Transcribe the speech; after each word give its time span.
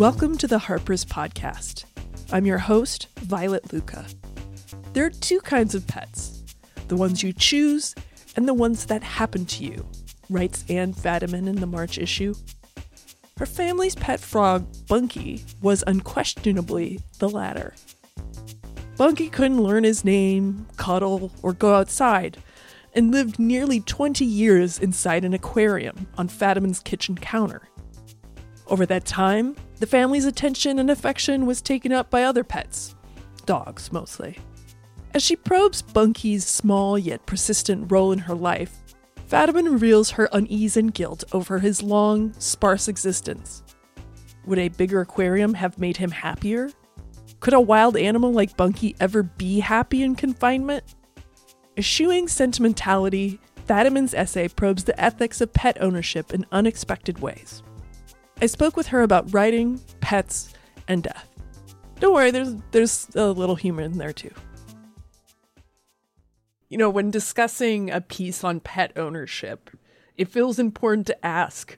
Welcome 0.00 0.38
to 0.38 0.46
the 0.46 0.58
Harper's 0.58 1.04
Podcast. 1.04 1.84
I'm 2.32 2.46
your 2.46 2.56
host, 2.56 3.08
Violet 3.18 3.70
Lucca. 3.70 4.06
There 4.94 5.04
are 5.04 5.10
two 5.10 5.40
kinds 5.40 5.74
of 5.74 5.86
pets 5.86 6.42
the 6.88 6.96
ones 6.96 7.22
you 7.22 7.34
choose 7.34 7.94
and 8.34 8.48
the 8.48 8.54
ones 8.54 8.86
that 8.86 9.02
happen 9.02 9.44
to 9.44 9.62
you, 9.62 9.86
writes 10.30 10.64
Anne 10.70 10.94
Fadiman 10.94 11.46
in 11.46 11.56
the 11.56 11.66
March 11.66 11.98
issue. 11.98 12.32
Her 13.36 13.44
family's 13.44 13.94
pet 13.94 14.20
frog, 14.20 14.66
Bunky, 14.88 15.44
was 15.60 15.84
unquestionably 15.86 17.00
the 17.18 17.28
latter. 17.28 17.74
Bunky 18.96 19.28
couldn't 19.28 19.62
learn 19.62 19.84
his 19.84 20.02
name, 20.02 20.66
cuddle, 20.78 21.30
or 21.42 21.52
go 21.52 21.74
outside, 21.74 22.38
and 22.94 23.12
lived 23.12 23.38
nearly 23.38 23.80
20 23.80 24.24
years 24.24 24.78
inside 24.78 25.26
an 25.26 25.34
aquarium 25.34 26.06
on 26.16 26.26
Fadiman's 26.26 26.80
kitchen 26.80 27.16
counter. 27.16 27.68
Over 28.66 28.86
that 28.86 29.04
time, 29.04 29.56
the 29.80 29.86
family's 29.86 30.26
attention 30.26 30.78
and 30.78 30.90
affection 30.90 31.46
was 31.46 31.60
taken 31.62 31.90
up 31.90 32.10
by 32.10 32.22
other 32.22 32.44
pets, 32.44 32.94
dogs 33.46 33.90
mostly. 33.90 34.38
As 35.12 35.24
she 35.24 35.34
probes 35.34 35.82
Bunky's 35.82 36.46
small 36.46 36.98
yet 36.98 37.26
persistent 37.26 37.90
role 37.90 38.12
in 38.12 38.20
her 38.20 38.34
life, 38.34 38.76
Fadiman 39.28 39.72
reveals 39.72 40.10
her 40.10 40.28
unease 40.32 40.76
and 40.76 40.92
guilt 40.92 41.24
over 41.32 41.58
his 41.58 41.82
long, 41.82 42.32
sparse 42.34 42.88
existence. 42.88 43.62
Would 44.46 44.58
a 44.58 44.68
bigger 44.68 45.00
aquarium 45.00 45.54
have 45.54 45.78
made 45.78 45.96
him 45.96 46.10
happier? 46.10 46.70
Could 47.40 47.54
a 47.54 47.60
wild 47.60 47.96
animal 47.96 48.32
like 48.32 48.56
Bunky 48.56 48.94
ever 49.00 49.22
be 49.22 49.60
happy 49.60 50.02
in 50.02 50.14
confinement? 50.14 50.84
Eschewing 51.76 52.28
sentimentality, 52.28 53.40
Fadiman's 53.66 54.12
essay 54.12 54.48
probes 54.48 54.84
the 54.84 55.00
ethics 55.00 55.40
of 55.40 55.52
pet 55.52 55.78
ownership 55.80 56.34
in 56.34 56.44
unexpected 56.52 57.20
ways. 57.20 57.62
I 58.42 58.46
spoke 58.46 58.74
with 58.74 58.86
her 58.86 59.02
about 59.02 59.34
writing, 59.34 59.80
pets, 60.00 60.54
and 60.88 61.02
death. 61.02 61.28
Don't 61.98 62.14
worry, 62.14 62.30
there's 62.30 62.54
there's 62.70 63.08
a 63.14 63.30
little 63.32 63.56
humor 63.56 63.82
in 63.82 63.98
there 63.98 64.14
too. 64.14 64.32
You 66.70 66.78
know, 66.78 66.88
when 66.88 67.10
discussing 67.10 67.90
a 67.90 68.00
piece 68.00 68.42
on 68.42 68.60
pet 68.60 68.92
ownership, 68.96 69.68
it 70.16 70.28
feels 70.28 70.58
important 70.58 71.06
to 71.08 71.26
ask, 71.26 71.76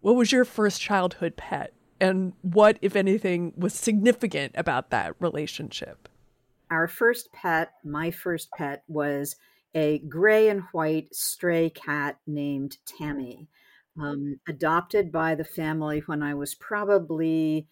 what 0.00 0.14
was 0.14 0.30
your 0.30 0.44
first 0.44 0.80
childhood 0.80 1.36
pet? 1.36 1.72
And 2.00 2.34
what, 2.42 2.78
if 2.80 2.94
anything, 2.94 3.52
was 3.56 3.74
significant 3.74 4.52
about 4.54 4.90
that 4.90 5.14
relationship? 5.18 6.08
Our 6.70 6.86
first 6.86 7.32
pet, 7.32 7.72
my 7.84 8.12
first 8.12 8.52
pet, 8.52 8.84
was 8.86 9.34
a 9.74 9.98
gray 10.00 10.48
and 10.48 10.62
white 10.70 11.12
stray 11.12 11.70
cat 11.70 12.18
named 12.24 12.76
Tammy 12.86 13.48
um, 14.00 14.40
adopted 14.48 15.10
by 15.12 15.34
the 15.34 15.44
family 15.44 16.00
when 16.06 16.22
I 16.22 16.34
was 16.34 16.54
probably 16.54 17.66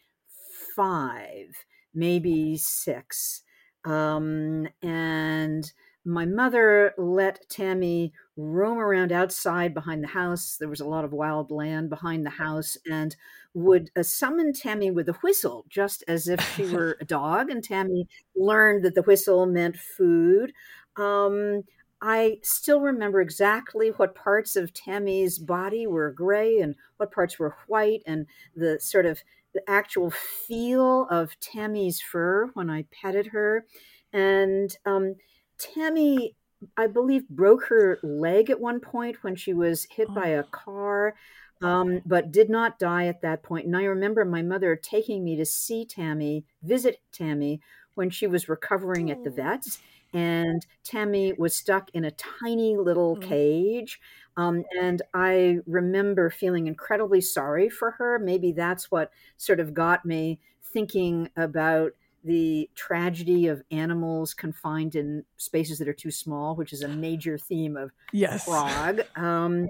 five, 0.75 1.65
maybe 1.95 2.57
six. 2.57 3.43
Um, 3.85 4.67
and 4.83 5.71
my 6.05 6.25
mother 6.25 6.93
let 6.99 7.49
Tammy 7.49 8.13
roam 8.37 8.79
around 8.79 9.13
outside 9.13 9.75
behind 9.75 10.03
the 10.05 10.09
house. 10.09 10.57
There 10.59 10.69
was 10.69 10.81
a 10.81 10.87
lot 10.89 11.05
of 11.05 11.13
wild 11.13 11.51
land 11.51 11.91
behind 11.91 12.25
the 12.25 12.31
house, 12.31 12.77
and 12.91 13.17
would 13.55 13.91
uh, 13.97 14.03
summon 14.03 14.53
Tammy 14.53 14.91
with 14.91 15.09
a 15.09 15.15
whistle, 15.15 15.65
just 15.69 16.05
as 16.07 16.29
if 16.29 16.41
she 16.55 16.65
were 16.73 16.97
a 17.01 17.05
dog. 17.05 17.51
And 17.51 17.63
Tammy 17.63 18.07
learned 18.37 18.85
that 18.85 18.95
the 18.95 19.03
whistle 19.03 19.47
meant 19.47 19.77
food. 19.77 20.53
Um, 20.97 21.63
I 22.01 22.39
still 22.43 22.81
remember 22.81 23.21
exactly 23.21 23.89
what 23.89 24.15
parts 24.15 24.55
of 24.55 24.75
Tammy's 24.75 25.39
body 25.39 25.87
were 25.87 26.11
gray 26.11 26.59
and 26.59 26.75
what 26.99 27.11
parts 27.11 27.39
were 27.39 27.57
white, 27.67 28.03
and 28.07 28.27
the 28.55 28.79
sort 28.81 29.07
of 29.07 29.21
the 29.55 29.63
actual 29.69 30.11
feel 30.11 31.07
of 31.11 31.39
Tammy's 31.41 32.01
fur 32.01 32.51
when 32.53 32.69
I 32.69 32.85
petted 32.91 33.29
her. 33.29 33.65
And 34.13 34.77
um, 34.85 35.15
Tammy, 35.59 36.37
I 36.77 36.87
believe, 36.87 37.29
broke 37.29 37.65
her 37.67 37.99
leg 38.03 38.51
at 38.51 38.61
one 38.61 38.81
point 38.81 39.23
when 39.23 39.35
she 39.35 39.55
was 39.55 39.87
hit 39.91 40.15
by 40.15 40.29
a 40.29 40.43
oh. 40.43 40.49
car, 40.51 41.15
um, 41.63 42.03
but 42.05 42.33
did 42.33 42.51
not 42.51 42.79
die 42.79 43.07
at 43.07 43.23
that 43.23 43.43
point. 43.43 43.65
And 43.65 43.77
I 43.77 43.85
remember 43.85 44.27
my 44.27 44.43
mother 44.43 44.77
taking 44.77 45.25
me 45.25 45.37
to 45.37 45.47
see 45.47 45.87
Tammy, 45.87 46.45
visit 46.63 46.99
Tammy 47.13 47.61
when 47.95 48.11
she 48.11 48.27
was 48.27 48.51
recovering 48.51 49.11
at 49.11 49.25
the 49.25 49.31
oh. 49.31 49.35
vet's 49.35 49.79
and 50.17 50.67
Tammy 50.83 51.35
was 51.35 51.55
stuck 51.55 51.91
in 51.93 52.07
a 52.07 52.11
tiny 52.11 52.75
little 52.75 53.17
mm-hmm. 53.17 53.29
cage. 53.29 54.01
Um, 54.39 54.65
and 54.81 55.03
I 55.13 55.59
remember 55.67 56.31
feeling 56.31 56.67
incredibly 56.67 57.21
sorry 57.21 57.69
for 57.69 57.93
her. 57.93 58.19
Maybe 58.19 58.53
that's 58.53 58.91
what 58.91 59.13
sort 59.37 59.61
of 59.61 59.75
got 59.75 60.07
me 60.07 60.41
thinking 60.63 61.29
about 61.37 61.93
the 62.25 62.69
tragedy 62.75 63.47
of 63.47 63.63
animals 63.71 64.33
confined 64.33 64.97
in 64.97 65.25
spaces 65.37 65.79
that 65.79 65.89
are 65.89 65.93
too 65.93 66.11
small, 66.11 66.57
which 66.57 66.73
is 66.73 66.83
a 66.83 66.89
major 66.89 67.37
theme 67.37 67.77
of 67.77 67.93
yes. 68.13 68.47
Frog. 68.47 69.03
Um, 69.17 69.69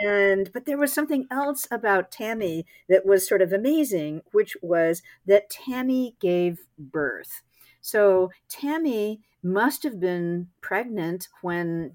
and 0.00 0.50
but 0.52 0.64
there 0.66 0.78
was 0.78 0.92
something 0.92 1.28
else 1.30 1.68
about 1.70 2.10
Tammy 2.10 2.66
that 2.88 3.06
was 3.06 3.26
sort 3.26 3.40
of 3.40 3.52
amazing, 3.52 4.22
which 4.32 4.56
was 4.62 5.02
that 5.26 5.48
Tammy 5.48 6.16
gave 6.20 6.66
birth. 6.76 7.42
So 7.80 8.30
Tammy 8.48 9.20
must 9.46 9.82
have 9.84 10.00
been 10.00 10.48
pregnant 10.60 11.28
when 11.42 11.92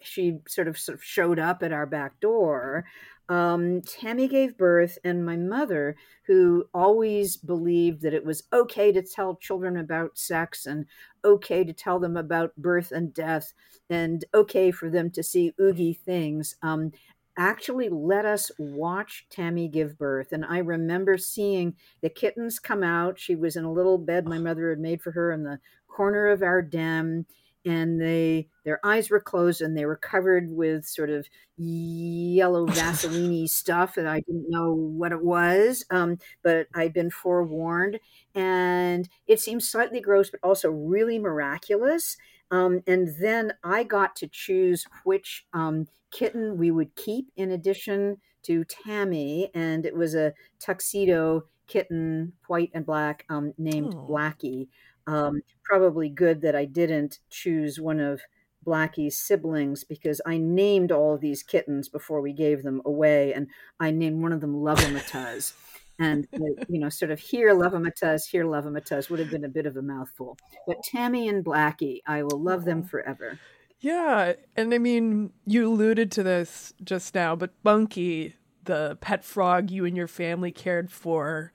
she 0.00 0.38
sort 0.46 0.68
of, 0.68 0.78
sort 0.78 0.98
of 0.98 1.04
showed 1.04 1.38
up 1.38 1.62
at 1.62 1.72
our 1.72 1.86
back 1.86 2.20
door. 2.20 2.84
Um, 3.28 3.82
Tammy 3.82 4.26
gave 4.26 4.56
birth, 4.56 4.98
and 5.04 5.26
my 5.26 5.36
mother, 5.36 5.96
who 6.26 6.66
always 6.72 7.36
believed 7.36 8.00
that 8.02 8.14
it 8.14 8.24
was 8.24 8.44
okay 8.52 8.90
to 8.92 9.02
tell 9.02 9.36
children 9.36 9.76
about 9.76 10.16
sex 10.16 10.64
and 10.64 10.86
okay 11.24 11.62
to 11.64 11.72
tell 11.72 11.98
them 11.98 12.16
about 12.16 12.56
birth 12.56 12.90
and 12.90 13.12
death 13.12 13.52
and 13.90 14.24
okay 14.32 14.70
for 14.70 14.88
them 14.88 15.10
to 15.10 15.22
see 15.22 15.52
oogie 15.60 15.92
things, 15.92 16.56
um, 16.62 16.92
actually 17.36 17.88
let 17.88 18.24
us 18.24 18.50
watch 18.58 19.26
Tammy 19.30 19.68
give 19.68 19.98
birth. 19.98 20.32
And 20.32 20.44
I 20.44 20.58
remember 20.58 21.16
seeing 21.16 21.76
the 22.00 22.10
kittens 22.10 22.58
come 22.58 22.82
out. 22.82 23.18
She 23.18 23.36
was 23.36 23.56
in 23.56 23.64
a 23.64 23.72
little 23.72 23.98
bed 23.98 24.26
my 24.26 24.38
mother 24.38 24.70
had 24.70 24.80
made 24.80 25.02
for 25.02 25.12
her 25.12 25.30
in 25.32 25.44
the 25.44 25.60
corner 25.98 26.28
of 26.28 26.42
our 26.42 26.62
den. 26.62 27.26
And 27.64 28.00
they 28.00 28.48
their 28.64 28.78
eyes 28.86 29.10
were 29.10 29.20
closed 29.20 29.60
and 29.60 29.76
they 29.76 29.84
were 29.84 29.96
covered 29.96 30.48
with 30.48 30.86
sort 30.86 31.10
of 31.10 31.26
yellow 31.56 32.66
Vaseline 32.78 33.48
stuff 33.48 33.96
that 33.96 34.06
I 34.06 34.20
didn't 34.20 34.48
know 34.48 34.72
what 34.72 35.10
it 35.10 35.22
was, 35.22 35.84
um, 35.90 36.18
but 36.44 36.68
I'd 36.74 36.92
been 36.92 37.10
forewarned. 37.10 37.98
And 38.34 39.08
it 39.26 39.40
seemed 39.40 39.64
slightly 39.64 40.00
gross, 40.00 40.30
but 40.30 40.40
also 40.42 40.70
really 40.70 41.18
miraculous. 41.18 42.16
Um, 42.52 42.80
and 42.86 43.14
then 43.20 43.54
I 43.64 43.82
got 43.82 44.14
to 44.16 44.28
choose 44.28 44.86
which 45.04 45.44
um, 45.52 45.88
kitten 46.12 46.56
we 46.56 46.70
would 46.70 46.94
keep 46.94 47.26
in 47.36 47.50
addition 47.50 48.18
to 48.44 48.64
Tammy, 48.64 49.50
and 49.52 49.84
it 49.84 49.94
was 49.94 50.14
a 50.14 50.32
tuxedo 50.60 51.44
kitten, 51.66 52.32
white 52.46 52.70
and 52.74 52.84
black, 52.84 53.24
um, 53.28 53.52
named 53.58 53.94
oh. 53.94 54.06
Blackie. 54.08 54.68
Um, 55.08 55.42
probably 55.64 56.08
good 56.08 56.42
that 56.42 56.54
I 56.54 56.64
didn't 56.64 57.18
choose 57.30 57.80
one 57.80 58.00
of 58.00 58.20
Blackie's 58.64 59.18
siblings 59.18 59.84
because 59.84 60.20
I 60.26 60.38
named 60.38 60.92
all 60.92 61.14
of 61.14 61.20
these 61.20 61.42
kittens 61.42 61.88
before 61.88 62.20
we 62.20 62.32
gave 62.32 62.62
them 62.62 62.82
away, 62.84 63.32
and 63.32 63.48
I 63.80 63.90
named 63.90 64.22
one 64.22 64.32
of 64.32 64.40
them 64.40 64.54
Lovamatuz 64.54 65.54
and 65.98 66.26
you 66.68 66.78
know 66.78 66.88
sort 66.88 67.10
of 67.10 67.18
here 67.18 67.48
him 67.50 68.26
here 68.28 68.44
him 68.44 69.10
would 69.10 69.18
have 69.18 69.30
been 69.30 69.44
a 69.44 69.48
bit 69.48 69.66
of 69.66 69.76
a 69.76 69.82
mouthful. 69.82 70.38
But 70.66 70.82
tammy 70.84 71.28
and 71.28 71.44
blackie 71.44 72.00
i 72.06 72.22
will 72.22 72.40
love 72.40 72.64
them 72.64 72.82
forever. 72.82 73.38
Yeah 73.80 74.34
and 74.56 74.72
i 74.72 74.78
mean 74.78 75.32
you 75.46 75.68
alluded 75.68 76.10
to 76.12 76.22
this 76.22 76.72
just 76.82 77.14
now 77.14 77.34
but 77.36 77.50
bunky 77.62 78.34
the 78.64 78.98
pet 79.00 79.24
frog 79.24 79.70
you 79.70 79.84
and 79.84 79.96
your 79.96 80.08
family 80.08 80.52
cared 80.52 80.90
for 80.90 81.52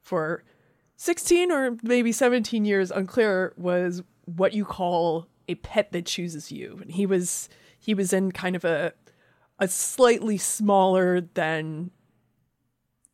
for 0.00 0.44
16 1.02 1.50
or 1.50 1.76
maybe 1.82 2.12
17 2.12 2.64
years 2.64 2.92
unclear 2.92 3.54
was 3.56 4.02
what 4.24 4.52
you 4.52 4.64
call 4.64 5.26
a 5.48 5.56
pet 5.56 5.90
that 5.90 6.06
chooses 6.06 6.52
you 6.52 6.78
and 6.80 6.92
he 6.92 7.06
was 7.06 7.48
he 7.76 7.92
was 7.92 8.12
in 8.12 8.30
kind 8.30 8.54
of 8.54 8.64
a 8.64 8.92
a 9.58 9.66
slightly 9.66 10.38
smaller 10.38 11.20
than 11.20 11.90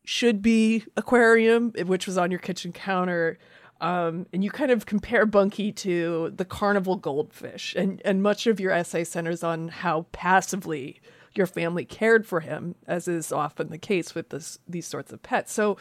should 0.09 0.41
be 0.41 0.83
aquarium, 0.97 1.71
which 1.85 2.07
was 2.07 2.17
on 2.17 2.31
your 2.31 2.39
kitchen 2.39 2.71
counter. 2.71 3.37
Um, 3.79 4.25
and 4.33 4.43
you 4.43 4.49
kind 4.49 4.71
of 4.71 4.87
compare 4.87 5.27
Bunky 5.27 5.71
to 5.71 6.33
the 6.35 6.45
carnival 6.45 6.95
goldfish, 6.95 7.75
and 7.77 8.01
and 8.03 8.23
much 8.23 8.47
of 8.47 8.59
your 8.59 8.71
essay 8.71 9.03
centers 9.03 9.43
on 9.43 9.67
how 9.67 10.07
passively 10.11 10.99
your 11.35 11.45
family 11.45 11.85
cared 11.85 12.25
for 12.25 12.39
him, 12.39 12.73
as 12.87 13.07
is 13.07 13.31
often 13.31 13.69
the 13.69 13.77
case 13.77 14.15
with 14.15 14.29
this 14.29 14.57
these 14.67 14.87
sorts 14.87 15.13
of 15.13 15.21
pets. 15.21 15.53
So, 15.53 15.77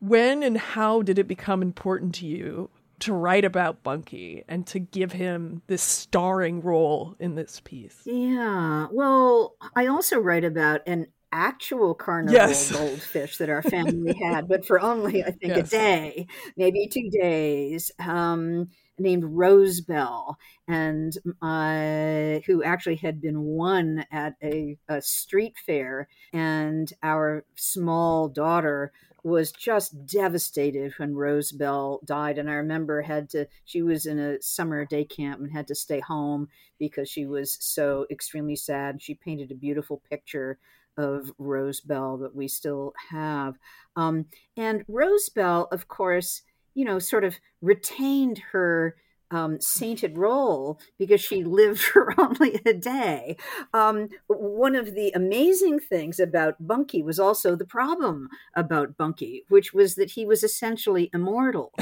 when 0.00 0.42
and 0.42 0.56
how 0.58 1.02
did 1.02 1.18
it 1.18 1.28
become 1.28 1.62
important 1.62 2.14
to 2.16 2.26
you 2.26 2.70
to 3.00 3.12
write 3.12 3.44
about 3.44 3.82
Bunky 3.82 4.44
and 4.48 4.66
to 4.68 4.78
give 4.78 5.12
him 5.12 5.62
this 5.66 5.82
starring 5.82 6.60
role 6.60 7.14
in 7.20 7.34
this 7.36 7.60
piece? 7.64 8.02
Yeah, 8.04 8.88
well, 8.90 9.54
I 9.76 9.86
also 9.86 10.18
write 10.18 10.44
about 10.44 10.80
an 10.86 11.06
actual 11.30 11.94
carnival 11.94 12.34
Yes. 12.34 12.70
goldfish 12.72 13.36
that 13.38 13.50
our 13.50 13.62
family 13.62 14.14
had, 14.14 14.48
but 14.48 14.64
for 14.64 14.80
only, 14.80 15.22
I 15.22 15.30
think, 15.30 15.56
Yes. 15.56 15.68
a 15.68 15.70
day, 15.76 16.26
maybe 16.56 16.88
two 16.88 17.10
days, 17.10 17.90
um, 17.98 18.70
named 18.98 19.24
Rosebell, 19.24 20.36
and 20.66 21.12
uh, 21.40 22.40
who 22.46 22.62
actually 22.64 22.96
had 22.96 23.20
been 23.20 23.40
won 23.42 24.04
at 24.10 24.34
a, 24.42 24.76
a 24.88 25.00
street 25.02 25.54
fair. 25.64 26.08
And 26.32 26.92
our 27.02 27.44
small 27.54 28.28
daughter 28.28 28.92
was 29.28 29.52
just 29.52 30.06
devastated 30.06 30.92
when 30.96 31.14
Rosebell 31.14 32.00
died. 32.04 32.38
And 32.38 32.50
I 32.50 32.54
remember 32.54 33.02
had 33.02 33.30
to, 33.30 33.46
she 33.64 33.82
was 33.82 34.06
in 34.06 34.18
a 34.18 34.42
summer 34.42 34.84
day 34.84 35.04
camp 35.04 35.40
and 35.40 35.52
had 35.52 35.68
to 35.68 35.74
stay 35.74 36.00
home 36.00 36.48
because 36.78 37.08
she 37.08 37.26
was 37.26 37.56
so 37.60 38.06
extremely 38.10 38.56
sad. 38.56 39.02
She 39.02 39.14
painted 39.14 39.50
a 39.50 39.56
beautiful 39.56 40.02
picture 40.08 40.58
of 40.96 41.32
Rosebell 41.38 42.18
that 42.18 42.34
we 42.34 42.48
still 42.48 42.92
have. 43.10 43.54
Um, 43.94 44.26
and 44.56 44.84
Rosebell, 44.88 45.68
of 45.70 45.86
course, 45.88 46.42
you 46.74 46.84
know, 46.84 46.98
sort 46.98 47.24
of 47.24 47.36
retained 47.60 48.38
her 48.52 48.96
um, 49.30 49.60
sainted 49.60 50.16
role 50.18 50.78
because 50.98 51.20
she 51.20 51.44
lived 51.44 51.80
for 51.82 52.12
only 52.18 52.60
a 52.64 52.72
day. 52.72 53.36
Um, 53.74 54.08
one 54.26 54.74
of 54.76 54.94
the 54.94 55.10
amazing 55.14 55.80
things 55.80 56.18
about 56.20 56.54
Bunky 56.66 57.02
was 57.02 57.18
also 57.18 57.56
the 57.56 57.64
problem 57.66 58.28
about 58.56 58.96
Bunky, 58.96 59.44
which 59.48 59.72
was 59.72 59.94
that 59.96 60.12
he 60.12 60.24
was 60.24 60.42
essentially 60.42 61.10
immortal. 61.12 61.72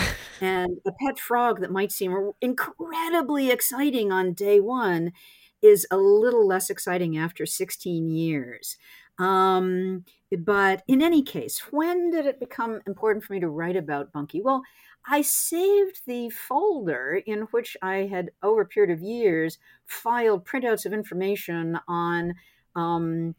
and 0.41 0.79
a 0.87 0.93
pet 0.93 1.19
frog 1.19 1.61
that 1.61 1.71
might 1.71 1.93
seem 1.93 2.33
incredibly 2.41 3.51
exciting 3.51 4.13
on 4.13 4.33
day 4.35 4.61
one 4.61 5.13
is 5.63 5.87
a 5.91 5.97
little 5.97 6.47
less 6.47 6.71
exciting 6.71 7.17
after 7.17 7.47
16 7.47 8.09
years. 8.09 8.77
Um, 9.19 10.05
but 10.39 10.83
in 10.89 11.03
any 11.03 11.23
case, 11.23 11.61
when 11.71 12.11
did 12.11 12.27
it 12.27 12.39
become 12.41 12.81
important 12.87 13.25
for 13.25 13.33
me 13.33 13.41
to 13.41 13.49
write 13.49 13.77
about 13.77 14.13
Bunky? 14.13 14.43
Well, 14.43 14.63
I 15.09 15.23
saved 15.23 16.03
the 16.07 16.31
folder 16.31 17.23
in 17.27 17.43
which 17.53 17.77
I 17.81 18.09
had, 18.11 18.31
over 18.43 18.63
a 18.63 18.67
period 18.67 18.93
of 18.93 19.03
years, 19.03 19.59
filed 19.87 20.45
printouts 20.45 20.85
of 20.85 20.93
information 20.93 21.79
on 21.87 22.35
um, 22.75 23.35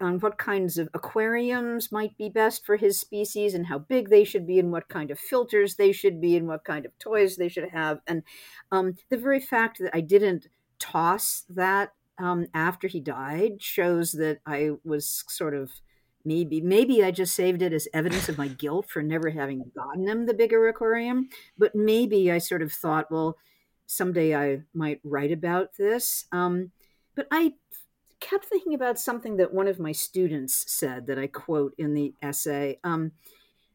on 0.00 0.18
what 0.20 0.38
kinds 0.38 0.78
of 0.78 0.88
aquariums 0.94 1.90
might 1.90 2.16
be 2.16 2.28
best 2.28 2.64
for 2.64 2.76
his 2.76 3.00
species 3.00 3.54
and 3.54 3.66
how 3.66 3.78
big 3.78 4.08
they 4.10 4.24
should 4.24 4.46
be 4.46 4.58
and 4.58 4.70
what 4.70 4.88
kind 4.88 5.10
of 5.10 5.18
filters 5.18 5.74
they 5.74 5.92
should 5.92 6.20
be 6.20 6.36
and 6.36 6.46
what 6.46 6.64
kind 6.64 6.86
of 6.86 6.96
toys 6.98 7.36
they 7.36 7.48
should 7.48 7.68
have. 7.70 8.00
And 8.06 8.22
um, 8.70 8.96
the 9.08 9.16
very 9.16 9.40
fact 9.40 9.78
that 9.80 9.94
I 9.94 10.00
didn't 10.00 10.46
toss 10.78 11.44
that 11.50 11.94
um, 12.18 12.46
after 12.54 12.86
he 12.88 13.00
died 13.00 13.60
shows 13.60 14.12
that 14.12 14.38
I 14.46 14.70
was 14.84 15.24
sort 15.28 15.54
of 15.54 15.72
maybe 16.24 16.60
maybe 16.60 17.02
I 17.02 17.10
just 17.10 17.34
saved 17.34 17.62
it 17.62 17.72
as 17.72 17.88
evidence 17.94 18.28
of 18.28 18.38
my 18.38 18.48
guilt 18.48 18.88
for 18.88 19.02
never 19.02 19.30
having 19.30 19.70
gotten 19.74 20.04
them 20.04 20.26
the 20.26 20.34
bigger 20.34 20.68
aquarium. 20.68 21.28
But 21.56 21.74
maybe 21.74 22.30
I 22.30 22.38
sort 22.38 22.62
of 22.62 22.72
thought, 22.72 23.10
well, 23.10 23.36
someday 23.86 24.36
I 24.36 24.62
might 24.74 25.00
write 25.02 25.32
about 25.32 25.76
this. 25.76 26.26
Um, 26.32 26.72
but 27.14 27.26
I 27.30 27.54
kept 28.20 28.44
thinking 28.44 28.74
about 28.74 28.98
something 28.98 29.36
that 29.36 29.54
one 29.54 29.68
of 29.68 29.78
my 29.78 29.92
students 29.92 30.64
said 30.68 31.06
that 31.06 31.18
I 31.18 31.26
quote 31.26 31.74
in 31.78 31.94
the 31.94 32.14
essay. 32.22 32.78
Um, 32.84 33.12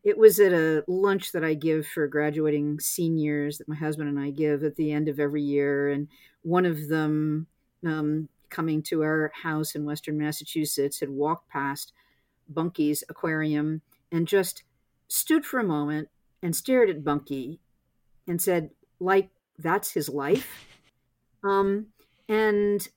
it 0.04 0.18
was 0.18 0.40
at 0.40 0.52
a 0.52 0.84
lunch 0.88 1.32
that 1.32 1.46
I 1.46 1.54
give 1.54 1.88
for 1.88 2.08
graduating 2.08 2.80
seniors 2.80 3.58
that 3.58 3.70
my 3.70 3.76
husband 3.76 4.10
and 4.10 4.20
I 4.20 4.32
give 4.32 4.64
at 4.64 4.76
the 4.76 4.92
end 4.92 5.08
of 5.08 5.20
every 5.20 5.42
year. 5.42 5.90
And 5.90 6.10
one 6.42 6.66
of 6.66 6.90
them, 6.90 7.48
um, 7.86 8.28
coming 8.50 8.84
to 8.84 9.02
our 9.02 9.32
house 9.34 9.76
in 9.76 9.86
Western 9.86 10.18
Massachusetts, 10.18 11.00
had 11.00 11.10
walked 11.10 11.50
past 11.50 11.94
Bunky's 12.48 13.04
aquarium 13.10 13.82
and 14.12 14.28
just 14.28 14.64
stood 15.08 15.46
for 15.46 15.60
a 15.60 15.64
moment 15.64 16.10
and 16.42 16.56
stared 16.56 16.90
at 16.90 17.04
Bunky 17.04 17.60
and 18.28 18.42
said, 18.42 18.72
like, 19.00 19.30
that's 19.58 19.92
his 19.92 20.10
life. 20.10 20.66
Um, 21.44 21.88
and 22.28 22.88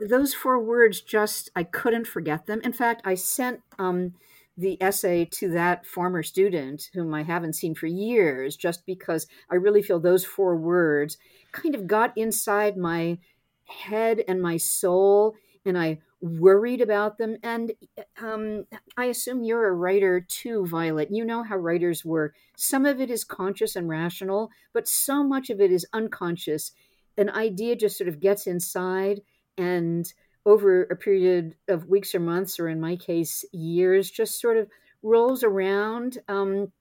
those 0.00 0.34
four 0.34 0.62
words 0.62 1.00
just, 1.00 1.50
I 1.54 1.62
couldn't 1.62 2.06
forget 2.06 2.46
them. 2.46 2.60
In 2.62 2.72
fact, 2.72 3.02
I 3.04 3.14
sent 3.14 3.60
um, 3.78 4.14
the 4.56 4.82
essay 4.82 5.26
to 5.26 5.50
that 5.50 5.86
former 5.86 6.22
student 6.22 6.90
whom 6.94 7.14
I 7.14 7.22
haven't 7.22 7.54
seen 7.54 7.74
for 7.74 7.86
years, 7.86 8.56
just 8.56 8.86
because 8.86 9.26
I 9.50 9.56
really 9.56 9.82
feel 9.82 10.00
those 10.00 10.24
four 10.24 10.56
words 10.56 11.18
kind 11.52 11.74
of 11.74 11.86
got 11.86 12.16
inside 12.16 12.76
my 12.76 13.18
head 13.64 14.22
and 14.26 14.40
my 14.40 14.56
soul, 14.56 15.34
and 15.66 15.76
I 15.76 15.98
worried 16.20 16.80
about 16.80 17.18
them. 17.18 17.36
And 17.42 17.72
um, 18.20 18.64
I 18.96 19.06
assume 19.06 19.42
you're 19.42 19.68
a 19.68 19.72
writer 19.74 20.20
too, 20.20 20.66
Violet. 20.66 21.10
You 21.10 21.24
know 21.24 21.42
how 21.42 21.56
writers 21.56 22.04
work. 22.04 22.34
Some 22.56 22.86
of 22.86 23.00
it 23.00 23.10
is 23.10 23.24
conscious 23.24 23.76
and 23.76 23.88
rational, 23.88 24.50
but 24.72 24.88
so 24.88 25.22
much 25.22 25.50
of 25.50 25.60
it 25.60 25.70
is 25.70 25.86
unconscious. 25.92 26.72
An 27.18 27.30
idea 27.30 27.76
just 27.76 27.98
sort 27.98 28.08
of 28.08 28.20
gets 28.20 28.46
inside 28.46 29.22
and 29.58 30.12
over 30.44 30.84
a 30.84 30.96
period 30.96 31.56
of 31.68 31.88
weeks 31.88 32.14
or 32.14 32.20
months, 32.20 32.60
or 32.60 32.68
in 32.68 32.80
my 32.80 32.94
case, 32.94 33.44
years, 33.52 34.10
just 34.10 34.40
sort 34.40 34.56
of 34.56 34.68
rolls 35.02 35.42
around. 35.42 36.18
Um, 36.28 36.72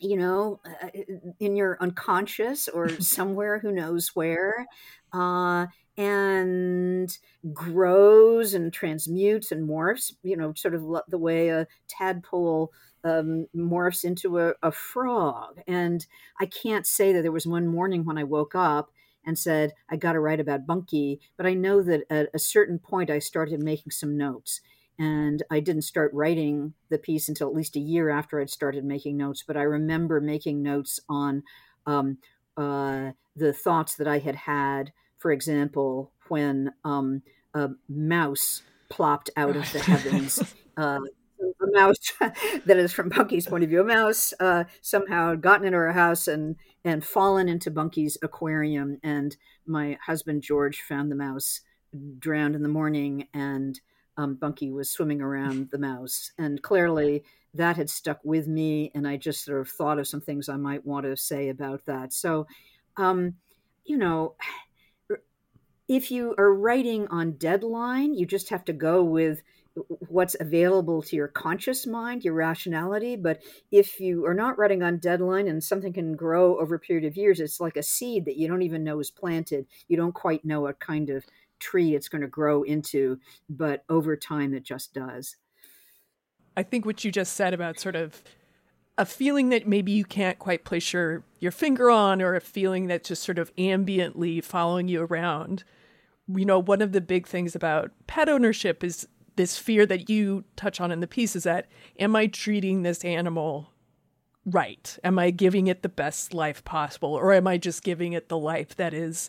you 0.00 0.16
know, 0.16 0.60
uh, 0.64 0.88
in 1.40 1.56
your 1.56 1.78
unconscious 1.80 2.68
or 2.68 2.88
somewhere, 3.00 3.58
who 3.58 3.72
knows 3.72 4.10
where, 4.14 4.66
uh, 5.12 5.66
and 5.96 7.18
grows 7.52 8.54
and 8.54 8.72
transmutes 8.72 9.50
and 9.50 9.68
morphs, 9.68 10.12
you 10.22 10.36
know, 10.36 10.52
sort 10.54 10.74
of 10.74 10.82
the 11.08 11.18
way 11.18 11.48
a 11.48 11.66
tadpole 11.88 12.72
um, 13.04 13.46
morphs 13.54 14.04
into 14.04 14.38
a, 14.38 14.54
a 14.62 14.72
frog. 14.72 15.60
And 15.66 16.06
I 16.40 16.46
can't 16.46 16.86
say 16.86 17.12
that 17.12 17.22
there 17.22 17.32
was 17.32 17.46
one 17.46 17.66
morning 17.66 18.04
when 18.04 18.18
I 18.18 18.24
woke 18.24 18.54
up 18.54 18.90
and 19.24 19.38
said, 19.38 19.72
I 19.90 19.96
got 19.96 20.12
to 20.12 20.20
write 20.20 20.40
about 20.40 20.66
Bunky. 20.66 21.20
But 21.36 21.46
I 21.46 21.54
know 21.54 21.82
that 21.82 22.02
at 22.10 22.28
a 22.34 22.38
certain 22.38 22.78
point, 22.78 23.10
I 23.10 23.18
started 23.18 23.62
making 23.62 23.90
some 23.90 24.16
notes. 24.16 24.60
And 24.98 25.42
I 25.50 25.60
didn't 25.60 25.82
start 25.82 26.14
writing 26.14 26.74
the 26.88 26.98
piece 26.98 27.28
until 27.28 27.48
at 27.48 27.54
least 27.54 27.76
a 27.76 27.80
year 27.80 28.08
after 28.08 28.40
I'd 28.40 28.50
started 28.50 28.84
making 28.84 29.16
notes. 29.16 29.44
But 29.46 29.56
I 29.56 29.62
remember 29.62 30.20
making 30.20 30.62
notes 30.62 31.00
on 31.08 31.42
um, 31.86 32.18
uh, 32.56 33.10
the 33.34 33.52
thoughts 33.52 33.96
that 33.96 34.08
I 34.08 34.18
had 34.18 34.36
had, 34.36 34.92
for 35.18 35.32
example, 35.32 36.12
when 36.28 36.72
um, 36.84 37.22
a 37.54 37.70
mouse 37.88 38.62
plopped 38.88 39.30
out 39.36 39.56
of 39.56 39.70
the 39.72 39.78
heavens. 39.82 40.54
Uh, 40.76 41.00
a 41.40 41.66
mouse 41.72 41.98
that 42.20 42.76
is 42.76 42.92
from 42.92 43.08
Bunky's 43.08 43.46
point 43.46 43.64
of 43.64 43.70
view, 43.70 43.80
a 43.80 43.84
mouse 43.84 44.32
uh, 44.40 44.64
somehow 44.80 45.34
gotten 45.34 45.66
into 45.66 45.78
our 45.78 45.92
house 45.92 46.28
and 46.28 46.56
and 46.84 47.04
fallen 47.04 47.48
into 47.48 47.70
Bunky's 47.70 48.16
aquarium, 48.22 48.98
and 49.02 49.36
my 49.66 49.98
husband 50.06 50.42
George 50.42 50.80
found 50.82 51.10
the 51.10 51.16
mouse 51.16 51.60
drowned 52.18 52.54
in 52.54 52.62
the 52.62 52.68
morning, 52.68 53.26
and 53.34 53.80
um, 54.16 54.36
Bunky 54.36 54.70
was 54.70 54.90
swimming 54.90 55.20
around 55.20 55.70
the 55.70 55.78
mouse, 55.78 56.30
and 56.38 56.62
clearly 56.62 57.24
that 57.54 57.76
had 57.76 57.90
stuck 57.90 58.20
with 58.22 58.46
me, 58.46 58.90
and 58.94 59.08
I 59.08 59.16
just 59.16 59.44
sort 59.44 59.60
of 59.60 59.68
thought 59.68 59.98
of 59.98 60.06
some 60.06 60.20
things 60.20 60.48
I 60.48 60.56
might 60.56 60.86
want 60.86 61.06
to 61.06 61.16
say 61.16 61.48
about 61.48 61.84
that. 61.86 62.12
So, 62.12 62.46
um, 62.96 63.34
you 63.84 63.96
know. 63.96 64.34
If 65.88 66.10
you 66.10 66.34
are 66.36 66.52
writing 66.52 67.06
on 67.08 67.32
deadline, 67.32 68.14
you 68.14 68.26
just 68.26 68.48
have 68.50 68.64
to 68.64 68.72
go 68.72 69.04
with 69.04 69.42
what's 70.08 70.36
available 70.40 71.02
to 71.02 71.16
your 71.16 71.28
conscious 71.28 71.86
mind, 71.86 72.24
your 72.24 72.34
rationality. 72.34 73.14
But 73.14 73.42
if 73.70 74.00
you 74.00 74.24
are 74.26 74.34
not 74.34 74.58
writing 74.58 74.82
on 74.82 74.98
deadline 74.98 75.48
and 75.48 75.62
something 75.62 75.92
can 75.92 76.16
grow 76.16 76.58
over 76.58 76.74
a 76.74 76.80
period 76.80 77.04
of 77.04 77.16
years, 77.16 77.40
it's 77.40 77.60
like 77.60 77.76
a 77.76 77.82
seed 77.82 78.24
that 78.24 78.36
you 78.36 78.48
don't 78.48 78.62
even 78.62 78.84
know 78.84 78.98
is 79.00 79.10
planted. 79.10 79.66
You 79.88 79.96
don't 79.96 80.14
quite 80.14 80.44
know 80.44 80.62
what 80.62 80.80
kind 80.80 81.10
of 81.10 81.24
tree 81.58 81.94
it's 81.94 82.08
going 82.08 82.22
to 82.22 82.28
grow 82.28 82.62
into, 82.62 83.18
but 83.48 83.84
over 83.88 84.16
time 84.16 84.54
it 84.54 84.64
just 84.64 84.94
does. 84.94 85.36
I 86.56 86.62
think 86.62 86.86
what 86.86 87.04
you 87.04 87.12
just 87.12 87.34
said 87.34 87.52
about 87.52 87.78
sort 87.78 87.96
of 87.96 88.22
a 88.98 89.04
feeling 89.04 89.50
that 89.50 89.68
maybe 89.68 89.92
you 89.92 90.04
can't 90.04 90.38
quite 90.38 90.64
place 90.64 90.92
your, 90.92 91.22
your 91.38 91.52
finger 91.52 91.90
on, 91.90 92.22
or 92.22 92.34
a 92.34 92.40
feeling 92.40 92.86
that's 92.86 93.08
just 93.08 93.22
sort 93.22 93.38
of 93.38 93.54
ambiently 93.56 94.42
following 94.42 94.88
you 94.88 95.02
around. 95.02 95.64
You 96.28 96.44
know, 96.44 96.58
one 96.58 96.82
of 96.82 96.92
the 96.92 97.00
big 97.00 97.26
things 97.26 97.54
about 97.54 97.92
pet 98.06 98.28
ownership 98.28 98.82
is 98.82 99.06
this 99.36 99.58
fear 99.58 99.84
that 99.86 100.08
you 100.08 100.44
touch 100.56 100.80
on 100.80 100.90
in 100.90 101.00
the 101.00 101.06
piece 101.06 101.36
is 101.36 101.44
that 101.44 101.66
am 102.00 102.16
I 102.16 102.26
treating 102.26 102.82
this 102.82 103.04
animal 103.04 103.70
right? 104.46 104.96
Am 105.02 105.18
I 105.18 105.30
giving 105.30 105.66
it 105.66 105.82
the 105.82 105.88
best 105.88 106.32
life 106.32 106.64
possible? 106.64 107.12
Or 107.12 107.32
am 107.32 107.46
I 107.46 107.58
just 107.58 107.82
giving 107.82 108.12
it 108.12 108.28
the 108.28 108.38
life 108.38 108.76
that 108.76 108.94
is, 108.94 109.28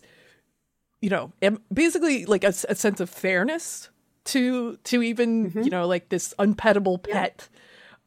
you 1.02 1.10
know, 1.10 1.32
am, 1.42 1.60
basically 1.72 2.24
like 2.24 2.44
a, 2.44 2.48
a 2.68 2.74
sense 2.74 3.00
of 3.00 3.10
fairness 3.10 3.90
to 4.26 4.76
to 4.84 5.02
even, 5.02 5.50
mm-hmm. 5.50 5.62
you 5.62 5.70
know, 5.70 5.86
like 5.86 6.08
this 6.08 6.34
unpettable 6.38 7.02
pet. 7.02 7.48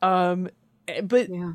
Yeah. 0.02 0.22
Um 0.32 0.50
but 1.04 1.30
yeah. 1.30 1.54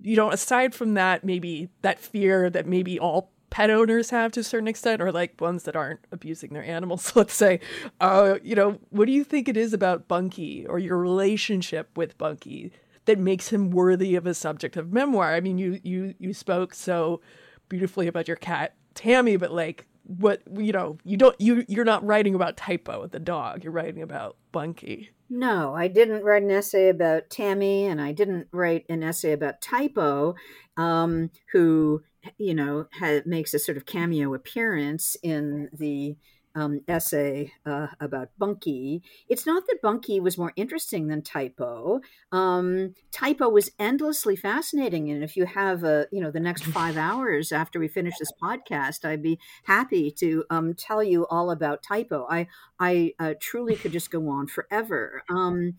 you 0.00 0.16
know, 0.16 0.30
aside 0.30 0.74
from 0.74 0.94
that, 0.94 1.24
maybe 1.24 1.68
that 1.82 1.98
fear 1.98 2.50
that 2.50 2.66
maybe 2.66 2.98
all 2.98 3.32
pet 3.50 3.68
owners 3.68 4.10
have 4.10 4.32
to 4.32 4.40
a 4.40 4.44
certain 4.44 4.68
extent, 4.68 5.02
or 5.02 5.12
like 5.12 5.40
ones 5.40 5.64
that 5.64 5.76
aren't 5.76 6.00
abusing 6.12 6.52
their 6.52 6.64
animals, 6.64 7.12
let's 7.16 7.34
say. 7.34 7.60
Uh, 8.00 8.38
you 8.42 8.54
know, 8.54 8.78
what 8.90 9.06
do 9.06 9.12
you 9.12 9.24
think 9.24 9.48
it 9.48 9.56
is 9.56 9.72
about 9.72 10.08
Bunky 10.08 10.66
or 10.66 10.78
your 10.78 10.98
relationship 10.98 11.96
with 11.96 12.16
Bunky 12.16 12.72
that 13.06 13.18
makes 13.18 13.48
him 13.48 13.70
worthy 13.70 14.14
of 14.14 14.26
a 14.26 14.34
subject 14.34 14.76
of 14.76 14.92
memoir? 14.92 15.34
I 15.34 15.40
mean, 15.40 15.58
you 15.58 15.80
you 15.82 16.14
you 16.18 16.32
spoke 16.32 16.74
so 16.74 17.20
beautifully 17.68 18.06
about 18.06 18.28
your 18.28 18.36
cat 18.36 18.74
Tammy, 18.94 19.36
but 19.36 19.52
like 19.52 19.86
what 20.04 20.42
you 20.58 20.72
know, 20.72 20.98
you 21.04 21.16
don't 21.16 21.38
you 21.40 21.64
you're 21.68 21.84
not 21.84 22.04
writing 22.04 22.34
about 22.34 22.56
Typo 22.56 23.06
the 23.06 23.18
dog. 23.18 23.64
You're 23.64 23.72
writing 23.72 24.02
about 24.02 24.36
Bunky. 24.52 25.10
No, 25.28 25.74
I 25.74 25.86
didn't 25.86 26.24
write 26.24 26.42
an 26.42 26.50
essay 26.50 26.88
about 26.88 27.30
Tammy, 27.30 27.86
and 27.86 28.00
I 28.00 28.12
didn't 28.12 28.48
write 28.52 28.84
an 28.88 29.02
essay 29.02 29.32
about 29.32 29.60
Typo, 29.60 30.34
um, 30.76 31.30
who 31.52 32.02
you 32.38 32.54
know 32.54 32.86
ha- 32.98 33.22
makes 33.26 33.54
a 33.54 33.58
sort 33.58 33.76
of 33.76 33.86
cameo 33.86 34.34
appearance 34.34 35.16
in 35.22 35.68
the 35.72 36.16
um, 36.54 36.80
essay 36.88 37.52
uh, 37.64 37.88
about 38.00 38.30
Bunky. 38.38 39.02
It's 39.28 39.46
not 39.46 39.64
that 39.66 39.82
Bunky 39.82 40.20
was 40.20 40.38
more 40.38 40.52
interesting 40.56 41.08
than 41.08 41.22
Typo. 41.22 42.00
Um, 42.32 42.94
Typo 43.10 43.48
was 43.48 43.70
endlessly 43.78 44.36
fascinating, 44.36 45.10
and 45.10 45.22
if 45.22 45.36
you 45.36 45.46
have 45.46 45.84
a, 45.84 46.06
you 46.12 46.20
know 46.20 46.30
the 46.30 46.40
next 46.40 46.64
five 46.78 46.96
hours 46.96 47.52
after 47.52 47.78
we 47.78 47.88
finish 47.88 48.14
this 48.18 48.32
podcast, 48.42 49.04
I'd 49.04 49.22
be 49.22 49.38
happy 49.64 50.10
to 50.12 50.44
um, 50.50 50.74
tell 50.74 51.02
you 51.02 51.26
all 51.28 51.50
about 51.50 51.82
Typo. 51.82 52.26
I 52.30 52.46
I 52.78 53.12
uh, 53.18 53.34
truly 53.40 53.76
could 53.76 53.92
just 53.92 54.10
go 54.10 54.28
on 54.28 54.46
forever. 54.46 55.22
Um, 55.28 55.74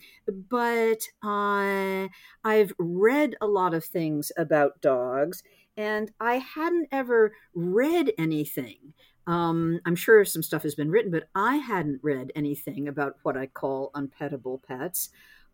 but 0.49 1.07
uh, 1.23 2.07
I've 2.43 2.73
read 2.77 3.35
a 3.41 3.47
lot 3.47 3.73
of 3.73 3.83
things 3.83 4.31
about 4.37 4.81
dogs, 4.81 5.43
and 5.75 6.11
I 6.19 6.35
hadn't 6.35 6.87
ever 6.91 7.33
read 7.53 8.13
anything 8.17 8.93
um, 9.27 9.79
I'm 9.85 9.95
sure 9.95 10.25
some 10.25 10.43
stuff 10.43 10.63
has 10.63 10.75
been 10.75 10.89
written, 10.89 11.11
but 11.11 11.29
I 11.35 11.57
hadn't 11.57 11.99
read 12.03 12.31
anything 12.35 12.87
about 12.87 13.17
what 13.23 13.37
I 13.37 13.47
call 13.47 13.91
unpettable 13.95 14.61
pets, 14.63 15.09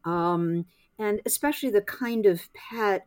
um, 0.06 0.66
and 0.98 1.22
especially 1.26 1.70
the 1.70 1.82
kind 1.82 2.26
of 2.26 2.42
pet 2.54 3.06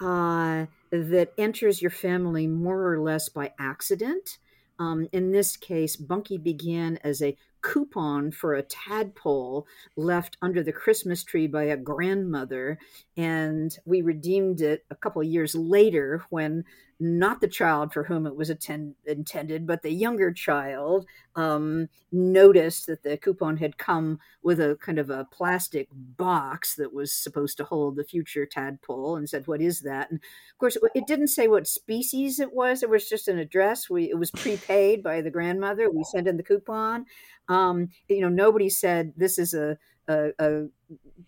uh, 0.00 0.66
that 0.90 1.32
enters 1.38 1.80
your 1.80 1.90
family 1.90 2.46
more 2.46 2.92
or 2.92 3.00
less 3.00 3.28
by 3.28 3.52
accident. 3.58 4.38
Um, 4.78 5.08
in 5.12 5.30
this 5.30 5.56
case, 5.56 5.94
Bunky 5.94 6.38
began 6.38 6.98
as 7.04 7.22
a 7.22 7.36
coupon 7.62 8.30
for 8.30 8.54
a 8.54 8.62
tadpole 8.62 9.66
left 9.96 10.36
under 10.42 10.62
the 10.62 10.72
Christmas 10.72 11.24
tree 11.24 11.46
by 11.46 11.64
a 11.64 11.76
grandmother. 11.76 12.78
And 13.16 13.76
we 13.84 14.02
redeemed 14.02 14.60
it 14.60 14.84
a 14.90 14.94
couple 14.94 15.22
of 15.22 15.28
years 15.28 15.54
later 15.54 16.24
when 16.30 16.64
not 17.02 17.40
the 17.40 17.48
child 17.48 17.92
for 17.92 18.04
whom 18.04 18.26
it 18.26 18.36
was 18.36 18.48
attend- 18.48 18.94
intended, 19.04 19.66
but 19.66 19.82
the 19.82 19.90
younger 19.90 20.32
child 20.32 21.04
um, 21.34 21.88
noticed 22.12 22.86
that 22.86 23.02
the 23.02 23.16
coupon 23.16 23.56
had 23.56 23.76
come 23.76 24.20
with 24.42 24.60
a 24.60 24.78
kind 24.80 25.00
of 25.00 25.10
a 25.10 25.24
plastic 25.24 25.88
box 25.90 26.76
that 26.76 26.92
was 26.92 27.12
supposed 27.12 27.56
to 27.56 27.64
hold 27.64 27.96
the 27.96 28.04
future 28.04 28.46
tadpole 28.46 29.16
and 29.16 29.28
said, 29.28 29.46
What 29.48 29.60
is 29.60 29.80
that? 29.80 30.10
And 30.10 30.20
of 30.20 30.58
course, 30.58 30.76
it 30.94 31.06
didn't 31.08 31.28
say 31.28 31.48
what 31.48 31.66
species 31.66 32.38
it 32.38 32.52
was. 32.52 32.84
It 32.84 32.90
was 32.90 33.08
just 33.08 33.26
an 33.26 33.38
address. 33.38 33.90
We, 33.90 34.08
it 34.08 34.18
was 34.18 34.30
prepaid 34.30 35.02
by 35.02 35.22
the 35.22 35.30
grandmother. 35.30 35.90
We 35.90 36.04
sent 36.04 36.28
in 36.28 36.36
the 36.36 36.42
coupon. 36.44 37.06
Um, 37.48 37.88
you 38.08 38.20
know, 38.20 38.28
nobody 38.28 38.68
said 38.68 39.12
this 39.16 39.38
is 39.38 39.54
a, 39.54 39.78
a, 40.08 40.30
a 40.38 40.66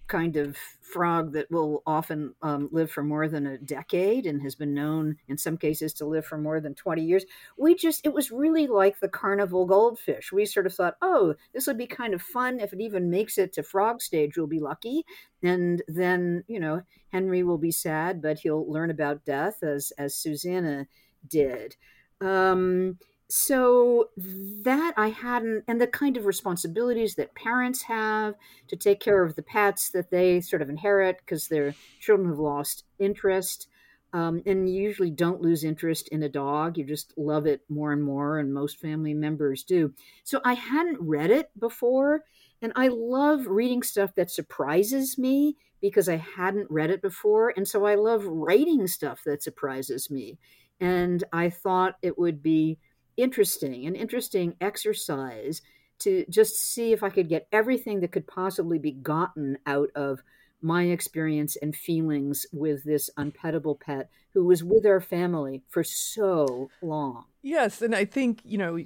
kind 0.06 0.36
of 0.36 0.56
frog 0.82 1.32
that 1.32 1.50
will 1.50 1.82
often 1.86 2.34
um, 2.42 2.68
live 2.70 2.90
for 2.90 3.02
more 3.02 3.26
than 3.26 3.46
a 3.46 3.58
decade 3.58 4.26
and 4.26 4.42
has 4.42 4.54
been 4.54 4.74
known 4.74 5.16
in 5.28 5.38
some 5.38 5.56
cases 5.56 5.92
to 5.94 6.04
live 6.04 6.26
for 6.26 6.36
more 6.36 6.60
than 6.60 6.74
20 6.74 7.02
years. 7.02 7.24
We 7.56 7.74
just, 7.74 8.04
it 8.04 8.12
was 8.12 8.30
really 8.30 8.66
like 8.66 9.00
the 9.00 9.08
carnival 9.08 9.66
goldfish. 9.66 10.32
We 10.32 10.44
sort 10.46 10.66
of 10.66 10.74
thought, 10.74 10.96
oh, 11.00 11.34
this 11.52 11.66
would 11.66 11.78
be 11.78 11.86
kind 11.86 12.14
of 12.14 12.22
fun. 12.22 12.60
If 12.60 12.72
it 12.72 12.80
even 12.80 13.10
makes 13.10 13.38
it 13.38 13.52
to 13.54 13.62
frog 13.62 14.02
stage, 14.02 14.36
we'll 14.36 14.46
be 14.46 14.60
lucky. 14.60 15.04
And 15.42 15.82
then, 15.88 16.44
you 16.46 16.60
know, 16.60 16.82
Henry 17.08 17.42
will 17.42 17.58
be 17.58 17.72
sad, 17.72 18.20
but 18.20 18.40
he'll 18.40 18.70
learn 18.70 18.90
about 18.90 19.24
death 19.24 19.62
as, 19.62 19.92
as 19.98 20.14
Susanna 20.14 20.86
did. 21.26 21.76
Um, 22.20 22.98
so 23.28 24.10
that 24.16 24.94
I 24.96 25.08
hadn't, 25.08 25.64
and 25.66 25.80
the 25.80 25.86
kind 25.86 26.16
of 26.16 26.26
responsibilities 26.26 27.14
that 27.14 27.34
parents 27.34 27.82
have 27.82 28.34
to 28.68 28.76
take 28.76 29.00
care 29.00 29.22
of 29.22 29.34
the 29.34 29.42
pets 29.42 29.90
that 29.90 30.10
they 30.10 30.40
sort 30.40 30.62
of 30.62 30.68
inherit 30.68 31.18
because 31.18 31.48
their 31.48 31.74
children 32.00 32.28
have 32.28 32.38
lost 32.38 32.84
interest. 32.98 33.68
Um, 34.12 34.42
and 34.46 34.68
you 34.68 34.80
usually 34.80 35.10
don't 35.10 35.40
lose 35.40 35.64
interest 35.64 36.08
in 36.08 36.22
a 36.22 36.28
dog. 36.28 36.78
You 36.78 36.84
just 36.84 37.12
love 37.16 37.46
it 37.46 37.62
more 37.68 37.92
and 37.92 38.02
more, 38.02 38.38
and 38.38 38.54
most 38.54 38.78
family 38.78 39.14
members 39.14 39.64
do. 39.64 39.92
So 40.22 40.40
I 40.44 40.54
hadn't 40.54 41.00
read 41.00 41.30
it 41.30 41.50
before, 41.58 42.22
and 42.62 42.72
I 42.76 42.88
love 42.88 43.46
reading 43.48 43.82
stuff 43.82 44.14
that 44.14 44.30
surprises 44.30 45.18
me 45.18 45.56
because 45.80 46.08
I 46.08 46.16
hadn't 46.16 46.70
read 46.70 46.90
it 46.90 47.02
before. 47.02 47.52
And 47.56 47.66
so 47.66 47.84
I 47.84 47.96
love 47.96 48.24
writing 48.24 48.86
stuff 48.86 49.22
that 49.26 49.42
surprises 49.42 50.10
me. 50.10 50.38
And 50.80 51.22
I 51.32 51.50
thought 51.50 51.96
it 52.00 52.16
would 52.16 52.42
be 52.42 52.78
interesting, 53.16 53.86
an 53.86 53.94
interesting 53.94 54.54
exercise 54.60 55.62
to 56.00 56.24
just 56.28 56.56
see 56.56 56.92
if 56.92 57.02
I 57.02 57.10
could 57.10 57.28
get 57.28 57.46
everything 57.52 58.00
that 58.00 58.12
could 58.12 58.26
possibly 58.26 58.78
be 58.78 58.92
gotten 58.92 59.58
out 59.66 59.90
of 59.94 60.22
my 60.60 60.84
experience 60.84 61.56
and 61.56 61.76
feelings 61.76 62.46
with 62.52 62.84
this 62.84 63.10
unpettable 63.18 63.78
pet 63.78 64.08
who 64.32 64.44
was 64.44 64.64
with 64.64 64.86
our 64.86 65.00
family 65.00 65.62
for 65.68 65.84
so 65.84 66.68
long. 66.82 67.24
Yes, 67.42 67.82
and 67.82 67.94
I 67.94 68.04
think 68.04 68.40
you 68.44 68.58
know, 68.58 68.78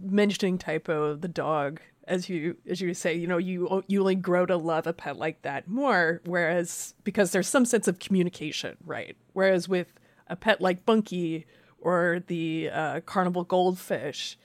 mentioning 0.00 0.58
Typo 0.58 1.14
the 1.14 1.28
dog 1.28 1.80
as 2.08 2.28
you 2.28 2.56
as 2.68 2.80
you 2.80 2.94
say, 2.94 3.14
you 3.14 3.26
know, 3.26 3.38
you 3.38 3.84
you 3.86 4.00
only 4.00 4.14
grow 4.14 4.46
to 4.46 4.56
love 4.56 4.86
a 4.86 4.92
pet 4.92 5.16
like 5.16 5.42
that 5.42 5.68
more. 5.68 6.20
Whereas 6.24 6.94
because 7.04 7.30
there's 7.32 7.48
some 7.48 7.64
sense 7.64 7.86
of 7.86 7.98
communication, 7.98 8.76
right? 8.84 9.16
Whereas 9.34 9.68
with 9.68 9.92
a 10.26 10.36
pet 10.36 10.60
like 10.60 10.84
Bunky, 10.84 11.46
or 11.82 12.22
the 12.26 12.70
uh, 12.70 13.00
carnival 13.00 13.44
goldfish, 13.44 14.38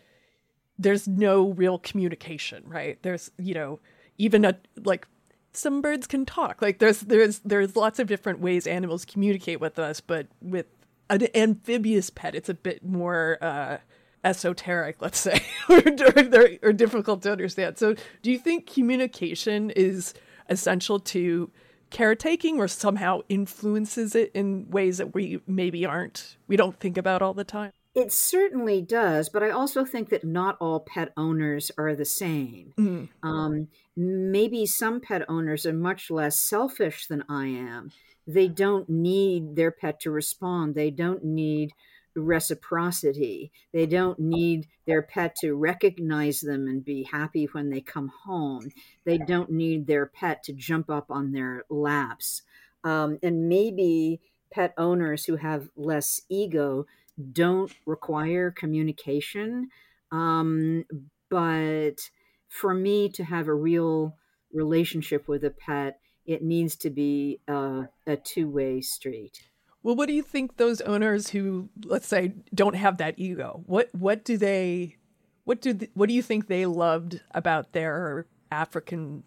there's 0.77 1.07
no 1.07 1.49
real 1.51 1.79
communication, 1.79 2.63
right? 2.67 3.01
There's, 3.01 3.31
you 3.37 3.53
know, 3.53 3.79
even 4.17 4.45
a 4.45 4.57
like 4.83 5.07
some 5.53 5.81
birds 5.81 6.07
can 6.07 6.25
talk. 6.25 6.61
Like 6.61 6.79
there's 6.79 7.01
there's 7.01 7.39
there's 7.39 7.75
lots 7.75 7.99
of 7.99 8.07
different 8.07 8.39
ways 8.39 8.67
animals 8.67 9.05
communicate 9.05 9.59
with 9.59 9.79
us, 9.79 10.01
but 10.01 10.27
with 10.41 10.67
an 11.09 11.27
amphibious 11.35 12.09
pet, 12.09 12.35
it's 12.35 12.49
a 12.49 12.53
bit 12.53 12.83
more 12.83 13.37
uh, 13.41 13.77
esoteric, 14.23 15.01
let's 15.01 15.19
say, 15.19 15.41
or, 15.69 15.77
or, 15.79 16.49
or 16.63 16.73
difficult 16.73 17.21
to 17.23 17.31
understand. 17.31 17.77
So, 17.77 17.95
do 18.21 18.31
you 18.31 18.37
think 18.37 18.71
communication 18.71 19.69
is 19.71 20.13
essential 20.49 20.99
to 20.99 21.49
caretaking 21.89 22.59
or 22.59 22.67
somehow 22.67 23.21
influences 23.29 24.15
it 24.15 24.31
in 24.33 24.69
ways 24.69 24.97
that 24.97 25.13
we 25.13 25.41
maybe 25.47 25.85
aren't 25.85 26.37
we 26.47 26.57
don't 26.57 26.79
think 26.79 26.97
about 26.97 27.21
all 27.21 27.33
the 27.33 27.43
time? 27.43 27.71
It 27.95 28.11
certainly 28.11 28.81
does 28.81 29.29
but 29.29 29.43
i 29.43 29.49
also 29.49 29.83
think 29.83 30.09
that 30.09 30.23
not 30.23 30.57
all 30.59 30.81
pet 30.81 31.13
owners 31.17 31.71
are 31.77 31.95
the 31.95 32.05
same. 32.05 32.73
Mm. 32.77 33.09
um, 33.23 33.67
maybe 33.95 34.65
some 34.65 35.01
pet 35.01 35.23
owners 35.27 35.65
are 35.65 35.73
much 35.73 36.11
less 36.11 36.39
selfish 36.39 37.07
than 37.07 37.23
i 37.29 37.47
am. 37.47 37.91
They 38.27 38.49
don't 38.49 38.89
need 38.89 39.55
their 39.55 39.71
pet 39.71 40.01
to 40.01 40.11
respond. 40.11 40.75
They 40.75 40.91
don't 40.91 41.23
need 41.23 41.71
reciprocity. 42.17 43.51
They 43.71 43.85
don't 43.85 44.19
need 44.19 44.67
their 44.85 45.01
pet 45.01 45.35
to 45.41 45.53
recognize 45.53 46.41
them 46.41 46.67
and 46.67 46.83
be 46.83 47.03
happy 47.03 47.45
when 47.51 47.69
they 47.69 47.81
come 47.81 48.11
home. 48.25 48.71
They 49.05 49.17
don't 49.17 49.51
need 49.51 49.87
their 49.87 50.05
pet 50.05 50.43
to 50.43 50.53
jump 50.53 50.89
up 50.89 51.09
on 51.09 51.31
their 51.31 51.63
laps. 51.69 52.41
Um, 52.83 53.19
and 53.21 53.47
maybe 53.47 54.19
pet 54.51 54.73
owners 54.77 55.25
who 55.25 55.35
have 55.35 55.69
less 55.75 56.21
ego 56.29 56.85
don't 57.31 57.73
require 57.85 58.51
communication. 58.51 59.69
Um, 60.11 60.85
but 61.29 62.09
for 62.47 62.73
me 62.73 63.09
to 63.09 63.23
have 63.23 63.47
a 63.47 63.53
real 63.53 64.15
relationship 64.53 65.27
with 65.27 65.43
a 65.43 65.49
pet, 65.49 65.99
it 66.25 66.43
needs 66.43 66.75
to 66.77 66.89
be 66.89 67.39
uh, 67.47 67.83
a 68.05 68.17
two 68.17 68.49
way 68.49 68.81
street. 68.81 69.41
Well, 69.83 69.95
what 69.95 70.07
do 70.07 70.13
you 70.13 70.23
think 70.23 70.57
those 70.57 70.81
owners 70.81 71.29
who, 71.29 71.69
let's 71.85 72.07
say, 72.07 72.33
don't 72.53 72.75
have 72.75 72.97
that 72.97 73.15
ego? 73.17 73.63
What 73.65 73.89
what 73.93 74.25
do 74.25 74.37
they, 74.37 74.97
what 75.45 75.61
do 75.61 75.77
what 75.93 76.09
do 76.09 76.13
you 76.13 76.21
think 76.21 76.47
they 76.47 76.65
loved 76.65 77.21
about 77.31 77.73
their 77.73 78.25
African 78.51 79.23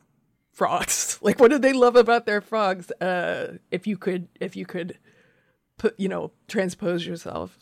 frogs? 0.52 1.18
Like, 1.22 1.38
what 1.38 1.50
do 1.50 1.58
they 1.58 1.72
love 1.72 1.96
about 1.96 2.26
their 2.26 2.40
frogs? 2.40 2.90
Uh, 2.92 3.58
if 3.70 3.86
you 3.86 3.96
could, 3.96 4.28
if 4.40 4.56
you 4.56 4.66
could, 4.66 4.98
put 5.78 5.98
you 5.98 6.08
know, 6.08 6.32
transpose 6.48 7.06
yourself. 7.06 7.58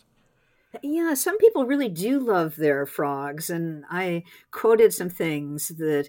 Yeah, 0.83 1.15
some 1.15 1.39
people 1.39 1.65
really 1.65 1.89
do 1.89 2.21
love 2.21 2.57
their 2.57 2.85
frogs, 2.85 3.49
and 3.49 3.85
I 3.91 4.25
quoted 4.51 4.93
some 4.93 5.09
things 5.09 5.69
that 5.69 6.09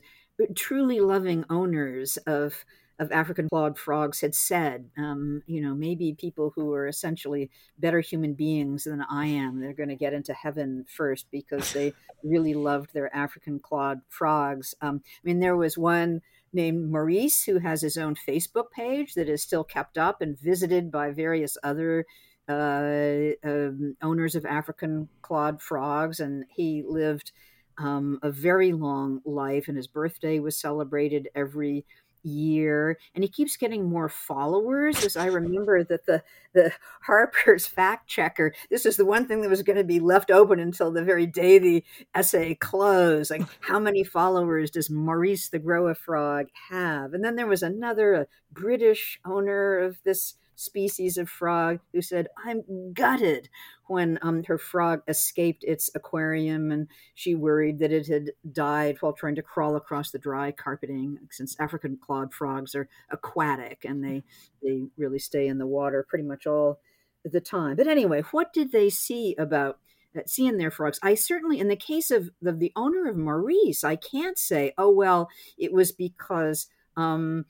truly 0.56 1.00
loving 1.00 1.46
owners 1.50 2.18
of 2.18 2.66
of 3.00 3.12
African 3.14 3.48
clawed 3.48 3.78
frogs 3.78 4.20
had 4.20 4.36
said, 4.36 4.90
um, 4.98 5.42
you 5.48 5.62
know, 5.62 5.74
maybe 5.74 6.14
people 6.14 6.52
who 6.54 6.74
are 6.74 6.88
essentially 6.88 7.50
better 7.78 8.02
human 8.02 8.34
beings 8.34 8.84
than 8.84 9.02
I 9.10 9.28
am, 9.28 9.62
they're 9.62 9.74
going 9.74 9.90
to 9.90 9.96
get 9.96 10.14
into 10.14 10.34
heaven 10.34 10.86
first 10.88 11.28
because 11.32 11.72
they 11.72 11.94
really 12.24 12.54
loved 12.54 12.94
their 12.94 13.14
African 13.16 13.60
clawed 13.60 14.02
frogs. 14.10 14.76
Um, 14.82 15.02
I 15.06 15.20
mean, 15.24 15.40
there 15.40 15.56
was 15.56 15.78
one 15.78 16.22
named 16.52 16.92
Maurice 16.92 17.44
who 17.44 17.60
has 17.60 17.82
his 17.82 17.98
own 17.98 18.16
Facebook 18.16 18.72
page 18.72 19.14
that 19.14 19.30
is 19.30 19.42
still 19.42 19.64
kept 19.64 19.98
up 19.98 20.22
and 20.22 20.38
visited 20.38 20.92
by 20.92 21.12
various 21.12 21.58
other 21.64 22.06
uh, 22.50 23.36
um, 23.46 23.96
owners 24.02 24.36
of 24.36 24.46
African 24.46 25.08
clawed 25.22 25.62
frogs, 25.62 26.20
and 26.20 26.46
he 26.50 26.84
lived 26.86 27.32
um, 27.78 28.20
a 28.24 28.32
very 28.32 28.74
long 28.74 29.22
life, 29.24 29.68
and 29.68 29.78
his 29.78 29.88
birthday 29.88 30.40
was 30.40 30.58
celebrated 30.60 31.30
every 31.36 31.86
year 32.24 32.98
and 33.16 33.24
he 33.24 33.30
keeps 33.30 33.58
getting 33.58 33.90
more 33.90 34.10
followers 34.10 35.04
as 35.06 35.18
i 35.18 35.26
remember 35.26 35.84
that 35.84 36.06
the 36.06 36.22
the 36.54 36.72
harper's 37.02 37.68
fact 37.68 38.08
checker 38.08 38.54
this 38.70 38.86
is 38.86 38.98
the 38.98 39.06
one 39.06 39.28
thing 39.28 39.42
that 39.42 39.50
was 39.50 39.64
going 39.64 39.78
to 39.78 39.84
be 39.84 40.00
left 40.00 40.32
open 40.32 40.60
until 40.60 40.92
the 40.92 41.04
very 41.04 41.26
day 41.26 41.60
the 41.60 41.84
essay 42.16 42.56
closed 42.56 43.32
like 43.32 43.42
how 43.62 43.80
many 43.80 44.04
followers 44.04 44.72
does 44.72 44.90
maurice 44.90 45.50
the 45.50 45.60
Grow-A-Frog 45.60 46.48
have? 46.70 47.14
And 47.14 47.24
then 47.24 47.36
there 47.36 47.48
was 47.48 47.64
another 47.64 48.14
a 48.14 48.28
british 48.52 49.20
owner 49.26 49.80
of 49.80 50.00
this 50.04 50.36
species 50.60 51.18
of 51.18 51.30
frog 51.30 51.80
who 51.94 52.02
said, 52.02 52.28
I'm 52.46 52.94
gutted 52.94 53.50
when 53.88 54.20
um, 54.22 54.44
her 54.44 54.58
frog 54.58 55.02
escaped 55.08 55.64
its 55.64 55.90
aquarium 55.96 56.72
and 56.72 56.88
she 57.16 57.34
worried 57.34 57.80
that 57.80 57.92
it 57.92 58.08
had 58.08 58.32
died 58.52 58.98
while 59.00 59.14
trying 59.14 59.36
to 59.36 59.42
crawl 59.42 59.76
across 59.76 60.12
the 60.12 60.20
dry 60.20 60.52
carpeting, 60.52 61.18
since 61.32 61.60
African 61.60 61.98
clawed 61.98 62.34
frogs 62.34 62.76
are 62.76 62.90
aquatic 63.10 63.86
and 63.86 64.04
they, 64.04 64.24
they 64.62 64.84
really 64.98 65.20
stay 65.20 65.48
in 65.48 65.58
the 65.58 65.68
water 65.68 66.06
pretty 66.08 66.26
much 66.26 66.46
all 66.46 66.80
the 67.24 67.42
time. 67.42 67.78
But 67.78 67.88
anyway, 67.88 68.22
what 68.32 68.52
did 68.52 68.72
they 68.72 68.90
see 68.90 69.36
about 69.38 69.80
uh, 70.18 70.22
seeing 70.26 70.58
their 70.58 70.72
frogs. 70.72 71.00
I 71.04 71.14
certainly, 71.14 71.60
in 71.60 71.68
the 71.68 71.76
case 71.76 72.10
of 72.10 72.32
the, 72.42 72.52
the, 72.52 72.72
owner 72.76 73.08
of 73.08 73.16
Maurice, 73.16 73.84
I 73.84 73.96
can't 73.96 74.40
say, 74.40 74.74
oh, 74.76 74.90
well, 74.90 75.30
it 75.56 75.72
was 75.72 75.92
because 75.92 76.66
um, 76.98 77.46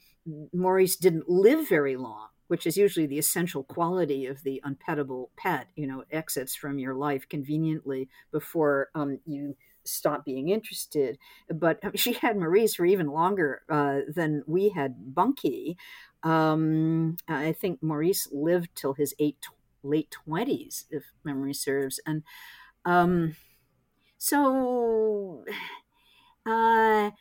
Maurice 0.51 0.97
didn't 0.97 1.29
live 1.29 1.69
very 1.69 1.95
long 1.95 2.27
which 2.49 2.65
is 2.65 2.75
usually 2.75 3.05
the 3.05 3.19
essential 3.19 3.63
quality 3.63 4.25
of 4.25 4.41
the 4.41 4.59
unpettable 4.65 5.27
pet, 5.37 5.67
you 5.75 5.85
know, 5.85 6.03
exits 6.11 6.55
from 6.55 6.79
your 6.79 6.95
life 6.95 7.29
conveniently 7.29 8.09
before 8.31 8.89
um, 8.95 9.19
you 9.23 9.55
stop 9.85 10.25
being 10.25 10.49
interested. 10.49 11.19
But 11.53 11.79
she 11.93 12.13
had 12.13 12.37
Maurice 12.37 12.73
for 12.73 12.85
even 12.85 13.05
longer 13.05 13.61
uh, 13.69 13.99
than 14.07 14.41
we 14.47 14.69
had 14.69 15.13
Bunky. 15.13 15.77
Um, 16.23 17.17
I 17.27 17.51
think 17.51 17.83
Maurice 17.83 18.27
lived 18.31 18.69
till 18.73 18.93
his 18.93 19.13
eight, 19.19 19.37
late 19.83 20.15
20s, 20.27 20.85
if 20.89 21.03
memory 21.23 21.53
serves. 21.53 21.99
And 22.07 22.23
um, 22.83 23.35
so 24.17 25.45
uh, 26.47 27.11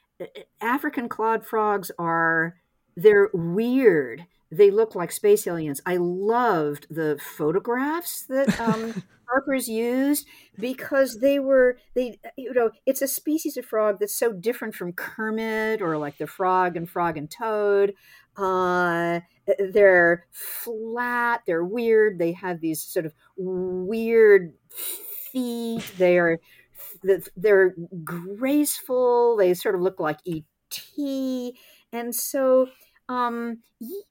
African 0.63 1.11
clawed 1.11 1.45
frogs 1.45 1.91
are, 1.99 2.57
they're 2.97 3.29
weird 3.35 4.25
they 4.51 4.71
look 4.71 4.95
like 4.95 5.13
space 5.13 5.47
aliens. 5.47 5.81
I 5.85 5.97
loved 5.99 6.87
the 6.91 7.19
photographs 7.21 8.25
that 8.27 8.59
um, 8.61 9.03
Harper's 9.29 9.69
used 9.69 10.27
because 10.59 11.19
they 11.21 11.39
were 11.39 11.79
they 11.95 12.19
you 12.37 12.53
know 12.55 12.71
it's 12.87 13.03
a 13.03 13.09
species 13.09 13.57
of 13.57 13.67
frog 13.67 13.99
that's 14.01 14.19
so 14.19 14.33
different 14.33 14.75
from 14.75 14.93
Kermit 14.93 15.83
or 15.83 15.99
like 15.99 16.19
the 16.19 16.27
frog 16.27 16.77
and 16.77 16.89
Frog 16.89 17.17
and 17.17 17.31
Toad. 17.31 17.95
Uh, 18.37 19.21
they're 19.59 20.27
flat. 20.31 21.43
They're 21.47 21.65
weird. 21.65 22.19
They 22.19 22.33
have 22.33 22.61
these 22.61 22.83
sort 22.83 23.07
of 23.07 23.15
weird 23.37 24.53
feet. 24.71 25.85
They 25.99 26.19
are 26.19 26.39
they're 27.37 27.75
graceful. 28.05 29.37
They 29.37 29.55
sort 29.55 29.75
of 29.75 29.81
look 29.81 30.01
like 30.01 30.19
ET, 30.27 31.53
and 31.93 32.15
so 32.15 32.69
um, 33.09 33.59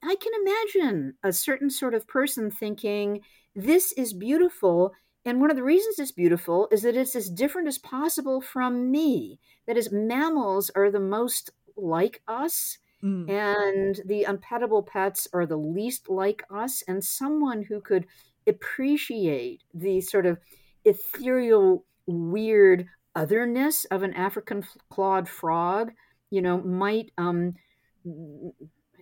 I 0.03 0.15
can 0.15 0.31
imagine 0.41 1.13
a 1.23 1.31
certain 1.31 1.69
sort 1.69 1.93
of 1.93 2.07
person 2.07 2.49
thinking, 2.49 3.21
this 3.55 3.91
is 3.93 4.13
beautiful. 4.13 4.93
And 5.25 5.41
one 5.41 5.49
of 5.51 5.57
the 5.57 5.63
reasons 5.63 5.99
it's 5.99 6.12
beautiful 6.12 6.67
is 6.71 6.83
that 6.83 6.95
it's 6.95 7.15
as 7.15 7.29
different 7.29 7.67
as 7.67 7.77
possible 7.77 8.41
from 8.41 8.89
me. 8.91 9.39
That 9.67 9.77
is, 9.77 9.91
mammals 9.91 10.71
are 10.75 10.89
the 10.89 10.99
most 10.99 11.51
like 11.75 12.21
us, 12.27 12.77
mm. 13.03 13.29
and 13.29 13.99
the 14.05 14.25
unpettable 14.27 14.86
pets 14.86 15.27
are 15.33 15.45
the 15.45 15.57
least 15.57 16.10
like 16.10 16.43
us. 16.49 16.81
And 16.88 17.03
someone 17.03 17.63
who 17.63 17.81
could 17.81 18.05
appreciate 18.47 19.63
the 19.73 20.01
sort 20.01 20.25
of 20.25 20.39
ethereal, 20.86 21.83
weird 22.07 22.88
otherness 23.15 23.86
of 23.86 24.03
an 24.03 24.13
African 24.13 24.63
clawed 24.89 25.27
frog, 25.27 25.91
you 26.31 26.41
know, 26.41 26.62
might 26.62 27.12
um, 27.17 27.55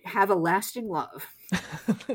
have 0.06 0.30
a 0.30 0.34
lasting 0.34 0.88
love. 0.88 1.26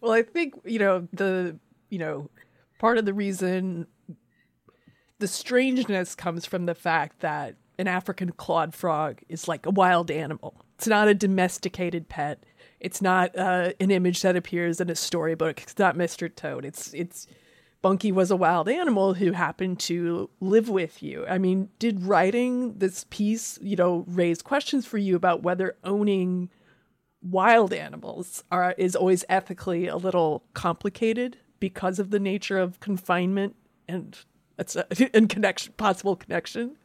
well, 0.00 0.12
I 0.12 0.22
think, 0.22 0.54
you 0.64 0.78
know, 0.78 1.06
the, 1.12 1.58
you 1.90 1.98
know, 1.98 2.30
part 2.78 2.98
of 2.98 3.04
the 3.04 3.14
reason 3.14 3.86
the 5.18 5.28
strangeness 5.28 6.14
comes 6.14 6.44
from 6.44 6.66
the 6.66 6.74
fact 6.74 7.20
that 7.20 7.54
an 7.78 7.88
African 7.88 8.32
clawed 8.32 8.74
frog 8.74 9.20
is 9.28 9.48
like 9.48 9.66
a 9.66 9.70
wild 9.70 10.10
animal. 10.10 10.54
It's 10.76 10.86
not 10.86 11.08
a 11.08 11.14
domesticated 11.14 12.08
pet. 12.08 12.44
It's 12.80 13.00
not 13.00 13.36
uh, 13.36 13.72
an 13.80 13.90
image 13.90 14.22
that 14.22 14.36
appears 14.36 14.80
in 14.80 14.90
a 14.90 14.94
storybook. 14.94 15.62
It's 15.62 15.78
not 15.78 15.96
Mr. 15.96 16.34
Toad. 16.34 16.64
It's 16.64 16.92
it's 16.92 17.26
Bunky 17.82 18.10
was 18.10 18.30
a 18.30 18.36
wild 18.36 18.68
animal 18.68 19.14
who 19.14 19.32
happened 19.32 19.78
to 19.80 20.30
live 20.40 20.68
with 20.68 21.02
you. 21.02 21.24
I 21.28 21.38
mean, 21.38 21.68
did 21.78 22.02
writing 22.02 22.78
this 22.78 23.04
piece, 23.10 23.58
you 23.62 23.76
know, 23.76 24.04
raise 24.08 24.42
questions 24.42 24.86
for 24.86 24.98
you 24.98 25.14
about 25.14 25.42
whether 25.42 25.76
owning 25.84 26.50
wild 27.22 27.72
animals 27.72 28.44
are 28.50 28.74
is 28.78 28.94
always 28.94 29.24
ethically 29.28 29.86
a 29.86 29.96
little 29.96 30.44
complicated 30.54 31.38
because 31.60 31.98
of 31.98 32.10
the 32.10 32.20
nature 32.20 32.58
of 32.58 32.80
confinement 32.80 33.56
and 33.88 34.18
and 35.14 35.28
connection 35.28 35.72
possible 35.76 36.16
connection? 36.16 36.76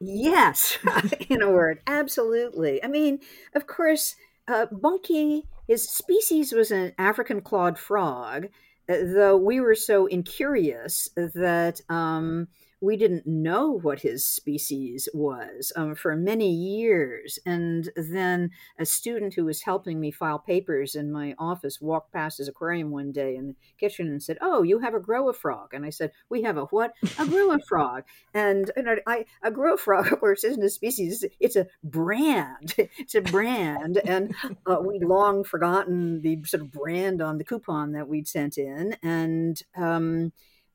Yes, 0.00 0.78
in 1.28 1.42
a 1.42 1.50
word, 1.50 1.80
absolutely. 1.86 2.82
I 2.82 2.88
mean, 2.88 3.20
of 3.54 3.66
course, 3.68 4.16
uh, 4.48 4.66
Bunky, 4.66 5.44
his 5.68 5.88
species 5.88 6.52
was 6.52 6.72
an 6.72 6.92
African 6.98 7.40
clawed 7.40 7.78
frog, 7.78 8.48
though 8.86 9.36
we 9.36 9.60
were 9.60 9.74
so 9.74 10.06
incurious 10.06 11.08
that 11.16 11.80
um, 11.88 12.48
we 12.82 12.96
didn't 12.96 13.26
know 13.26 13.70
what 13.70 14.00
his 14.00 14.26
species 14.26 15.08
was 15.14 15.72
um, 15.76 15.94
for 15.94 16.16
many 16.16 16.50
years. 16.50 17.38
And 17.46 17.88
then 17.96 18.50
a 18.76 18.84
student 18.84 19.34
who 19.34 19.44
was 19.44 19.62
helping 19.62 20.00
me 20.00 20.10
file 20.10 20.40
papers 20.40 20.96
in 20.96 21.12
my 21.12 21.34
office 21.38 21.80
walked 21.80 22.12
past 22.12 22.38
his 22.38 22.48
aquarium 22.48 22.90
one 22.90 23.12
day 23.12 23.36
in 23.36 23.46
the 23.46 23.54
kitchen 23.78 24.08
and 24.08 24.20
said, 24.20 24.36
"Oh, 24.40 24.64
you 24.64 24.80
have 24.80 24.94
a 24.94 25.00
Grow-A-Frog?" 25.00 25.72
And 25.72 25.86
I 25.86 25.90
said, 25.90 26.10
"We 26.28 26.42
have 26.42 26.56
a 26.56 26.64
what? 26.66 26.92
A 27.20 27.26
groa 27.26 27.60
frog." 27.68 28.02
And, 28.34 28.72
and 28.74 28.88
I, 29.06 29.26
a 29.42 29.52
Grow-A-Frog, 29.52 30.06
of 30.12 30.18
course, 30.18 30.42
isn't 30.42 30.62
a 30.62 30.68
species; 30.68 31.24
it's 31.38 31.56
a 31.56 31.68
brand. 31.84 32.74
It's 32.98 33.14
a 33.14 33.20
brand, 33.20 33.98
and 34.04 34.34
uh, 34.66 34.76
we'd 34.80 35.04
long 35.04 35.44
forgotten 35.44 36.20
the 36.20 36.38
sort 36.44 36.62
of 36.62 36.70
brand 36.70 37.20
on 37.20 37.38
the 37.38 37.44
coupon 37.44 37.92
that 37.92 38.08
we'd 38.08 38.26
sent 38.26 38.58
in, 38.58 38.96
and. 39.02 39.62
Um, 39.76 40.32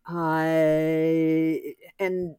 uh, 0.09 1.57
and 1.99 2.35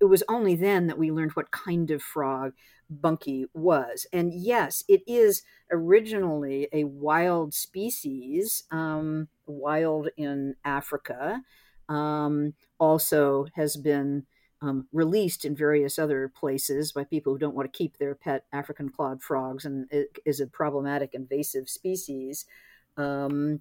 it 0.00 0.04
was 0.04 0.22
only 0.28 0.54
then 0.54 0.86
that 0.86 0.98
we 0.98 1.10
learned 1.10 1.32
what 1.32 1.50
kind 1.50 1.90
of 1.90 2.02
frog 2.02 2.52
Bunky 2.88 3.46
was. 3.54 4.06
And 4.12 4.32
yes, 4.34 4.82
it 4.88 5.02
is 5.06 5.42
originally 5.70 6.68
a 6.72 6.84
wild 6.84 7.54
species, 7.54 8.64
um, 8.70 9.28
wild 9.46 10.08
in 10.16 10.56
Africa. 10.64 11.42
Um, 11.88 12.54
also 12.78 13.46
has 13.54 13.76
been 13.76 14.26
um, 14.62 14.86
released 14.92 15.44
in 15.44 15.56
various 15.56 15.98
other 15.98 16.28
places 16.28 16.92
by 16.92 17.04
people 17.04 17.32
who 17.32 17.38
don't 17.38 17.54
want 17.54 17.72
to 17.72 17.76
keep 17.76 17.96
their 17.96 18.14
pet 18.14 18.44
African 18.52 18.90
clawed 18.90 19.22
frogs 19.22 19.64
and 19.64 19.88
is 20.24 20.40
a 20.40 20.46
problematic 20.46 21.14
invasive 21.14 21.68
species. 21.68 22.46
Um, 22.96 23.60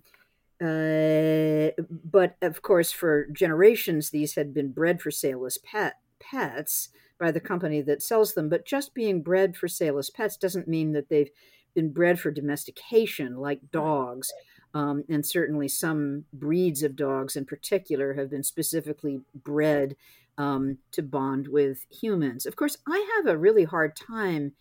uh, 0.61 1.71
but 1.89 2.35
of 2.41 2.61
course, 2.61 2.91
for 2.91 3.27
generations, 3.27 4.09
these 4.09 4.35
had 4.35 4.53
been 4.53 4.71
bred 4.71 5.01
for 5.01 5.11
sale 5.11 5.45
as 5.45 5.57
pet 5.57 5.95
pets 6.19 6.89
by 7.17 7.31
the 7.31 7.39
company 7.39 7.81
that 7.81 8.01
sells 8.01 8.33
them. 8.33 8.49
But 8.49 8.65
just 8.65 8.93
being 8.93 9.21
bred 9.21 9.55
for 9.55 9.67
sale 9.67 9.97
as 9.97 10.09
pets 10.09 10.37
doesn't 10.37 10.67
mean 10.67 10.91
that 10.93 11.09
they've 11.09 11.31
been 11.73 11.91
bred 11.91 12.19
for 12.19 12.31
domestication, 12.31 13.37
like 13.37 13.71
dogs. 13.71 14.31
Um, 14.73 15.03
and 15.09 15.25
certainly, 15.25 15.67
some 15.67 16.25
breeds 16.33 16.83
of 16.83 16.95
dogs, 16.95 17.35
in 17.35 17.45
particular, 17.45 18.13
have 18.13 18.29
been 18.29 18.43
specifically 18.43 19.21
bred 19.33 19.95
um, 20.37 20.77
to 20.91 21.01
bond 21.01 21.47
with 21.47 21.85
humans. 21.89 22.45
Of 22.45 22.55
course, 22.55 22.77
I 22.87 23.13
have 23.17 23.27
a 23.27 23.37
really 23.37 23.63
hard 23.63 23.95
time 23.95 24.53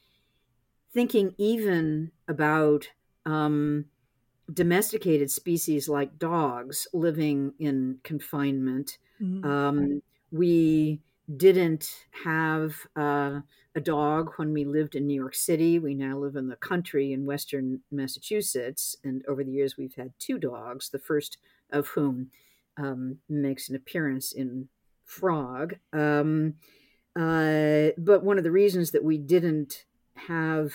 thinking 0.92 1.34
even 1.38 2.12
about 2.26 2.88
um, 3.26 3.86
domesticated 4.52 5.30
species 5.30 5.88
like 5.88 6.18
dogs 6.18 6.86
living 6.92 7.52
in 7.58 7.98
confinement. 8.02 8.98
Mm-hmm. 9.20 9.44
Um, 9.44 10.02
we 10.30 11.00
didn't 11.36 12.06
have 12.24 12.74
uh, 12.96 13.40
a 13.74 13.80
dog 13.80 14.32
when 14.36 14.52
we 14.52 14.64
lived 14.64 14.94
in 14.94 15.06
New 15.06 15.14
York 15.14 15.34
City. 15.34 15.78
We 15.78 15.94
now 15.94 16.16
live 16.18 16.36
in 16.36 16.48
the 16.48 16.56
country 16.56 17.12
in 17.12 17.26
Western 17.26 17.80
Massachusetts. 17.90 18.96
And 19.04 19.22
over 19.28 19.44
the 19.44 19.52
years, 19.52 19.76
we've 19.76 19.94
had 19.94 20.12
two 20.18 20.38
dogs, 20.38 20.88
the 20.88 20.98
first 20.98 21.38
of 21.70 21.88
whom 21.88 22.30
um, 22.78 23.18
makes 23.28 23.68
an 23.68 23.76
appearance 23.76 24.32
in 24.32 24.68
Frog. 25.04 25.76
Um, 25.92 26.54
uh, 27.18 27.88
but 27.98 28.22
one 28.22 28.38
of 28.38 28.44
the 28.44 28.50
reasons 28.50 28.90
that 28.92 29.04
we 29.04 29.18
didn't 29.18 29.84
have 30.14 30.72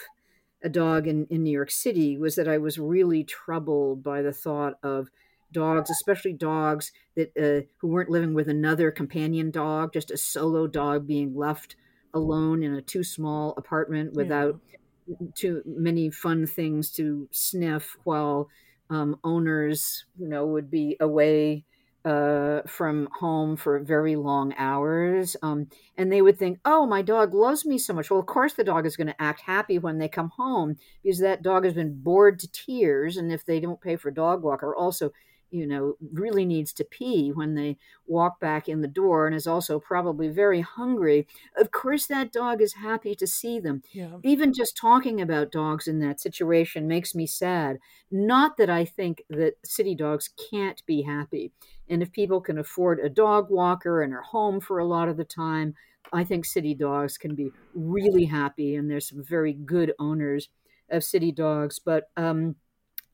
a 0.63 0.69
dog 0.69 1.07
in, 1.07 1.27
in 1.29 1.43
New 1.43 1.51
York 1.51 1.71
City 1.71 2.17
was 2.17 2.35
that 2.35 2.47
I 2.47 2.57
was 2.57 2.79
really 2.79 3.23
troubled 3.23 4.03
by 4.03 4.21
the 4.21 4.31
thought 4.33 4.75
of 4.81 5.09
dogs, 5.51 5.89
especially 5.89 6.33
dogs 6.33 6.91
that 7.15 7.31
uh, 7.37 7.67
who 7.77 7.87
weren't 7.89 8.09
living 8.09 8.33
with 8.33 8.47
another 8.47 8.89
companion 8.89 9.51
dog, 9.51 9.93
just 9.93 10.11
a 10.11 10.17
solo 10.17 10.67
dog 10.67 11.05
being 11.05 11.35
left 11.35 11.75
alone 12.13 12.63
in 12.63 12.73
a 12.73 12.81
too 12.81 13.03
small 13.03 13.53
apartment 13.57 14.13
without 14.13 14.59
yeah. 15.07 15.27
too 15.35 15.61
many 15.65 16.09
fun 16.09 16.45
things 16.45 16.91
to 16.91 17.27
sniff 17.31 17.97
while 18.03 18.49
um, 18.89 19.17
owners, 19.23 20.05
you 20.17 20.27
know, 20.27 20.45
would 20.45 20.69
be 20.69 20.95
away 20.99 21.65
uh, 22.05 22.61
from 22.67 23.07
home 23.19 23.55
for 23.55 23.79
very 23.79 24.15
long 24.15 24.53
hours. 24.57 25.35
Um, 25.41 25.67
and 25.97 26.11
they 26.11 26.21
would 26.21 26.37
think, 26.37 26.59
oh, 26.65 26.85
my 26.85 27.01
dog 27.01 27.33
loves 27.33 27.65
me 27.65 27.77
so 27.77 27.93
much. 27.93 28.09
Well, 28.09 28.19
of 28.19 28.25
course, 28.25 28.53
the 28.53 28.63
dog 28.63 28.85
is 28.85 28.97
going 28.97 29.07
to 29.07 29.21
act 29.21 29.41
happy 29.41 29.79
when 29.79 29.97
they 29.97 30.09
come 30.09 30.29
home 30.35 30.75
because 31.01 31.19
that 31.19 31.43
dog 31.43 31.65
has 31.65 31.73
been 31.73 32.01
bored 32.01 32.39
to 32.39 32.51
tears. 32.51 33.17
And 33.17 33.31
if 33.31 33.45
they 33.45 33.59
don't 33.59 33.81
pay 33.81 33.95
for 33.95 34.09
a 34.09 34.13
dog 34.13 34.43
walker, 34.43 34.75
also 34.75 35.11
you 35.53 35.67
know, 35.67 35.95
really 36.11 36.45
needs 36.45 36.73
to 36.73 36.83
pee 36.83 37.29
when 37.29 37.53
they 37.53 37.77
walk 38.07 38.39
back 38.39 38.67
in 38.67 38.81
the 38.81 38.87
door 38.87 39.27
and 39.27 39.35
is 39.35 39.45
also 39.45 39.79
probably 39.79 40.27
very 40.27 40.61
hungry, 40.61 41.27
of 41.55 41.69
course 41.69 42.07
that 42.07 42.31
dog 42.31 42.59
is 42.59 42.73
happy 42.73 43.13
to 43.13 43.27
see 43.27 43.59
them. 43.59 43.83
Yeah. 43.91 44.17
Even 44.23 44.51
just 44.51 44.75
talking 44.75 45.21
about 45.21 45.51
dogs 45.51 45.87
in 45.87 45.99
that 45.99 46.19
situation 46.19 46.87
makes 46.87 47.13
me 47.13 47.27
sad. 47.27 47.77
Not 48.09 48.57
that 48.57 48.69
I 48.71 48.83
think 48.83 49.23
that 49.29 49.53
city 49.63 49.93
dogs 49.93 50.31
can't 50.49 50.83
be 50.87 51.03
happy. 51.03 51.51
And 51.87 52.01
if 52.01 52.11
people 52.11 52.41
can 52.41 52.57
afford 52.57 52.99
a 52.99 53.09
dog 53.09 53.51
walker 53.51 54.01
and 54.01 54.11
are 54.11 54.23
home 54.23 54.59
for 54.59 54.79
a 54.79 54.87
lot 54.87 55.07
of 55.07 55.17
the 55.17 55.23
time, 55.23 55.75
I 56.11 56.23
think 56.23 56.45
city 56.45 56.73
dogs 56.73 57.15
can 57.19 57.35
be 57.35 57.51
really 57.75 58.25
happy. 58.25 58.75
And 58.75 58.89
there's 58.89 59.09
some 59.09 59.23
very 59.23 59.53
good 59.53 59.93
owners 59.99 60.49
of 60.89 61.03
city 61.03 61.31
dogs. 61.31 61.77
But 61.77 62.09
um, 62.17 62.55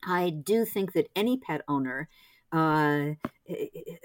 I 0.04 0.30
do 0.30 0.64
think 0.64 0.92
that 0.94 1.08
any 1.14 1.36
pet 1.36 1.62
owner 1.68 2.08
uh, 2.52 3.10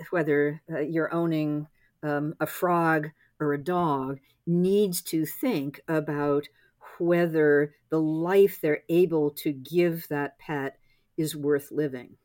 whether 0.10 0.62
uh, 0.72 0.80
you're 0.80 1.14
owning 1.14 1.68
um, 2.04 2.36
a 2.40 2.46
frog 2.46 3.10
or 3.40 3.54
a 3.54 3.64
dog, 3.64 4.20
needs 4.48 5.02
to 5.02 5.26
think 5.26 5.82
about 5.88 6.48
whether 7.00 7.76
the 7.90 8.00
life 8.00 8.62
they're 8.62 8.84
able 8.90 9.30
to 9.30 9.52
give 9.52 10.08
that 10.08 10.38
pet 10.40 10.78
is 11.18 11.36
worth 11.36 11.72
living. 11.72 12.16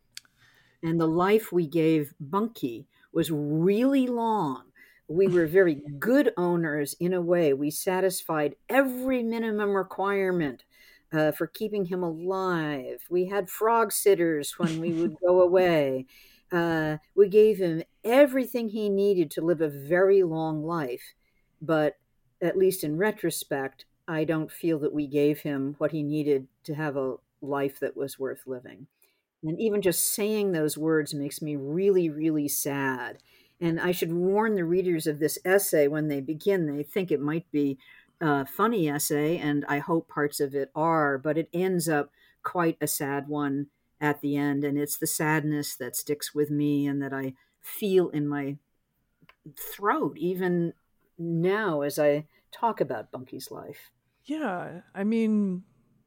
And 0.83 1.01
the 1.01 1.09
life 1.09 1.53
we 1.53 1.67
gave 1.67 2.15
Bunky 2.21 2.87
was 3.13 3.31
really 3.31 4.07
long. 4.07 4.65
We 5.09 5.27
were 5.27 5.47
very 5.47 5.75
good 5.99 6.33
owners 6.37 6.95
in 7.01 7.13
a 7.13 7.21
way. 7.21 7.53
We 7.53 7.71
satisfied 7.71 8.57
every 8.69 9.23
minimum 9.23 9.71
requirement 9.71 10.65
uh, 11.13 11.33
for 11.33 11.47
keeping 11.47 11.87
him 11.87 12.03
alive. 12.03 13.05
We 13.11 13.27
had 13.27 13.51
frog 13.51 13.93
sitters 13.93 14.59
when 14.59 14.81
we 14.81 14.93
would 14.93 15.17
go 15.25 15.41
away. 15.41 16.07
Uh, 16.53 16.99
we 17.15 17.29
gave 17.29 17.59
him 17.59 17.83
everything 18.05 18.69
he 18.69 18.89
needed 18.89 19.31
to 19.33 19.41
live 19.41 19.61
a 19.61 19.69
very 19.69 20.23
long 20.23 20.65
life. 20.65 21.15
But 21.61 21.97
at 22.41 22.57
least 22.57 22.85
in 22.85 22.97
retrospect, 22.97 23.85
I 24.09 24.25
don't 24.25 24.51
feel 24.51 24.79
that 24.81 24.93
we 24.93 25.07
gave 25.07 25.41
him 25.41 25.75
what 25.79 25.93
he 25.93 26.03
needed 26.03 26.49
to 26.65 26.75
have 26.75 26.97
a 26.97 27.17
life 27.41 27.79
that 27.81 27.97
was 27.97 28.19
worth 28.19 28.47
living. 28.47 28.87
And 29.43 29.61
even 29.61 29.83
just 29.83 30.13
saying 30.13 30.53
those 30.53 30.77
words 30.77 31.15
makes 31.15 31.41
me 31.41 31.57
really, 31.57 32.11
really 32.11 32.49
sad. 32.49 33.19
And 33.61 33.81
I 33.81 33.93
should 33.93 34.13
warn 34.13 34.55
the 34.55 34.65
readers 34.65 35.07
of 35.07 35.19
this 35.19 35.39
essay 35.45 35.87
when 35.87 36.09
they 36.09 36.21
begin, 36.21 36.67
they 36.67 36.83
think 36.83 37.11
it 37.11 37.21
might 37.21 37.51
be 37.51 37.79
a 38.21 38.47
funny 38.47 38.89
essay, 38.89 39.39
and 39.39 39.65
I 39.69 39.79
hope 39.79 40.09
parts 40.09 40.41
of 40.41 40.55
it 40.55 40.71
are, 40.75 41.19
but 41.19 41.39
it 41.39 41.49
ends 41.53 41.89
up 41.89 42.11
quite 42.43 42.77
a 42.81 42.87
sad 42.87 43.29
one 43.29 43.67
at 44.01 44.21
the 44.21 44.37
end. 44.37 44.65
And 44.65 44.79
it's 44.79 44.97
the 44.97 45.07
sadness 45.07 45.77
that 45.77 45.97
sticks 45.97 46.35
with 46.35 46.51
me 46.51 46.87
and 46.87 47.03
that 47.03 47.13
I 47.13 47.35
feel 47.61 48.09
in 48.09 48.29
my 48.29 48.57
throat, 49.59 50.17
even 50.19 50.73
now 51.19 51.83
as 51.83 51.99
I 51.99 52.27
talk 52.53 52.81
about 52.81 53.11
Bunky's 53.11 53.51
life. 53.51 53.91
Yeah. 54.25 54.81
I 54.95 55.05
mean, 55.05 55.65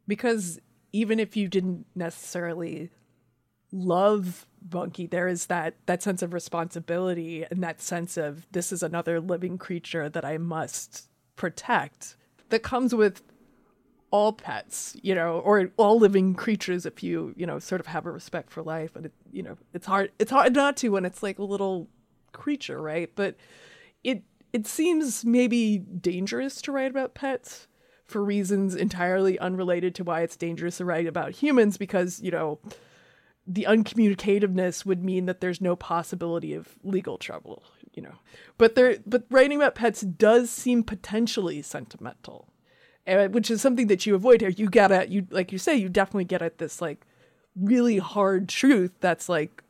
because 0.08 0.60
even 0.92 1.20
if 1.20 1.36
you 1.36 1.48
didn't 1.48 1.86
necessarily 1.96 2.90
love 3.72 4.46
Bunky, 4.62 5.08
there 5.08 5.28
is 5.28 5.48
that 5.48 5.76
that 5.88 6.04
sense 6.04 6.22
of 6.22 6.34
responsibility 6.34 7.46
and 7.50 7.64
that 7.64 7.82
sense 7.82 8.18
of 8.18 8.48
this 8.52 8.72
is 8.72 8.84
another 8.84 9.20
living 9.20 9.58
creature 9.58 10.10
that 10.10 10.26
I 10.26 10.38
must 10.38 11.10
protect 11.36 12.16
that 12.50 12.64
comes 12.64 12.94
with 12.94 13.24
all 14.12 14.32
pets, 14.32 14.96
you 15.02 15.16
know, 15.16 15.40
or 15.40 15.72
all 15.78 15.98
living 15.98 16.36
creatures 16.36 16.86
if 16.86 17.02
you, 17.02 17.34
you 17.36 17.48
know, 17.48 17.58
sort 17.58 17.82
of 17.82 17.88
have 17.88 18.06
a 18.06 18.12
respect 18.12 18.52
for 18.52 18.62
life. 18.62 18.96
And 18.96 19.08
it, 19.08 19.14
you 19.32 19.42
know, 19.42 19.58
it's 19.74 19.88
hard 19.88 20.12
it's 20.20 20.32
hard 20.32 20.54
not 20.54 20.78
to 20.78 20.90
when 20.90 21.06
it's 21.06 21.24
like 21.24 21.40
a 21.40 21.44
little 21.44 21.90
creature, 22.32 22.80
right? 22.80 23.10
But 23.16 23.36
it 24.04 24.24
it 24.54 24.68
seems 24.68 25.26
maybe 25.26 25.80
dangerous 25.80 26.62
to 26.62 26.72
write 26.72 26.92
about 26.92 27.16
pets 27.16 27.68
for 28.06 28.24
reasons 28.24 28.76
entirely 28.76 29.40
unrelated 29.40 29.96
to 29.96 30.04
why 30.04 30.22
it's 30.22 30.36
dangerous 30.36 30.78
to 30.78 30.86
write 30.86 31.08
about 31.08 31.32
humans 31.32 31.78
because, 31.78 32.22
you 32.22 32.30
know, 32.30 32.60
the 33.48 33.66
uncommunicativeness 33.68 34.86
would 34.86 35.04
mean 35.04 35.26
that 35.26 35.42
there's 35.42 35.60
no 35.60 35.76
possibility 35.76 36.54
of 36.54 36.78
legal 36.84 37.18
trouble, 37.18 37.64
you 37.94 38.04
know. 38.04 38.16
But 38.58 38.76
there, 38.76 38.98
but 39.06 39.26
writing 39.30 39.58
about 39.58 39.76
pets 39.76 40.02
does 40.02 40.50
seem 40.50 40.84
potentially 40.84 41.62
sentimental, 41.62 42.48
and, 43.06 43.34
which 43.34 43.52
is 43.52 43.62
something 43.62 43.88
that 43.88 44.06
you 44.06 44.16
avoid 44.16 44.42
here. 44.42 44.50
You 44.50 44.70
get 44.70 44.92
at 44.92 45.10
you 45.10 45.28
like 45.30 45.52
you 45.52 45.58
say, 45.58 45.76
you 45.76 45.90
definitely 45.90 46.26
get 46.26 46.42
at 46.42 46.58
this 46.58 46.82
like 46.82 47.06
really 47.56 48.00
hard 48.00 48.50
truth 48.50 48.94
that's 49.00 49.30
like 49.30 49.64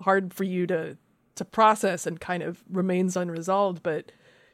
hard 0.00 0.32
for 0.34 0.44
you 0.44 0.66
to 0.66 0.96
to 1.36 1.44
process 1.44 2.06
and 2.06 2.20
kind 2.20 2.42
of 2.42 2.62
remains 2.70 3.16
unresolved. 3.16 3.82
But 3.82 4.12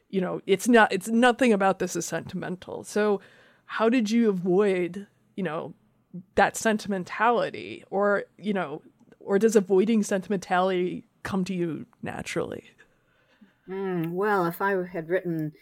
you 0.09 0.21
know, 0.21 0.41
it's 0.47 0.69
not. 0.69 0.93
It's 0.93 1.09
nothing 1.09 1.53
about 1.53 1.81
this 1.81 1.97
is 1.97 2.07
sentimental. 2.07 2.85
So, 2.85 3.21
how 3.67 3.89
did 3.89 4.11
you 4.11 4.29
avoid, 4.29 5.09
you 5.35 5.43
know, 5.43 5.75
that 6.37 6.57
sentimentality, 6.57 7.83
or 7.91 8.25
you 8.39 8.53
know, 8.53 8.83
or 9.19 9.39
does 9.39 9.57
avoiding 9.57 10.03
sentimentality 10.05 11.05
come 11.25 11.45
to 11.47 11.55
you 11.55 11.87
naturally? 12.03 12.65
Mm, 13.69 14.11
well, 14.11 14.47
if 14.47 14.61
I 14.61 14.87
had 14.87 15.09
written 15.09 15.53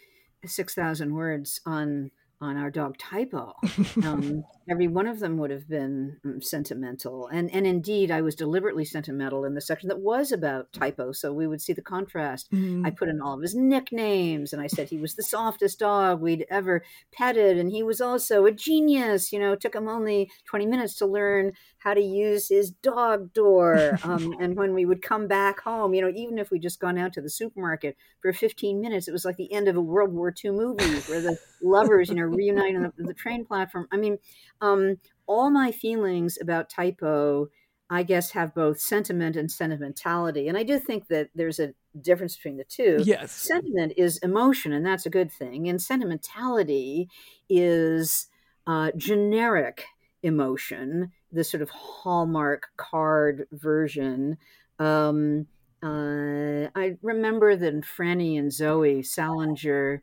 6,000 0.44 1.14
words 1.14 1.60
on 1.64 2.10
on 2.42 2.56
our 2.56 2.70
dog 2.70 2.98
Typo. 2.98 3.54
Um, 4.02 4.42
every 4.68 4.88
one 4.88 5.06
of 5.06 5.20
them 5.20 5.36
would 5.36 5.50
have 5.50 5.68
been 5.68 6.16
um, 6.24 6.40
sentimental, 6.40 7.28
and 7.28 7.52
and 7.54 7.66
indeed, 7.66 8.10
I 8.10 8.20
was 8.20 8.34
deliberately 8.34 8.84
sentimental 8.84 9.44
in 9.44 9.54
the 9.54 9.60
section 9.60 9.88
that 9.88 10.00
was 10.00 10.32
about 10.32 10.72
Typo, 10.72 11.12
so 11.12 11.32
we 11.32 11.46
would 11.46 11.60
see 11.60 11.72
the 11.72 11.82
contrast. 11.82 12.50
Mm-hmm. 12.50 12.84
I 12.84 12.90
put 12.90 13.08
in 13.08 13.20
all 13.20 13.34
of 13.34 13.42
his 13.42 13.54
nicknames, 13.54 14.52
and 14.52 14.60
I 14.60 14.66
said 14.66 14.88
he 14.88 14.98
was 14.98 15.14
the 15.14 15.22
softest 15.22 15.78
dog 15.78 16.20
we'd 16.20 16.46
ever 16.50 16.82
petted, 17.12 17.58
and 17.58 17.70
he 17.70 17.82
was 17.82 18.00
also 18.00 18.44
a 18.46 18.52
genius. 18.52 19.32
You 19.32 19.38
know, 19.38 19.52
it 19.52 19.60
took 19.60 19.74
him 19.74 19.88
only 19.88 20.30
twenty 20.46 20.66
minutes 20.66 20.96
to 20.96 21.06
learn 21.06 21.52
how 21.82 21.94
to 21.94 22.00
use 22.00 22.48
his 22.48 22.70
dog 22.70 23.32
door. 23.32 23.98
Um, 24.04 24.36
and 24.40 24.56
when 24.56 24.72
we 24.72 24.84
would 24.84 25.02
come 25.02 25.26
back 25.26 25.60
home, 25.60 25.94
you 25.94 26.00
know, 26.00 26.12
even 26.14 26.38
if 26.38 26.50
we 26.50 26.58
just 26.58 26.80
gone 26.80 26.96
out 26.96 27.12
to 27.14 27.20
the 27.20 27.30
supermarket 27.30 27.96
for 28.20 28.32
15 28.32 28.80
minutes, 28.80 29.08
it 29.08 29.12
was 29.12 29.24
like 29.24 29.36
the 29.36 29.52
end 29.52 29.68
of 29.68 29.76
a 29.76 29.80
World 29.80 30.12
War 30.12 30.32
II 30.44 30.52
movie 30.52 31.00
where 31.10 31.20
the 31.20 31.38
lovers, 31.62 32.08
you 32.08 32.14
know, 32.14 32.22
reunite 32.22 32.76
on 32.76 32.82
the, 32.82 32.92
the 33.04 33.14
train 33.14 33.44
platform. 33.44 33.88
I 33.90 33.96
mean, 33.96 34.18
um, 34.60 34.98
all 35.26 35.50
my 35.50 35.72
feelings 35.72 36.38
about 36.40 36.70
typo, 36.70 37.48
I 37.90 38.04
guess, 38.04 38.30
have 38.30 38.54
both 38.54 38.78
sentiment 38.80 39.34
and 39.34 39.50
sentimentality. 39.50 40.48
And 40.48 40.56
I 40.56 40.62
do 40.62 40.78
think 40.78 41.08
that 41.08 41.30
there's 41.34 41.58
a 41.58 41.74
difference 42.00 42.36
between 42.36 42.58
the 42.58 42.64
two. 42.64 43.02
Yes. 43.04 43.32
Sentiment 43.32 43.94
is 43.96 44.18
emotion, 44.18 44.72
and 44.72 44.86
that's 44.86 45.06
a 45.06 45.10
good 45.10 45.32
thing. 45.32 45.68
And 45.68 45.82
sentimentality 45.82 47.08
is 47.48 48.28
uh, 48.68 48.92
generic 48.96 49.84
emotion 50.22 51.10
the 51.32 51.44
sort 51.44 51.62
of 51.62 51.70
hallmark 51.70 52.68
card 52.76 53.46
version. 53.52 54.36
Um, 54.78 55.46
uh, 55.82 56.68
I 56.74 56.96
remember 57.02 57.56
that 57.56 57.74
in 57.74 57.82
Franny 57.82 58.38
and 58.38 58.50
Zooey 58.50 59.04
Salinger 59.04 60.02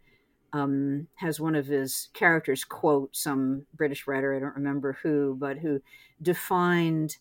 um, 0.52 1.08
has 1.16 1.40
one 1.40 1.56
of 1.56 1.68
his 1.68 2.10
characters 2.14 2.64
quote 2.64 3.16
some 3.16 3.66
British 3.74 4.08
writer, 4.08 4.36
I 4.36 4.40
don't 4.40 4.56
remember 4.56 4.98
who, 5.04 5.38
but 5.40 5.60
who 5.60 5.82
defined 6.22 7.18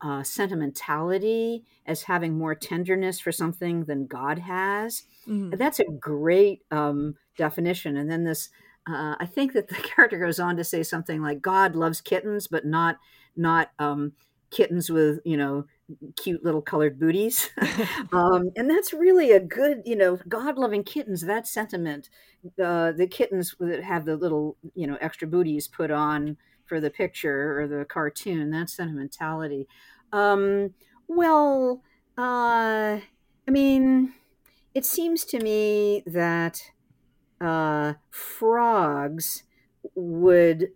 uh, 0.00 0.22
sentimentality 0.22 1.64
as 1.86 2.02
having 2.02 2.36
more 2.36 2.54
tenderness 2.54 3.20
for 3.20 3.32
something 3.32 3.84
than 3.84 4.06
God 4.06 4.38
has. 4.38 5.04
Mm-hmm. 5.28 5.56
That's 5.56 5.80
a 5.80 5.84
great 5.84 6.62
um, 6.70 7.16
definition. 7.36 7.96
And 7.96 8.10
then 8.10 8.24
this, 8.24 8.48
uh, 8.86 9.14
I 9.18 9.26
think 9.26 9.52
that 9.52 9.68
the 9.68 9.74
character 9.94 10.18
goes 10.18 10.40
on 10.40 10.56
to 10.56 10.64
say 10.64 10.82
something 10.82 11.22
like, 11.22 11.42
"God 11.42 11.76
loves 11.76 12.00
kittens, 12.00 12.46
but 12.46 12.64
not 12.64 12.98
not 13.36 13.70
um, 13.78 14.12
kittens 14.50 14.90
with 14.90 15.20
you 15.24 15.36
know 15.36 15.64
cute 16.16 16.44
little 16.44 16.62
colored 16.62 16.98
booties." 16.98 17.50
um, 18.12 18.50
and 18.56 18.68
that's 18.68 18.92
really 18.92 19.30
a 19.32 19.40
good, 19.40 19.82
you 19.84 19.96
know, 19.96 20.18
God 20.28 20.58
loving 20.58 20.84
kittens. 20.84 21.22
That 21.22 21.46
sentiment, 21.46 22.10
uh, 22.62 22.92
the 22.92 23.06
kittens 23.06 23.54
that 23.60 23.82
have 23.82 24.04
the 24.04 24.16
little 24.16 24.56
you 24.74 24.86
know 24.86 24.98
extra 25.00 25.28
booties 25.28 25.68
put 25.68 25.90
on 25.90 26.36
for 26.64 26.80
the 26.80 26.90
picture 26.90 27.60
or 27.60 27.68
the 27.68 27.84
cartoon. 27.84 28.50
that 28.50 28.70
sentimentality. 28.70 29.68
Um, 30.12 30.74
well, 31.08 31.82
uh, 32.18 32.98
I 33.46 33.50
mean, 33.50 34.14
it 34.74 34.84
seems 34.84 35.24
to 35.26 35.38
me 35.38 36.02
that 36.06 36.62
uh, 37.42 37.94
frogs 38.10 39.42
would, 39.94 40.68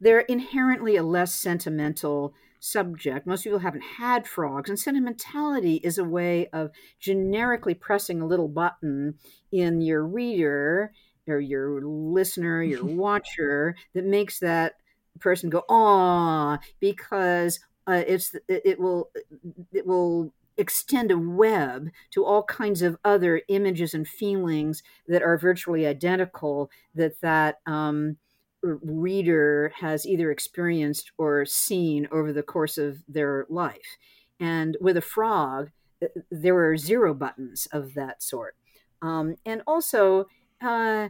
they're 0.00 0.20
inherently 0.20 0.96
a 0.96 1.02
less 1.02 1.34
sentimental 1.34 2.34
subject. 2.58 3.26
Most 3.26 3.44
people 3.44 3.60
haven't 3.60 3.82
had 3.98 4.26
frogs, 4.26 4.68
and 4.68 4.78
sentimentality 4.78 5.76
is 5.76 5.98
a 5.98 6.04
way 6.04 6.48
of 6.48 6.70
generically 6.98 7.74
pressing 7.74 8.20
a 8.20 8.26
little 8.26 8.48
button 8.48 9.14
in 9.50 9.80
your 9.80 10.04
reader 10.04 10.92
or 11.28 11.40
your 11.40 11.80
listener, 11.82 12.62
your 12.62 12.84
watcher, 12.96 13.76
that 13.94 14.04
makes 14.04 14.40
that 14.40 14.74
person 15.20 15.50
go, 15.50 15.64
"Ah," 15.68 16.58
because 16.80 17.60
uh, 17.86 18.02
it's 18.06 18.34
it 18.48 18.78
will 18.78 19.10
it 19.72 19.86
will 19.86 20.32
extend 20.62 21.10
a 21.10 21.18
web 21.18 21.90
to 22.12 22.24
all 22.24 22.44
kinds 22.44 22.80
of 22.80 22.96
other 23.04 23.42
images 23.48 23.92
and 23.92 24.08
feelings 24.08 24.82
that 25.06 25.22
are 25.22 25.36
virtually 25.36 25.86
identical 25.86 26.70
that 26.94 27.20
that 27.20 27.56
um, 27.66 28.16
reader 28.62 29.72
has 29.80 30.06
either 30.06 30.30
experienced 30.30 31.12
or 31.18 31.44
seen 31.44 32.08
over 32.10 32.32
the 32.32 32.42
course 32.42 32.78
of 32.78 33.02
their 33.08 33.46
life. 33.50 33.98
And 34.40 34.76
with 34.80 34.96
a 34.96 35.02
frog, 35.02 35.70
uh, 36.02 36.06
there 36.30 36.54
were 36.54 36.76
zero 36.76 37.12
buttons 37.12 37.66
of 37.72 37.94
that 37.94 38.22
sort. 38.22 38.56
Um, 39.02 39.36
and 39.44 39.62
also, 39.66 40.26
uh, 40.60 41.08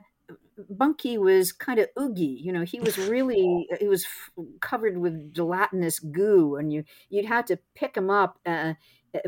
Bunky 0.68 1.18
was 1.18 1.52
kind 1.52 1.78
of 1.78 1.88
oogie. 1.98 2.40
You 2.42 2.52
know, 2.52 2.62
he 2.62 2.80
was 2.80 2.98
really 2.98 3.66
he 3.80 3.88
was 3.88 4.06
covered 4.60 4.98
with 4.98 5.32
gelatinous 5.34 5.98
goo, 5.98 6.56
and 6.56 6.72
you 6.72 6.84
you'd 7.10 7.26
had 7.26 7.46
to 7.48 7.58
pick 7.74 7.96
him 7.96 8.10
up 8.10 8.38
uh, 8.46 8.74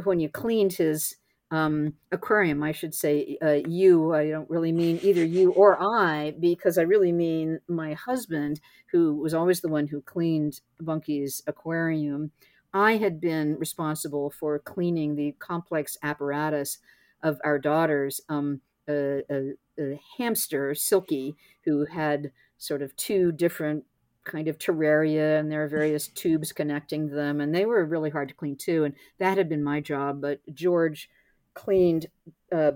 when 0.04 0.20
you 0.20 0.28
cleaned 0.28 0.74
his 0.74 1.16
um, 1.50 1.94
aquarium. 2.10 2.62
I 2.62 2.72
should 2.72 2.94
say 2.94 3.38
uh, 3.42 3.60
you. 3.68 4.12
I 4.14 4.28
don't 4.28 4.50
really 4.50 4.72
mean 4.72 4.98
either 5.02 5.24
you 5.24 5.52
or 5.52 5.80
I, 5.80 6.34
because 6.40 6.78
I 6.78 6.82
really 6.82 7.12
mean 7.12 7.60
my 7.68 7.94
husband, 7.94 8.60
who 8.92 9.14
was 9.14 9.34
always 9.34 9.60
the 9.60 9.68
one 9.68 9.86
who 9.86 10.00
cleaned 10.00 10.60
Bunky's 10.80 11.42
aquarium. 11.46 12.32
I 12.72 12.96
had 12.96 13.20
been 13.20 13.56
responsible 13.56 14.30
for 14.30 14.58
cleaning 14.58 15.14
the 15.14 15.36
complex 15.38 15.96
apparatus 16.02 16.78
of 17.22 17.38
our 17.44 17.58
daughters. 17.58 18.20
Um, 18.28 18.60
a, 18.88 19.22
a, 19.30 19.52
a 19.78 20.00
hamster, 20.18 20.74
Silky, 20.74 21.34
who 21.64 21.86
had 21.86 22.32
sort 22.58 22.82
of 22.82 22.94
two 22.96 23.32
different 23.32 23.84
kind 24.24 24.48
of 24.48 24.58
terraria 24.58 25.38
and 25.38 25.50
there 25.50 25.62
are 25.62 25.68
various 25.68 26.08
tubes 26.08 26.52
connecting 26.52 27.08
them 27.08 27.40
and 27.40 27.54
they 27.54 27.66
were 27.66 27.84
really 27.84 28.10
hard 28.10 28.28
to 28.28 28.34
clean 28.34 28.56
too 28.56 28.84
and 28.84 28.94
that 29.18 29.36
had 29.36 29.48
been 29.48 29.62
my 29.62 29.80
job 29.80 30.20
but 30.20 30.40
george 30.52 31.08
cleaned 31.54 32.06
uh, 32.52 32.72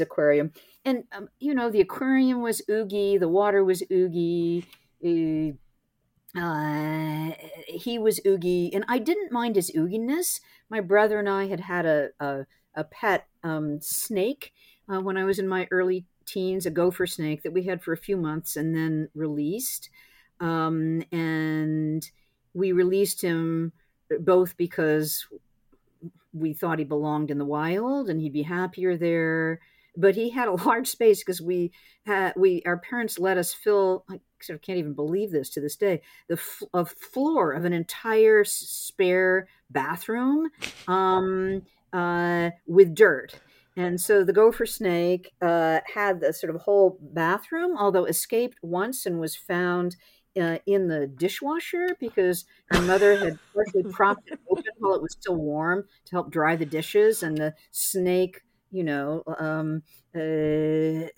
aquarium 0.00 0.52
and 0.84 1.04
um, 1.12 1.28
you 1.40 1.54
know 1.54 1.70
the 1.70 1.80
aquarium 1.80 2.40
was 2.40 2.62
oogie 2.70 3.18
the 3.18 3.28
water 3.28 3.64
was 3.64 3.82
oogie 3.90 4.64
uh, 6.36 7.30
he 7.66 7.98
was 7.98 8.20
oogie 8.26 8.72
and 8.72 8.84
i 8.88 8.98
didn't 8.98 9.32
mind 9.32 9.56
his 9.56 9.70
ooginess 9.72 10.40
my 10.70 10.80
brother 10.80 11.18
and 11.18 11.28
i 11.28 11.46
had 11.46 11.60
had 11.60 11.84
a, 11.86 12.08
a, 12.20 12.46
a 12.74 12.84
pet 12.84 13.26
um, 13.42 13.80
snake 13.80 14.52
uh, 14.88 15.00
when 15.00 15.16
i 15.16 15.24
was 15.24 15.38
in 15.38 15.48
my 15.48 15.66
early 15.70 16.06
teens, 16.24 16.66
a 16.66 16.70
gopher 16.70 17.06
snake 17.06 17.42
that 17.42 17.52
we 17.52 17.64
had 17.64 17.82
for 17.82 17.92
a 17.92 17.98
few 17.98 18.16
months 18.16 18.56
and 18.56 18.74
then 18.74 19.08
released. 19.14 19.90
Um, 20.40 21.02
and 21.12 22.08
we 22.52 22.72
released 22.72 23.22
him 23.22 23.72
both 24.20 24.56
because 24.56 25.26
we 26.32 26.52
thought 26.52 26.78
he 26.78 26.84
belonged 26.84 27.30
in 27.30 27.38
the 27.38 27.44
wild 27.44 28.08
and 28.08 28.20
he'd 28.20 28.32
be 28.32 28.42
happier 28.42 28.96
there. 28.96 29.60
But 29.96 30.16
he 30.16 30.30
had 30.30 30.48
a 30.48 30.52
large 30.66 30.88
space 30.88 31.20
because 31.20 31.40
we 31.40 31.72
had 32.06 32.32
we 32.36 32.62
our 32.66 32.78
parents 32.78 33.18
let 33.18 33.38
us 33.38 33.54
fill. 33.54 34.04
I 34.08 34.20
sort 34.40 34.56
of 34.56 34.62
can't 34.62 34.78
even 34.78 34.94
believe 34.94 35.30
this 35.30 35.48
to 35.50 35.60
this 35.60 35.76
day. 35.76 36.02
The 36.28 36.34
f- 36.34 36.62
a 36.74 36.84
floor 36.84 37.52
of 37.52 37.64
an 37.64 37.72
entire 37.72 38.44
spare 38.44 39.48
bathroom 39.70 40.50
um, 40.88 41.62
uh, 41.92 42.50
with 42.66 42.94
dirt 42.94 43.40
and 43.76 44.00
so 44.00 44.22
the 44.22 44.32
gopher 44.32 44.66
snake 44.66 45.32
uh, 45.42 45.80
had 45.92 46.20
the 46.20 46.32
sort 46.32 46.54
of 46.54 46.62
whole 46.62 46.98
bathroom, 47.00 47.76
although 47.76 48.04
escaped 48.04 48.58
once 48.62 49.04
and 49.04 49.18
was 49.18 49.34
found 49.34 49.96
uh, 50.40 50.58
in 50.66 50.88
the 50.88 51.06
dishwasher 51.06 51.88
because 52.00 52.44
her 52.66 52.80
mother 52.82 53.16
had 53.16 53.38
partially 53.54 53.84
propped 53.90 54.28
it 54.28 54.38
open 54.50 54.64
while 54.78 54.94
it 54.94 55.02
was 55.02 55.12
still 55.12 55.36
warm 55.36 55.84
to 56.06 56.10
help 56.12 56.30
dry 56.30 56.56
the 56.56 56.66
dishes. 56.66 57.22
And 57.22 57.36
the 57.38 57.54
snake, 57.70 58.42
you 58.70 58.84
know, 58.84 59.22
um, 59.38 59.82
uh, 60.14 61.08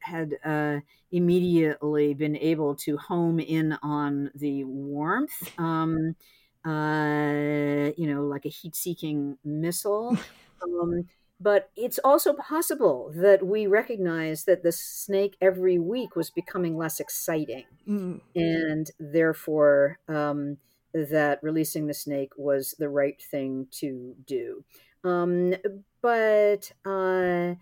had 0.00 0.34
uh, 0.44 0.80
immediately 1.10 2.14
been 2.14 2.36
able 2.36 2.74
to 2.74 2.96
home 2.96 3.38
in 3.38 3.72
on 3.82 4.30
the 4.34 4.64
warmth. 4.64 5.58
Um, 5.58 6.16
uh, 6.64 7.90
you 7.96 8.06
know, 8.12 8.24
like 8.26 8.44
a 8.46 8.48
heat 8.48 8.74
seeking 8.76 9.38
missile. 9.44 10.16
Um, 10.62 11.08
but 11.42 11.70
it's 11.76 11.98
also 12.04 12.34
possible 12.34 13.12
that 13.16 13.44
we 13.44 13.66
recognize 13.66 14.44
that 14.44 14.62
the 14.62 14.72
snake 14.72 15.36
every 15.40 15.78
week 15.78 16.14
was 16.14 16.30
becoming 16.30 16.76
less 16.76 17.00
exciting. 17.00 17.64
Mm. 17.88 18.20
And 18.36 18.90
therefore, 19.00 19.98
um, 20.08 20.58
that 20.94 21.40
releasing 21.42 21.86
the 21.86 21.94
snake 21.94 22.32
was 22.36 22.74
the 22.78 22.88
right 22.88 23.20
thing 23.20 23.66
to 23.72 24.14
do. 24.26 24.64
Um, 25.04 25.54
but 26.00 26.70
uh, 26.84 27.54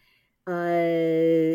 uh, 0.47 1.55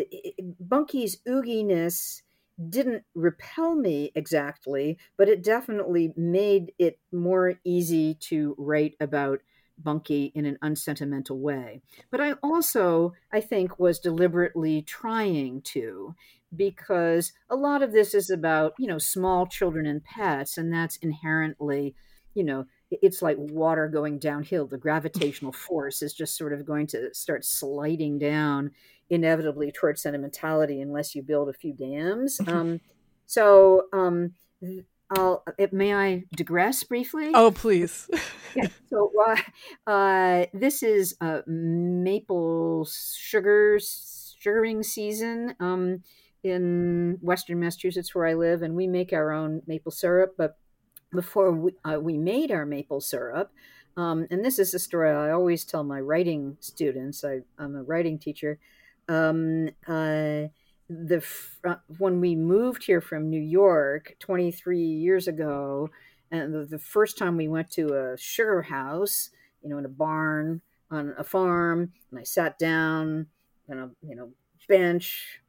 Bunky's 0.58 1.18
ooginess 1.28 2.22
didn't 2.70 3.04
repel 3.14 3.74
me 3.74 4.10
exactly, 4.14 4.98
but 5.16 5.28
it 5.28 5.44
definitely 5.44 6.12
made 6.16 6.72
it 6.78 6.98
more 7.12 7.54
easy 7.64 8.14
to 8.14 8.54
write 8.58 8.94
about 8.98 9.40
Bunky 9.78 10.32
in 10.34 10.46
an 10.46 10.58
unsentimental 10.62 11.38
way. 11.38 11.80
But 12.10 12.20
I 12.20 12.32
also, 12.42 13.12
I 13.32 13.40
think, 13.40 13.78
was 13.78 13.98
deliberately 13.98 14.82
trying 14.82 15.62
to, 15.62 16.14
because 16.54 17.32
a 17.50 17.56
lot 17.56 17.82
of 17.82 17.92
this 17.92 18.14
is 18.14 18.30
about, 18.30 18.74
you 18.78 18.86
know, 18.86 18.98
small 18.98 19.46
children 19.46 19.86
and 19.86 20.04
pets, 20.04 20.58
and 20.58 20.72
that's 20.72 20.96
inherently, 20.96 21.94
you 22.34 22.44
know, 22.44 22.66
it's 22.90 23.22
like 23.22 23.36
water 23.38 23.88
going 23.88 24.18
downhill. 24.18 24.66
The 24.66 24.78
gravitational 24.78 25.52
force 25.66 26.02
is 26.02 26.14
just 26.14 26.36
sort 26.36 26.52
of 26.52 26.64
going 26.64 26.86
to 26.88 27.12
start 27.14 27.44
sliding 27.44 28.18
down 28.18 28.70
inevitably 29.10 29.72
towards 29.72 30.02
sentimentality 30.02 30.80
unless 30.80 31.14
you 31.14 31.22
build 31.22 31.48
a 31.48 31.52
few 31.52 31.72
dams. 31.72 32.40
Um, 32.48 32.80
so, 33.28 33.86
um, 33.92 34.34
I'll, 35.10 35.44
uh, 35.46 35.66
may 35.72 35.94
I 35.94 36.24
digress 36.34 36.82
briefly? 36.82 37.30
Oh, 37.32 37.50
please. 37.50 38.10
yeah. 38.56 38.68
So, 38.90 39.12
uh, 39.26 39.90
uh, 39.90 40.46
this 40.52 40.82
is 40.82 41.16
uh, 41.20 41.42
maple 41.46 42.86
sugar 42.86 43.78
sugaring 43.78 44.82
season 44.82 45.54
um, 45.60 46.02
in 46.42 47.18
Western 47.20 47.60
Massachusetts, 47.60 48.14
where 48.14 48.26
I 48.26 48.34
live, 48.34 48.62
and 48.62 48.74
we 48.74 48.86
make 48.86 49.12
our 49.12 49.32
own 49.32 49.62
maple 49.66 49.92
syrup. 49.92 50.34
But 50.36 50.56
before 51.12 51.52
we, 51.52 51.72
uh, 51.84 52.00
we 52.00 52.18
made 52.18 52.50
our 52.50 52.66
maple 52.66 53.00
syrup, 53.00 53.52
um, 53.96 54.26
and 54.30 54.44
this 54.44 54.58
is 54.58 54.74
a 54.74 54.78
story 54.78 55.10
I 55.10 55.30
always 55.30 55.64
tell 55.64 55.84
my 55.84 56.00
writing 56.00 56.56
students. 56.60 57.24
I, 57.24 57.40
am 57.58 57.76
a 57.76 57.82
writing 57.82 58.18
teacher. 58.18 58.58
Um, 59.08 59.70
uh, 59.86 60.48
the 60.88 61.24
when 61.98 62.20
we 62.20 62.36
moved 62.36 62.84
here 62.84 63.00
from 63.00 63.28
New 63.28 63.40
York 63.40 64.14
23 64.20 64.78
years 64.80 65.26
ago, 65.26 65.90
and 66.30 66.54
the, 66.54 66.64
the, 66.64 66.78
first 66.78 67.18
time 67.18 67.36
we 67.36 67.48
went 67.48 67.70
to 67.72 67.94
a 67.94 68.16
sugar 68.16 68.62
house, 68.62 69.30
you 69.62 69.68
know, 69.68 69.78
in 69.78 69.84
a 69.84 69.88
barn 69.88 70.60
on 70.90 71.14
a 71.18 71.24
farm, 71.24 71.92
and 72.10 72.20
I 72.20 72.22
sat 72.22 72.58
down 72.58 73.26
on 73.68 73.78
a 73.78 73.90
you 74.06 74.14
know 74.14 74.30
bench, 74.68 75.40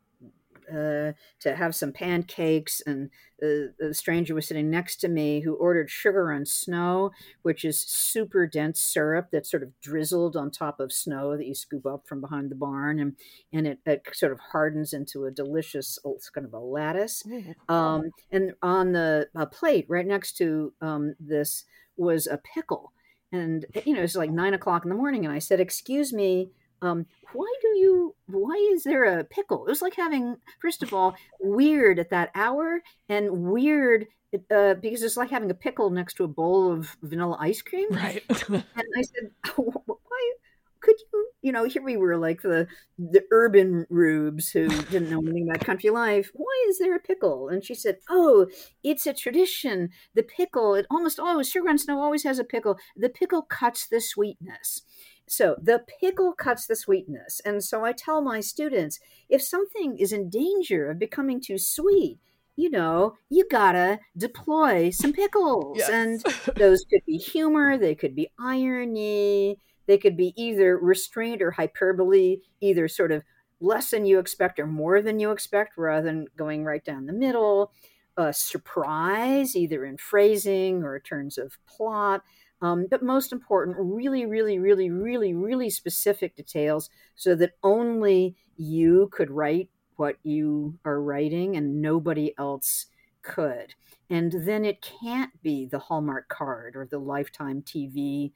uh, 0.70 1.14
to 1.40 1.56
have 1.56 1.76
some 1.76 1.92
pancakes, 1.92 2.82
and 2.86 3.10
the, 3.40 3.74
the 3.80 3.94
stranger 3.94 4.34
was 4.34 4.48
sitting 4.48 4.70
next 4.70 4.98
to 4.98 5.08
me 5.08 5.42
who 5.42 5.54
ordered 5.54 5.90
sugar 5.90 6.32
on 6.32 6.46
snow, 6.46 7.12
which 7.42 7.64
is 7.64 7.80
super 7.80 8.48
dense 8.48 8.80
syrup 8.80 9.28
that's 9.32 9.50
sort 9.50 9.64
of 9.64 9.80
drizzled 9.82 10.36
on 10.36 10.52
top 10.52 10.80
of 10.80 10.92
snow 10.92 11.38
that 11.38 11.46
you 11.46 11.56
scoop 11.56 11.86
up 11.86 12.08
from 12.08 12.22
behind 12.22 12.52
the 12.52 12.56
barn, 12.56 13.00
and 13.00 13.16
and 13.54 13.68
it, 13.68 13.80
it 13.86 14.02
sort 14.14 14.32
of 14.32 14.40
hardens 14.52 14.94
into 14.94 15.26
a 15.26 15.32
delicious 15.32 16.00
oh, 16.06 16.16
it's 16.16 16.30
kind 16.30 16.46
of 16.46 16.54
a 16.54 16.60
lattice. 16.60 17.24
Mm-hmm. 17.28 17.74
Um, 17.74 18.12
and 18.32 18.54
on 18.62 18.92
the 18.92 19.28
plate 19.52 19.86
right 19.88 20.06
next 20.06 20.38
to 20.38 20.74
um, 20.82 21.16
this 21.20 21.66
was 21.98 22.28
a 22.28 22.38
pickle. 22.38 22.94
And 23.32 23.66
you 23.86 23.94
know, 23.94 24.04
it's 24.04 24.16
like 24.16 24.32
nine 24.32 24.54
o'clock 24.54 24.84
in 24.86 24.90
the 24.90 24.96
morning, 24.96 25.26
and 25.26 25.34
I 25.34 25.40
said, 25.40 25.60
"Excuse 25.60 26.14
me, 26.14 26.52
um, 26.82 27.06
why 27.34 27.52
do 27.62 27.68
you 27.78 28.16
why 28.28 28.56
is 28.74 28.84
there 28.84 29.20
a 29.20 29.24
pickle? 29.24 29.66
It 29.66 29.70
was 29.70 29.82
like 29.82 29.96
having 29.96 30.38
first 30.62 30.84
of 30.84 30.94
all 30.94 31.16
weird 31.40 32.00
at 32.00 32.10
that 32.12 32.32
hour 32.36 32.82
and 33.10 33.44
weird 33.44 34.08
uh, 34.52 34.76
because 34.76 35.04
it's 35.04 35.18
like 35.18 35.30
having 35.30 35.52
a 35.52 35.56
pickle 35.56 35.90
next 35.90 36.16
to 36.16 36.24
a 36.24 36.28
bowl 36.28 36.72
of 36.72 36.96
vanilla 37.02 37.38
ice 37.40 37.62
cream. 37.62 37.90
Right. 37.92 38.24
And 38.50 38.64
i 38.98 39.02
said 39.02 39.32
why 39.56 40.32
could 40.80 40.96
you 41.12 41.28
you 41.42 41.52
know 41.52 41.64
here 41.64 41.82
we 41.82 41.98
were 41.98 42.18
like 42.18 42.42
the 42.42 42.68
the 42.98 43.24
urban 43.32 43.86
rubes 43.90 44.50
who 44.52 44.68
didn't 44.68 45.10
know 45.10 45.20
anything 45.20 45.50
about 45.50 45.66
country 45.66 45.90
life. 45.90 46.30
Why 46.34 46.66
is 46.70 46.80
there 46.80 46.96
a 46.96 47.00
pickle? 47.00 47.50
And 47.50 47.64
she 47.64 47.74
said 47.74 47.98
oh 48.10 48.48
it's 48.84 49.08
a 49.08 49.14
tradition. 49.14 49.90
The 50.14 50.24
pickle 50.24 50.76
it 50.76 50.86
almost 50.90 51.20
always 51.20 51.50
sugar 51.50 51.70
on 51.70 51.78
snow 51.78 52.00
always 52.00 52.24
has 52.24 52.40
a 52.40 52.44
pickle. 52.44 52.78
The 52.96 53.10
pickle 53.10 53.42
cuts 53.42 53.88
the 53.88 54.02
sweetness 54.02 54.84
so 55.28 55.56
the 55.62 55.84
pickle 56.00 56.34
cuts 56.34 56.66
the 56.66 56.76
sweetness. 56.76 57.42
And 57.46 57.64
so 57.64 57.84
I 57.84 57.92
tell 57.92 58.22
my 58.22 58.40
students 58.40 59.00
if 59.30 59.42
something 59.42 59.98
is 59.98 60.14
in 60.14 60.30
danger 60.30 60.90
of 60.90 61.00
becoming 61.00 61.42
too 61.42 61.58
sweet, 61.58 62.20
you 62.56 62.70
know, 62.70 63.18
you 63.30 63.46
gotta 63.50 64.00
deploy 64.18 64.90
some 64.90 65.14
pickles. 65.14 65.78
Yes. 65.78 65.90
And 65.90 66.24
those 66.56 66.84
could 66.90 67.02
be 67.06 67.18
humor, 67.18 67.78
they 67.78 67.94
could 67.94 68.16
be 68.16 68.30
irony, 68.40 69.60
they 69.86 69.98
could 69.98 70.18
be 70.18 70.34
either 70.42 70.78
restraint 70.78 71.42
or 71.42 71.52
hyperbole, 71.52 72.38
either 72.62 72.88
sort 72.88 73.12
of 73.12 73.24
less 73.60 73.92
than 73.92 74.06
you 74.06 74.20
expect 74.20 74.60
or 74.60 74.68
more 74.68 75.02
than 75.02 75.20
you 75.20 75.32
expect, 75.32 75.78
rather 75.78 76.06
than 76.06 76.28
going 76.36 76.64
right 76.64 76.84
down 76.84 77.06
the 77.06 77.14
middle. 77.14 77.72
A 78.18 78.34
surprise, 78.34 79.56
either 79.56 79.86
in 79.86 79.98
phrasing 79.98 80.84
or 80.84 80.96
in 80.96 81.02
terms 81.04 81.38
of 81.38 81.58
plot. 81.68 82.24
Um, 82.62 82.88
but 82.90 83.04
most 83.04 83.32
important, 83.32 83.78
really, 83.80 84.26
really, 84.26 84.58
really, 84.58 84.90
really, 84.90 85.34
really 85.34 85.70
specific 85.70 86.36
details 86.36 86.90
so 87.16 87.36
that 87.36 87.54
only 87.62 88.36
you 88.56 89.10
could 89.12 89.30
write 89.30 89.70
what 89.96 90.18
you 90.24 90.78
are 90.86 91.02
writing 91.02 91.56
and 91.56 91.82
nobody 91.82 92.34
else 92.38 92.88
could. 93.22 93.76
And 94.10 94.32
then 94.46 94.64
it 94.64 94.82
can't 94.82 95.32
be 95.44 95.66
the 95.66 95.80
Hallmark 95.80 96.30
card 96.30 96.76
or 96.76 96.88
the 96.90 97.00
Lifetime 97.00 97.62
TV 97.62 98.32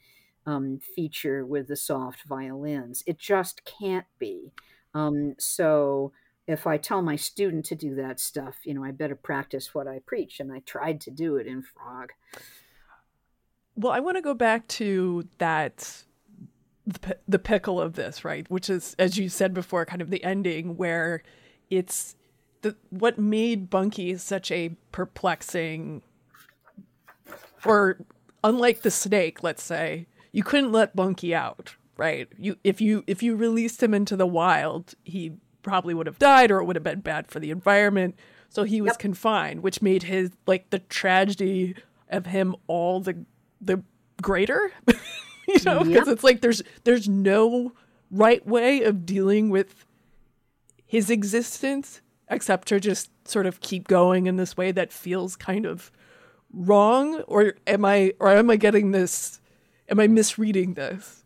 um, 0.45 0.79
feature 0.95 1.45
with 1.45 1.67
the 1.67 1.75
soft 1.75 2.23
violins. 2.23 3.03
It 3.07 3.17
just 3.17 3.63
can't 3.63 4.07
be. 4.19 4.51
Um, 4.93 5.35
so 5.39 6.11
if 6.47 6.67
I 6.67 6.77
tell 6.77 7.01
my 7.01 7.15
student 7.15 7.65
to 7.65 7.75
do 7.75 7.95
that 7.95 8.19
stuff, 8.19 8.57
you 8.63 8.73
know, 8.73 8.83
I 8.83 8.91
better 8.91 9.15
practice 9.15 9.73
what 9.73 9.87
I 9.87 9.99
preach. 10.05 10.39
And 10.39 10.51
I 10.51 10.59
tried 10.65 10.99
to 11.01 11.11
do 11.11 11.37
it 11.37 11.47
in 11.47 11.61
Frog. 11.61 12.11
Well, 13.75 13.91
I 13.91 13.99
want 13.99 14.17
to 14.17 14.21
go 14.21 14.33
back 14.33 14.67
to 14.69 15.27
that 15.37 16.03
the, 16.85 17.17
the 17.27 17.39
pickle 17.39 17.79
of 17.79 17.93
this, 17.93 18.25
right? 18.25 18.49
Which 18.49 18.69
is, 18.69 18.95
as 18.99 19.17
you 19.17 19.29
said 19.29 19.53
before, 19.53 19.85
kind 19.85 20.01
of 20.01 20.09
the 20.09 20.23
ending 20.23 20.77
where 20.77 21.23
it's 21.69 22.15
the 22.61 22.75
what 22.89 23.17
made 23.17 23.69
Bunky 23.69 24.15
such 24.17 24.51
a 24.51 24.75
perplexing, 24.91 26.01
or 27.65 27.99
unlike 28.43 28.81
the 28.81 28.91
snake, 28.91 29.43
let's 29.43 29.63
say, 29.63 30.07
you 30.31 30.43
couldn't 30.43 30.71
let 30.71 30.95
Bunky 30.95 31.33
out, 31.33 31.75
right? 31.97 32.27
You 32.37 32.57
if 32.63 32.81
you 32.81 33.03
if 33.07 33.23
you 33.23 33.35
released 33.35 33.81
him 33.81 33.93
into 33.93 34.15
the 34.15 34.27
wild, 34.27 34.95
he 35.03 35.33
probably 35.63 35.93
would 35.93 36.07
have 36.07 36.19
died, 36.19 36.51
or 36.51 36.59
it 36.59 36.65
would 36.65 36.75
have 36.75 36.83
been 36.83 37.01
bad 37.01 37.27
for 37.27 37.39
the 37.39 37.51
environment. 37.51 38.15
So 38.49 38.63
he 38.63 38.81
was 38.81 38.91
yep. 38.91 38.99
confined, 38.99 39.63
which 39.63 39.81
made 39.81 40.03
his 40.03 40.31
like 40.45 40.69
the 40.71 40.79
tragedy 40.79 41.75
of 42.09 42.25
him 42.25 42.55
all 42.67 42.99
the 42.99 43.25
the 43.61 43.83
greater 44.21 44.71
you 45.47 45.59
know 45.65 45.79
mm-hmm. 45.79 45.89
because 45.89 46.07
it's 46.07 46.23
like 46.23 46.41
there's 46.41 46.61
there's 46.83 47.07
no 47.07 47.73
right 48.09 48.45
way 48.45 48.83
of 48.83 49.05
dealing 49.05 49.49
with 49.49 49.85
his 50.85 51.09
existence 51.09 52.01
except 52.29 52.67
to 52.67 52.79
just 52.79 53.09
sort 53.27 53.45
of 53.45 53.59
keep 53.61 53.87
going 53.87 54.27
in 54.27 54.35
this 54.35 54.57
way 54.57 54.71
that 54.71 54.91
feels 54.91 55.35
kind 55.35 55.65
of 55.65 55.91
wrong 56.51 57.21
or 57.21 57.53
am 57.67 57.85
i 57.85 58.11
or 58.19 58.29
am 58.29 58.49
i 58.49 58.55
getting 58.55 58.91
this 58.91 59.39
am 59.89 59.99
i 59.99 60.07
misreading 60.07 60.73
this? 60.73 61.23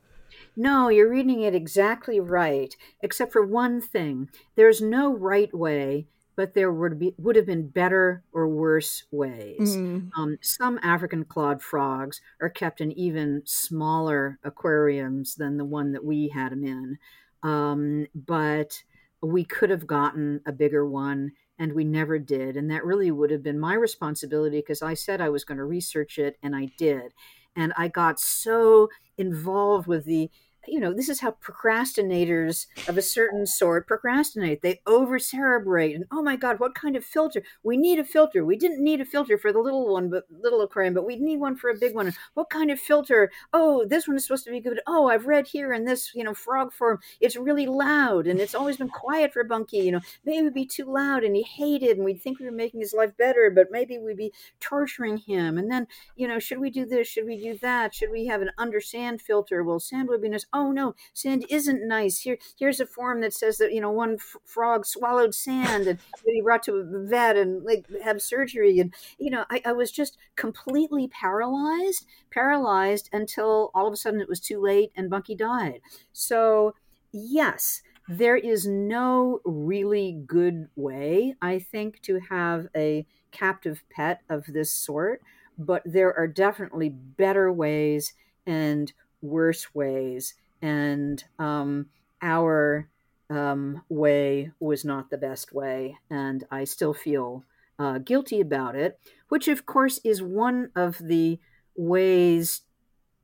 No 0.56 0.90
you're 0.90 1.10
reading 1.10 1.42
it 1.42 1.56
exactly 1.56 2.20
right 2.20 2.76
except 3.02 3.34
for 3.34 3.46
one 3.46 3.82
thing. 3.82 4.30
There's 4.56 4.82
no 4.82 5.14
right 5.14 5.54
way 5.54 6.08
but 6.36 6.54
there 6.54 6.72
would 6.72 7.00
be 7.00 7.14
would 7.18 7.36
have 7.36 7.46
been 7.46 7.68
better 7.68 8.24
or 8.34 8.48
worse 8.48 9.04
ways. 9.12 9.78
Mm. 9.78 10.10
Um, 10.18 10.38
some 10.42 10.80
African 10.84 11.26
clawed 11.26 11.62
frogs 11.62 12.22
are 12.42 12.50
kept 12.50 12.82
in 12.82 12.92
even 12.94 13.42
smaller 13.46 14.40
aquariums 14.44 15.36
than 15.36 15.58
the 15.58 15.66
one 15.66 15.92
that 15.94 16.04
we 16.04 16.30
had 16.30 16.52
them 16.52 16.64
in, 16.64 16.98
um, 17.44 18.08
but 18.14 18.84
we 19.22 19.44
could 19.44 19.70
have 19.70 19.88
gotten 19.88 20.42
a 20.46 20.52
bigger 20.52 20.88
one 20.88 21.32
and 21.58 21.74
we 21.74 21.84
never 21.84 22.20
did 22.20 22.58
and 22.58 22.70
that 22.70 22.86
really 22.86 23.12
would 23.12 23.32
have 23.32 23.42
been 23.42 23.60
my 23.60 23.74
responsibility 23.74 24.58
because 24.58 24.82
i 24.82 24.94
said 24.94 25.22
i 25.22 25.30
was 25.30 25.44
going 25.44 25.58
to 25.58 25.64
research 25.64 26.18
it 26.18 26.38
and 26.44 26.56
i 26.56 26.70
did 26.78 27.14
and 27.56 27.74
i 27.78 27.88
got 27.88 28.20
so 28.20 28.90
involved 29.18 29.88
with 29.88 30.06
the 30.06 30.30
you 30.68 30.80
know, 30.80 30.94
this 30.94 31.10
is 31.10 31.20
how 31.20 31.32
procrastinators 31.42 32.68
of 32.88 32.98
a 32.98 33.02
certain 33.02 33.46
sort 33.46 33.88
procrastinate. 33.88 34.62
They 34.62 34.82
over 34.86 35.20
cerebrate 35.20 35.96
and 35.96 36.06
oh 36.12 36.22
my 36.22 36.36
God, 36.36 36.60
what 36.60 36.76
kind 36.76 36.96
of 36.96 37.06
filter? 37.06 37.44
We 37.64 37.78
need 37.78 38.00
a 38.00 38.04
filter. 38.04 38.46
We 38.46 38.58
didn't 38.58 38.84
need 38.84 39.02
a 39.02 39.06
filter 39.06 39.38
for 39.38 39.52
the 39.52 39.60
little 39.60 39.92
one, 39.92 40.10
but 40.10 40.26
little 40.30 40.62
aquarium, 40.62 40.94
but 40.94 41.06
we 41.06 41.18
need 41.18 41.40
one 41.40 41.56
for 41.56 41.70
a 41.70 41.78
big 41.78 41.96
one. 41.96 42.14
What 42.34 42.50
kind 42.50 42.72
of 42.72 42.80
filter? 42.80 43.32
Oh, 43.54 43.86
this 43.86 44.08
one 44.08 44.18
is 44.18 44.26
supposed 44.26 44.46
to 44.46 44.52
be 44.52 44.60
good. 44.60 44.80
Oh, 44.88 45.08
I've 45.08 45.28
read 45.28 45.48
here 45.48 45.74
in 45.74 45.86
this, 45.86 46.14
you 46.16 46.24
know, 46.24 46.34
frog 46.34 46.74
form, 46.74 47.00
it's 47.20 47.36
really 47.36 47.68
loud 47.68 48.28
and 48.28 48.40
it's 48.40 48.56
always 48.56 48.78
been 48.78 48.90
quiet 48.90 49.34
for 49.34 49.44
Bunky. 49.44 49.78
You 49.78 49.94
know, 49.94 50.02
maybe 50.26 50.40
it 50.40 50.44
would 50.44 50.54
be 50.54 50.66
too 50.66 50.86
loud 50.86 51.24
and 51.24 51.36
he 51.36 51.44
hated 51.44 51.98
and 51.98 52.06
we'd 52.06 52.22
think 52.22 52.40
we 52.40 52.46
were 52.46 52.52
making 52.52 52.80
his 52.80 52.94
life 52.94 53.16
better, 53.18 53.52
but 53.54 53.68
maybe 53.72 53.98
we'd 53.98 54.18
be 54.18 54.34
torturing 54.60 55.18
him. 55.18 55.58
And 55.58 55.72
then, 55.72 55.88
you 56.16 56.28
know, 56.28 56.40
should 56.40 56.60
we 56.60 56.70
do 56.70 56.86
this? 56.86 57.08
Should 57.08 57.26
we 57.26 57.38
do 57.38 57.58
that? 57.60 57.94
Should 57.94 58.12
we 58.12 58.26
have 58.28 58.42
an 58.42 58.52
under 58.58 58.82
sand 58.82 59.22
filter? 59.22 59.64
Well, 59.64 59.80
sand 59.80 60.10
would 60.10 60.22
be 60.22 60.30
nice 60.30 60.46
oh 60.56 60.72
no, 60.72 60.96
sand 61.14 61.46
isn't 61.50 61.86
nice. 61.86 62.20
Here, 62.20 62.38
here's 62.58 62.80
a 62.80 62.86
form 62.86 63.20
that 63.22 63.34
says 63.34 63.58
that 63.58 63.74
you 63.74 63.82
know 63.82 63.92
one 63.92 64.14
f- 64.14 64.38
frog 64.46 64.86
swallowed 64.86 65.36
sand 65.36 65.86
and 65.86 66.00
he 66.26 66.42
brought 66.42 66.64
to 66.64 66.76
a 66.76 67.08
vet 67.08 67.36
and 67.36 67.64
like 67.64 67.86
have 68.02 68.22
surgery. 68.22 68.80
And 68.80 68.94
you 69.20 69.30
know, 69.30 69.46
I, 69.50 69.62
I 69.66 69.74
was 69.74 69.92
just 69.92 70.18
completely 70.36 71.10
paralyzed, 71.10 72.08
paralyzed 72.32 73.10
until 73.12 73.70
all 73.76 73.86
of 73.86 73.94
a 73.94 73.98
sudden 73.98 74.22
it 74.22 74.30
was 74.30 74.40
too 74.40 74.62
late 74.62 74.92
and 74.96 75.10
Bunky 75.10 75.36
died. 75.36 75.82
So 76.14 76.74
yes, 77.12 77.82
there 78.08 78.38
is 78.38 78.66
no 78.66 79.42
really 79.44 80.24
good 80.26 80.70
way, 80.76 81.36
I 81.42 81.60
think, 81.60 82.02
to 82.04 82.20
have 82.30 82.68
a 82.76 83.06
captive 83.32 83.84
pet 83.90 84.22
of 84.30 84.46
this 84.48 84.72
sort, 84.72 85.22
but 85.58 85.82
there 85.86 86.18
are 86.18 86.28
definitely 86.28 86.88
better 86.90 87.52
ways 87.52 88.14
and 88.46 88.94
worse 89.22 89.74
ways 89.74 90.36
and 90.62 91.24
um, 91.40 91.88
our 92.22 92.90
um, 93.30 93.82
way 93.90 94.52
was 94.60 94.86
not 94.86 95.10
the 95.10 95.18
best 95.18 95.54
way, 95.54 95.98
and 96.10 96.44
I 96.52 96.64
still 96.64 96.94
feel 96.94 97.44
uh, 97.80 97.98
guilty 97.98 98.40
about 98.40 98.76
it. 98.76 99.00
Which, 99.30 99.48
of 99.48 99.66
course, 99.66 100.00
is 100.04 100.22
one 100.22 100.70
of 100.76 100.98
the 101.00 101.40
ways, 101.76 102.62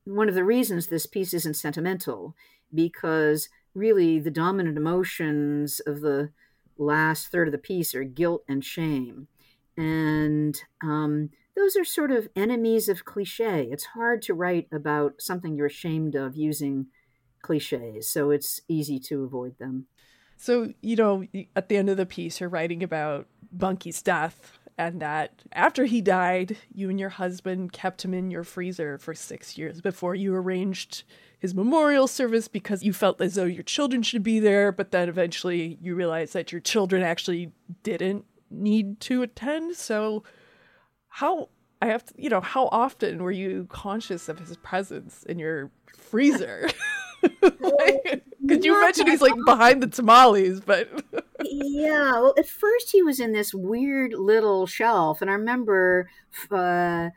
one 0.04 0.28
of 0.28 0.34
the 0.34 0.44
reasons 0.44 0.86
this 0.86 1.06
piece 1.06 1.32
isn't 1.32 1.54
sentimental, 1.54 2.34
because 2.74 3.48
really 3.74 4.18
the 4.18 4.30
dominant 4.30 4.76
emotions 4.76 5.80
of 5.86 6.00
the 6.00 6.30
last 6.76 7.28
third 7.28 7.48
of 7.48 7.52
the 7.52 7.58
piece 7.58 7.94
are 7.94 8.04
guilt 8.04 8.44
and 8.48 8.64
shame, 8.64 9.28
and 9.76 10.62
um, 10.82 11.30
those 11.56 11.76
are 11.76 11.84
sort 11.84 12.10
of 12.10 12.28
enemies 12.34 12.88
of 12.88 13.04
cliche. 13.04 13.68
It's 13.70 13.84
hard 13.84 14.22
to 14.22 14.34
write 14.34 14.68
about 14.72 15.20
something 15.20 15.54
you're 15.54 15.66
ashamed 15.66 16.14
of 16.14 16.36
using 16.36 16.86
cliches, 17.42 18.08
so 18.08 18.30
it's 18.30 18.60
easy 18.68 18.98
to 19.00 19.24
avoid 19.24 19.58
them. 19.58 19.86
So, 20.36 20.72
you 20.80 20.96
know, 20.96 21.24
at 21.54 21.68
the 21.68 21.76
end 21.76 21.88
of 21.88 21.96
the 21.96 22.06
piece, 22.06 22.40
you're 22.40 22.48
writing 22.48 22.82
about 22.82 23.28
Bunky's 23.52 24.02
death 24.02 24.58
and 24.78 25.00
that 25.00 25.42
after 25.52 25.84
he 25.84 26.00
died, 26.00 26.56
you 26.74 26.88
and 26.90 26.98
your 26.98 27.10
husband 27.10 27.72
kept 27.72 28.04
him 28.04 28.14
in 28.14 28.30
your 28.30 28.44
freezer 28.44 28.98
for 28.98 29.14
six 29.14 29.58
years 29.58 29.80
before 29.80 30.14
you 30.14 30.34
arranged 30.34 31.04
his 31.38 31.54
memorial 31.54 32.06
service 32.06 32.48
because 32.48 32.82
you 32.82 32.92
felt 32.92 33.20
as 33.20 33.34
though 33.34 33.44
your 33.44 33.62
children 33.62 34.02
should 34.02 34.22
be 34.22 34.40
there, 34.40 34.72
but 34.72 34.90
then 34.90 35.08
eventually 35.08 35.78
you 35.80 35.94
realized 35.94 36.32
that 36.32 36.52
your 36.52 36.60
children 36.60 37.02
actually 37.02 37.52
didn't 37.82 38.24
need 38.50 39.00
to 39.00 39.22
attend. 39.22 39.76
So, 39.76 40.22
how 41.08 41.50
I 41.82 41.86
have 41.86 42.04
to, 42.06 42.14
you 42.16 42.30
know, 42.30 42.40
how 42.40 42.68
often 42.72 43.22
were 43.22 43.32
you 43.32 43.66
conscious 43.68 44.28
of 44.28 44.38
his 44.38 44.56
presence 44.56 45.24
in 45.24 45.38
your 45.38 45.70
freezer? 45.96 46.70
like, 47.60 48.24
Cause 48.48 48.64
you 48.64 48.80
mentioned 48.80 49.08
he's 49.08 49.20
like 49.20 49.34
behind 49.46 49.82
the 49.82 49.86
tamales, 49.86 50.60
but 50.60 50.88
yeah. 51.44 52.12
Well, 52.12 52.34
at 52.36 52.48
first 52.48 52.90
he 52.90 53.02
was 53.02 53.20
in 53.20 53.32
this 53.32 53.54
weird 53.54 54.14
little 54.14 54.66
shelf, 54.66 55.22
and 55.22 55.30
I 55.30 55.34
remember, 55.34 56.08
uh, 56.50 57.10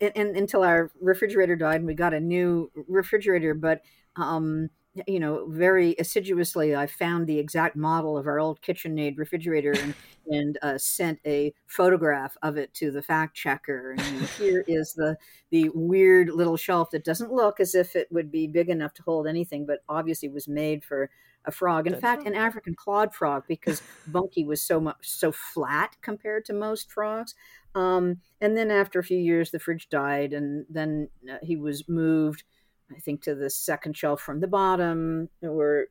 and, 0.00 0.12
and, 0.14 0.36
until 0.36 0.62
our 0.62 0.90
refrigerator 1.00 1.56
died, 1.56 1.76
and 1.76 1.86
we 1.86 1.94
got 1.94 2.14
a 2.14 2.20
new 2.20 2.70
refrigerator. 2.88 3.54
But 3.54 3.82
um, 4.16 4.70
you 5.06 5.20
know, 5.20 5.46
very 5.48 5.94
assiduously, 5.98 6.74
I 6.74 6.86
found 6.86 7.26
the 7.26 7.38
exact 7.38 7.76
model 7.76 8.18
of 8.18 8.26
our 8.26 8.40
old 8.40 8.60
KitchenAid 8.60 9.18
refrigerator 9.18 9.72
and, 9.72 9.94
and 10.26 10.58
uh, 10.62 10.78
sent 10.78 11.20
a 11.24 11.54
photograph 11.66 12.36
of 12.42 12.56
it 12.56 12.74
to 12.74 12.90
the 12.90 13.02
fact 13.02 13.36
checker. 13.36 13.92
And 13.92 14.22
here 14.38 14.64
is 14.66 14.94
the 14.94 15.16
the 15.50 15.70
weird 15.74 16.30
little 16.30 16.56
shelf 16.56 16.90
that 16.90 17.04
doesn't 17.04 17.32
look 17.32 17.60
as 17.60 17.74
if 17.74 17.94
it 17.94 18.08
would 18.10 18.30
be 18.30 18.46
big 18.46 18.68
enough 18.68 18.92
to 18.94 19.02
hold 19.02 19.26
anything, 19.26 19.64
but 19.64 19.80
obviously 19.88 20.28
was 20.28 20.48
made 20.48 20.84
for 20.84 21.08
a 21.44 21.52
frog. 21.52 21.86
In 21.86 21.92
That's 21.92 22.02
fact, 22.02 22.26
an 22.26 22.34
African 22.34 22.74
clawed 22.74 23.14
frog 23.14 23.44
because 23.48 23.82
Bunky 24.06 24.44
was 24.44 24.60
so 24.60 24.80
much 24.80 25.08
so 25.08 25.32
flat 25.32 25.96
compared 26.02 26.44
to 26.46 26.52
most 26.52 26.90
frogs. 26.90 27.34
Um, 27.74 28.20
and 28.40 28.56
then 28.56 28.70
after 28.70 28.98
a 28.98 29.04
few 29.04 29.18
years, 29.18 29.50
the 29.50 29.60
fridge 29.60 29.88
died, 29.88 30.32
and 30.32 30.66
then 30.68 31.08
uh, 31.30 31.38
he 31.42 31.56
was 31.56 31.88
moved 31.88 32.42
I 32.94 32.98
think 33.00 33.22
to 33.22 33.34
the 33.34 33.50
second 33.50 33.96
shelf 33.96 34.20
from 34.20 34.40
the 34.40 34.48
bottom. 34.48 35.28
Or, 35.42 35.86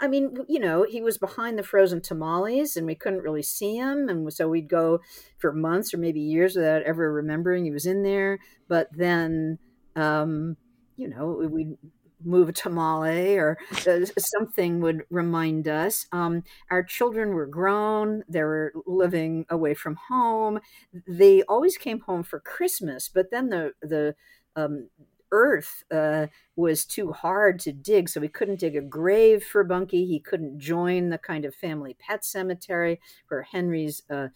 I 0.00 0.08
mean, 0.08 0.38
you 0.48 0.58
know, 0.58 0.84
he 0.84 1.02
was 1.02 1.18
behind 1.18 1.58
the 1.58 1.62
frozen 1.62 2.00
tamales, 2.00 2.76
and 2.76 2.86
we 2.86 2.94
couldn't 2.94 3.22
really 3.22 3.42
see 3.42 3.76
him, 3.76 4.08
and 4.08 4.32
so 4.32 4.48
we'd 4.48 4.68
go 4.68 5.00
for 5.38 5.52
months 5.52 5.92
or 5.92 5.98
maybe 5.98 6.20
years 6.20 6.56
without 6.56 6.82
ever 6.82 7.12
remembering 7.12 7.64
he 7.64 7.70
was 7.70 7.86
in 7.86 8.02
there. 8.02 8.38
But 8.68 8.88
then, 8.92 9.58
um, 9.94 10.56
you 10.96 11.08
know, 11.08 11.48
we'd 11.50 11.76
move 12.24 12.48
a 12.48 12.52
tamale 12.52 13.36
or 13.36 13.58
uh, 13.86 14.00
something 14.18 14.80
would 14.80 15.04
remind 15.10 15.68
us. 15.68 16.06
Um, 16.12 16.42
our 16.70 16.82
children 16.82 17.30
were 17.34 17.46
grown, 17.46 18.24
they 18.28 18.42
were 18.42 18.72
living 18.86 19.44
away 19.50 19.74
from 19.74 19.96
home. 20.08 20.60
They 21.06 21.42
always 21.42 21.76
came 21.76 22.00
home 22.00 22.22
for 22.22 22.40
Christmas, 22.40 23.08
but 23.12 23.30
then 23.30 23.50
the, 23.50 23.72
the, 23.82 24.14
um, 24.56 24.88
earth 25.32 25.84
uh, 25.90 26.26
was 26.54 26.84
too 26.84 27.12
hard 27.12 27.58
to 27.60 27.72
dig, 27.72 28.08
so 28.08 28.20
we 28.20 28.28
couldn't 28.28 28.60
dig 28.60 28.76
a 28.76 28.80
grave 28.80 29.44
for 29.44 29.64
Bunky. 29.64 30.06
He 30.06 30.20
couldn't 30.20 30.58
join 30.58 31.10
the 31.10 31.18
kind 31.18 31.44
of 31.44 31.54
family 31.54 31.96
pet 31.98 32.24
cemetery 32.24 33.00
where 33.28 33.42
Henry's 33.42 34.02
uh, 34.10 34.28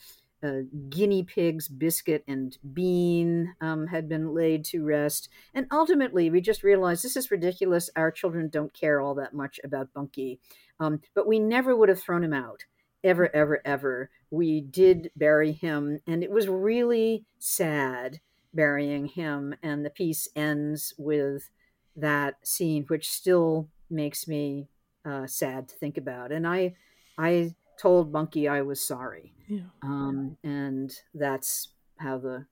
uh, 0.43 0.61
guinea 0.89 1.23
pigs, 1.23 1.69
Biscuit 1.69 2.25
and 2.27 2.57
Bean, 2.73 3.55
um, 3.61 3.87
had 3.89 4.09
been 4.09 4.35
laid 4.35 4.65
to 4.67 4.85
rest. 4.85 5.29
And 5.55 5.67
ultimately, 5.71 6.31
we 6.31 6.41
just 6.41 6.63
realized 6.63 7.05
this 7.05 7.17
is 7.17 7.31
ridiculous. 7.31 7.91
Our 7.97 8.11
children 8.11 8.49
don't 8.49 8.73
care 8.73 9.01
all 9.01 9.15
that 9.17 9.35
much 9.35 9.61
about 9.63 9.93
Bunky. 9.93 10.41
Um, 10.79 11.01
but 11.15 11.27
we 11.27 11.39
never 11.39 11.77
would 11.77 11.89
have 11.89 12.01
thrown 12.01 12.25
him 12.25 12.33
out. 12.33 12.65
Ever, 13.05 13.35
ever, 13.35 13.61
ever. 13.65 14.11
We 14.31 14.61
did 14.61 15.11
bury 15.17 15.53
him, 15.53 16.01
and 16.07 16.23
it 16.23 16.31
was 16.31 16.49
really 16.49 17.25
sad 17.39 18.21
burying 18.53 19.07
him, 19.07 19.55
and 19.63 19.85
the 19.85 19.91
piece 19.91 20.29
ends 20.35 20.95
with 20.99 21.51
that 21.97 22.37
scene, 22.47 22.85
which 22.89 23.09
still 23.09 23.69
makes 23.91 24.27
me 24.29 24.69
uh, 25.05 25.27
sad 25.27 25.69
to 25.69 25.77
think 25.77 25.97
about. 25.97 26.33
And 26.33 26.47
I, 26.47 26.75
I 27.19 27.55
told 27.79 28.13
Bunky 28.13 28.49
I 28.49 28.63
was 28.63 28.81
sorry, 28.81 29.33
yeah. 29.49 29.61
um, 29.83 30.37
and 30.43 30.93
that's 31.15 31.69
how 31.99 32.19
the 32.19 32.47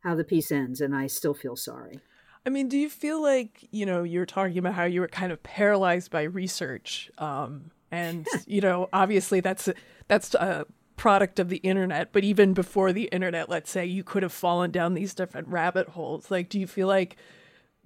how 0.00 0.14
the 0.14 0.24
piece 0.24 0.52
ends. 0.52 0.80
And 0.80 0.94
I 0.94 1.06
still 1.06 1.34
feel 1.34 1.56
sorry. 1.56 2.00
I 2.46 2.50
mean, 2.50 2.68
do 2.68 2.78
you 2.78 2.88
feel 2.88 3.22
like 3.22 3.68
you 3.70 3.84
know 3.84 4.02
you're 4.02 4.26
talking 4.26 4.58
about 4.58 4.74
how 4.74 4.84
you 4.84 5.00
were 5.00 5.08
kind 5.08 5.32
of 5.32 5.42
paralyzed 5.42 6.10
by 6.10 6.22
research, 6.22 7.10
um, 7.18 7.70
and 7.90 8.26
you 8.46 8.60
know, 8.60 8.88
obviously 8.92 9.40
that's 9.40 9.68
that's 10.06 10.34
a 10.34 10.66
product 10.98 11.38
of 11.38 11.48
the 11.48 11.58
internet, 11.58 12.12
but 12.12 12.24
even 12.24 12.52
before 12.52 12.92
the 12.92 13.04
internet, 13.04 13.48
let's 13.48 13.70
say 13.70 13.86
you 13.86 14.04
could 14.04 14.22
have 14.22 14.32
fallen 14.32 14.70
down 14.70 14.92
these 14.92 15.14
different 15.14 15.48
rabbit 15.48 15.88
holes. 15.90 16.30
Like, 16.30 16.50
do 16.50 16.60
you 16.60 16.66
feel 16.66 16.88
like 16.88 17.16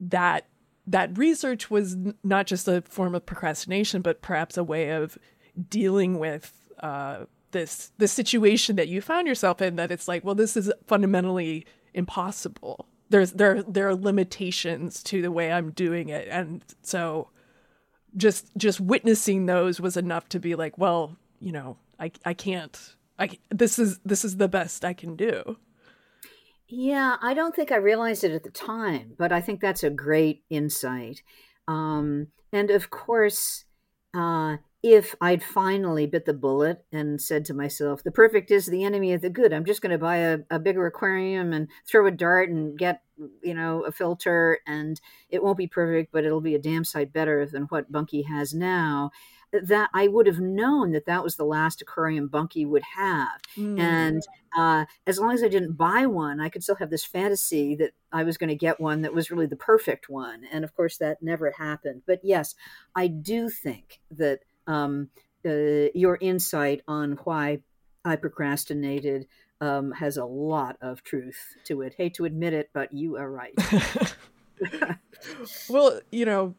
that 0.00 0.46
that 0.84 1.16
research 1.16 1.70
was 1.70 1.96
not 2.24 2.48
just 2.48 2.66
a 2.66 2.82
form 2.82 3.14
of 3.14 3.24
procrastination, 3.24 4.02
but 4.02 4.20
perhaps 4.20 4.56
a 4.56 4.64
way 4.64 4.90
of 4.90 5.16
dealing 5.68 6.18
with 6.18 6.70
uh, 6.80 7.26
this 7.52 7.92
the 7.98 8.08
situation 8.08 8.74
that 8.76 8.88
you 8.88 9.00
found 9.00 9.28
yourself 9.28 9.62
in? 9.62 9.76
That 9.76 9.92
it's 9.92 10.08
like, 10.08 10.24
well, 10.24 10.34
this 10.34 10.56
is 10.56 10.72
fundamentally 10.86 11.66
impossible. 11.94 12.86
There's 13.10 13.32
there 13.32 13.62
there 13.62 13.88
are 13.88 13.94
limitations 13.94 15.02
to 15.04 15.22
the 15.22 15.30
way 15.30 15.52
I'm 15.52 15.70
doing 15.70 16.08
it, 16.08 16.26
and 16.30 16.64
so 16.82 17.28
just 18.16 18.48
just 18.56 18.80
witnessing 18.80 19.46
those 19.46 19.80
was 19.80 19.96
enough 19.96 20.28
to 20.30 20.40
be 20.40 20.54
like, 20.54 20.78
well, 20.78 21.16
you 21.38 21.52
know, 21.52 21.76
I 22.00 22.10
I 22.24 22.34
can't 22.34 22.96
I 23.22 23.38
this 23.50 23.78
is 23.78 24.00
this 24.04 24.24
is 24.24 24.36
the 24.36 24.48
best 24.48 24.84
I 24.84 24.94
can 24.94 25.14
do. 25.14 25.56
Yeah, 26.66 27.16
I 27.22 27.34
don't 27.34 27.54
think 27.54 27.70
I 27.70 27.76
realized 27.76 28.24
it 28.24 28.32
at 28.32 28.42
the 28.42 28.50
time, 28.50 29.12
but 29.16 29.30
I 29.30 29.40
think 29.40 29.60
that's 29.60 29.84
a 29.84 29.90
great 29.90 30.42
insight. 30.50 31.22
Um, 31.68 32.28
and 32.52 32.70
of 32.70 32.90
course, 32.90 33.64
uh, 34.12 34.56
if 34.82 35.14
I'd 35.20 35.44
finally 35.44 36.06
bit 36.06 36.24
the 36.24 36.34
bullet 36.34 36.84
and 36.90 37.20
said 37.20 37.44
to 37.44 37.54
myself, 37.54 38.02
the 38.02 38.10
perfect 38.10 38.50
is 38.50 38.66
the 38.66 38.82
enemy 38.82 39.12
of 39.12 39.20
the 39.20 39.30
good, 39.30 39.52
I'm 39.52 39.64
just 39.64 39.82
going 39.82 39.92
to 39.92 39.98
buy 39.98 40.16
a, 40.16 40.38
a, 40.50 40.58
bigger 40.58 40.86
aquarium 40.86 41.52
and 41.52 41.68
throw 41.86 42.06
a 42.06 42.10
dart 42.10 42.48
and 42.48 42.76
get, 42.76 43.02
you 43.42 43.54
know, 43.54 43.84
a 43.84 43.92
filter, 43.92 44.58
and 44.66 45.00
it 45.28 45.42
won't 45.42 45.58
be 45.58 45.68
perfect, 45.68 46.10
but 46.10 46.24
it'll 46.24 46.40
be 46.40 46.56
a 46.56 46.58
damn 46.58 46.84
sight 46.84 47.12
better 47.12 47.46
than 47.46 47.64
what 47.64 47.92
Bunky 47.92 48.22
has 48.22 48.52
now 48.52 49.12
that 49.52 49.90
I 49.92 50.08
would 50.08 50.26
have 50.26 50.40
known 50.40 50.92
that 50.92 51.06
that 51.06 51.22
was 51.22 51.36
the 51.36 51.44
last 51.44 51.82
aquarium 51.82 52.28
Bunky 52.28 52.64
would 52.64 52.82
have. 52.82 53.40
Mm. 53.56 53.78
And 53.78 54.22
uh, 54.56 54.86
as 55.06 55.18
long 55.18 55.32
as 55.32 55.42
I 55.42 55.48
didn't 55.48 55.76
buy 55.76 56.06
one, 56.06 56.40
I 56.40 56.48
could 56.48 56.62
still 56.62 56.76
have 56.76 56.90
this 56.90 57.04
fantasy 57.04 57.74
that 57.76 57.92
I 58.12 58.24
was 58.24 58.38
going 58.38 58.48
to 58.48 58.54
get 58.56 58.80
one 58.80 59.02
that 59.02 59.14
was 59.14 59.30
really 59.30 59.46
the 59.46 59.56
perfect 59.56 60.08
one. 60.08 60.44
And 60.50 60.64
of 60.64 60.74
course, 60.74 60.96
that 60.98 61.22
never 61.22 61.50
happened. 61.50 62.02
But 62.06 62.20
yes, 62.22 62.54
I 62.96 63.08
do 63.08 63.50
think 63.50 64.00
that 64.10 64.40
um, 64.66 65.10
uh, 65.44 65.90
your 65.94 66.18
insight 66.20 66.82
on 66.88 67.12
why 67.24 67.60
I 68.04 68.16
procrastinated 68.16 69.26
um, 69.60 69.92
has 69.92 70.16
a 70.16 70.24
lot 70.24 70.76
of 70.80 71.04
truth 71.04 71.56
to 71.64 71.82
it. 71.82 71.94
Hate 71.96 72.14
to 72.14 72.24
admit 72.24 72.52
it, 72.52 72.70
but 72.72 72.92
you 72.92 73.16
are 73.16 73.30
right. 73.30 73.54
well, 75.68 76.00
you 76.10 76.24
know, 76.24 76.54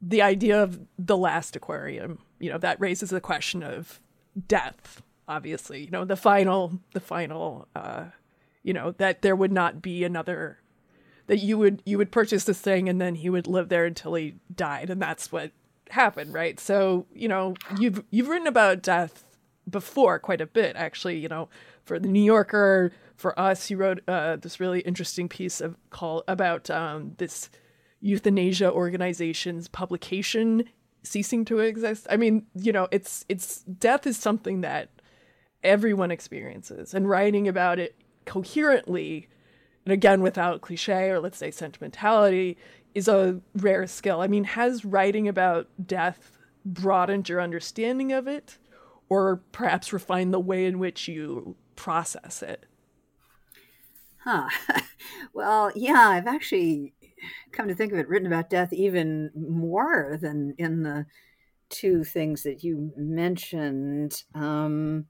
the 0.00 0.22
idea 0.22 0.62
of 0.62 0.80
the 0.98 1.16
last 1.16 1.56
aquarium, 1.56 2.18
you 2.38 2.50
know, 2.50 2.58
that 2.58 2.80
raises 2.80 3.10
the 3.10 3.20
question 3.20 3.62
of 3.62 4.00
death, 4.46 5.02
obviously. 5.26 5.84
You 5.84 5.90
know, 5.90 6.04
the 6.04 6.16
final 6.16 6.80
the 6.92 7.00
final 7.00 7.68
uh 7.74 8.06
you 8.62 8.74
know, 8.74 8.92
that 8.98 9.22
there 9.22 9.36
would 9.36 9.52
not 9.52 9.80
be 9.80 10.04
another 10.04 10.58
that 11.26 11.38
you 11.38 11.58
would 11.58 11.82
you 11.84 11.98
would 11.98 12.12
purchase 12.12 12.44
this 12.44 12.60
thing 12.60 12.88
and 12.88 13.00
then 13.00 13.16
he 13.16 13.30
would 13.30 13.46
live 13.46 13.68
there 13.68 13.84
until 13.84 14.14
he 14.14 14.36
died 14.54 14.90
and 14.90 15.00
that's 15.00 15.32
what 15.32 15.52
happened, 15.90 16.32
right? 16.34 16.60
So, 16.60 17.06
you 17.14 17.28
know, 17.28 17.54
you've 17.78 18.04
you've 18.10 18.28
written 18.28 18.46
about 18.46 18.82
death 18.82 19.24
before 19.68 20.18
quite 20.18 20.40
a 20.40 20.46
bit 20.46 20.76
actually, 20.76 21.18
you 21.18 21.28
know, 21.28 21.48
for 21.84 21.98
the 21.98 22.08
New 22.08 22.22
Yorker, 22.22 22.92
for 23.18 23.38
us, 23.38 23.68
you 23.68 23.76
wrote 23.76 24.00
uh, 24.08 24.36
this 24.36 24.60
really 24.60 24.80
interesting 24.80 25.28
piece 25.28 25.60
of 25.60 25.76
call 25.90 26.22
about 26.28 26.70
um, 26.70 27.14
this 27.18 27.50
euthanasia 28.00 28.70
organization's 28.70 29.68
publication 29.68 30.64
ceasing 31.02 31.44
to 31.46 31.58
exist. 31.60 32.06
I 32.10 32.16
mean, 32.16 32.46
you 32.54 32.72
know, 32.72 32.88
it's 32.90 33.24
it's 33.28 33.62
death 33.62 34.06
is 34.06 34.16
something 34.16 34.60
that 34.62 34.90
everyone 35.62 36.10
experiences 36.10 36.94
and 36.94 37.08
writing 37.08 37.48
about 37.48 37.78
it 37.78 37.96
coherently 38.24 39.28
and 39.84 39.92
again 39.92 40.20
without 40.20 40.60
cliche 40.60 41.10
or 41.10 41.18
let's 41.18 41.38
say 41.38 41.50
sentimentality 41.50 42.56
is 42.94 43.08
a 43.08 43.40
rare 43.56 43.86
skill. 43.86 44.20
I 44.20 44.26
mean, 44.26 44.44
has 44.44 44.84
writing 44.84 45.28
about 45.28 45.68
death 45.84 46.38
broadened 46.64 47.28
your 47.28 47.40
understanding 47.40 48.12
of 48.12 48.26
it 48.26 48.58
or 49.08 49.42
perhaps 49.52 49.92
refined 49.92 50.32
the 50.32 50.40
way 50.40 50.66
in 50.66 50.78
which 50.78 51.08
you 51.08 51.56
process 51.76 52.42
it? 52.42 52.66
Huh. 54.18 54.48
well, 55.32 55.72
yeah, 55.74 56.08
I've 56.08 56.26
actually 56.26 56.92
come 57.52 57.68
to 57.68 57.74
think 57.74 57.92
of 57.92 57.98
it, 57.98 58.08
written 58.08 58.26
about 58.26 58.50
death 58.50 58.72
even 58.72 59.30
more 59.34 60.18
than 60.20 60.54
in 60.58 60.82
the 60.82 61.06
two 61.68 62.04
things 62.04 62.42
that 62.42 62.64
you 62.64 62.92
mentioned. 62.96 64.22
Um, 64.34 65.06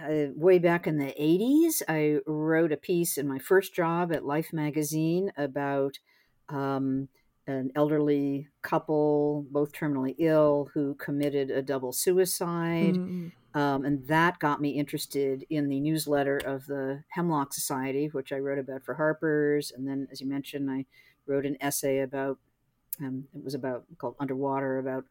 uh, 0.00 0.28
way 0.34 0.58
back 0.58 0.86
in 0.86 0.96
the 0.98 1.14
80s, 1.20 1.82
I 1.88 2.20
wrote 2.26 2.72
a 2.72 2.76
piece 2.76 3.18
in 3.18 3.28
my 3.28 3.38
first 3.38 3.74
job 3.74 4.12
at 4.12 4.24
Life 4.24 4.52
magazine 4.52 5.32
about 5.36 5.98
um, 6.48 7.08
an 7.46 7.70
elderly 7.74 8.48
couple, 8.62 9.46
both 9.50 9.72
terminally 9.72 10.14
ill, 10.18 10.70
who 10.74 10.94
committed 10.94 11.50
a 11.50 11.62
double 11.62 11.92
suicide. 11.92 12.94
Mm-hmm. 12.94 13.28
Um, 13.54 13.84
and 13.84 14.06
that 14.08 14.38
got 14.38 14.60
me 14.60 14.70
interested 14.70 15.44
in 15.50 15.68
the 15.68 15.80
newsletter 15.80 16.38
of 16.38 16.66
the 16.66 17.04
Hemlock 17.10 17.52
Society, 17.52 18.06
which 18.06 18.32
I 18.32 18.38
wrote 18.38 18.58
about 18.58 18.84
for 18.84 18.94
Harper's. 18.94 19.72
And 19.72 19.86
then, 19.86 20.08
as 20.10 20.20
you 20.20 20.26
mentioned, 20.26 20.70
I 20.70 20.86
wrote 21.26 21.46
an 21.46 21.56
essay 21.60 22.00
about 22.00 22.38
um, 23.00 23.24
it 23.34 23.42
was 23.42 23.54
about 23.54 23.84
called 23.98 24.16
Underwater 24.20 24.78
about 24.78 25.04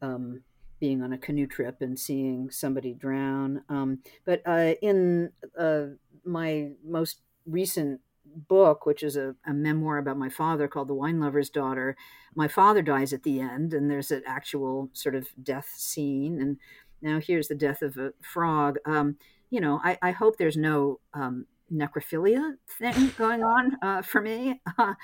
um, 0.00 0.42
being 0.80 1.02
on 1.02 1.12
a 1.12 1.18
canoe 1.18 1.46
trip 1.46 1.80
and 1.80 1.98
seeing 1.98 2.50
somebody 2.50 2.92
drown. 2.92 3.62
Um, 3.68 4.00
but 4.24 4.42
uh, 4.44 4.74
in 4.82 5.30
uh, 5.58 5.84
my 6.24 6.72
most 6.84 7.20
recent 7.46 8.00
book, 8.48 8.86
which 8.86 9.02
is 9.02 9.16
a, 9.16 9.34
a, 9.46 9.52
memoir 9.52 9.98
about 9.98 10.18
my 10.18 10.28
father 10.28 10.66
called 10.68 10.88
The 10.88 10.94
Wine 10.94 11.20
Lover's 11.20 11.50
Daughter, 11.50 11.96
my 12.34 12.48
father 12.48 12.82
dies 12.82 13.12
at 13.12 13.22
the 13.22 13.40
end, 13.40 13.72
and 13.74 13.90
there's 13.90 14.10
an 14.10 14.22
actual 14.26 14.90
sort 14.92 15.14
of 15.14 15.28
death 15.42 15.72
scene. 15.76 16.40
And 16.40 16.58
now 17.02 17.20
here's 17.20 17.48
the 17.48 17.54
death 17.54 17.82
of 17.82 17.96
a 17.96 18.12
frog. 18.22 18.78
Um, 18.86 19.16
you 19.50 19.60
know, 19.60 19.80
I, 19.84 19.98
I, 20.00 20.10
hope 20.12 20.38
there's 20.38 20.56
no 20.56 21.00
um, 21.12 21.46
necrophilia 21.72 22.54
thing 22.78 23.12
going 23.18 23.42
on 23.42 23.76
uh, 23.82 24.02
for 24.02 24.20
me. 24.20 24.60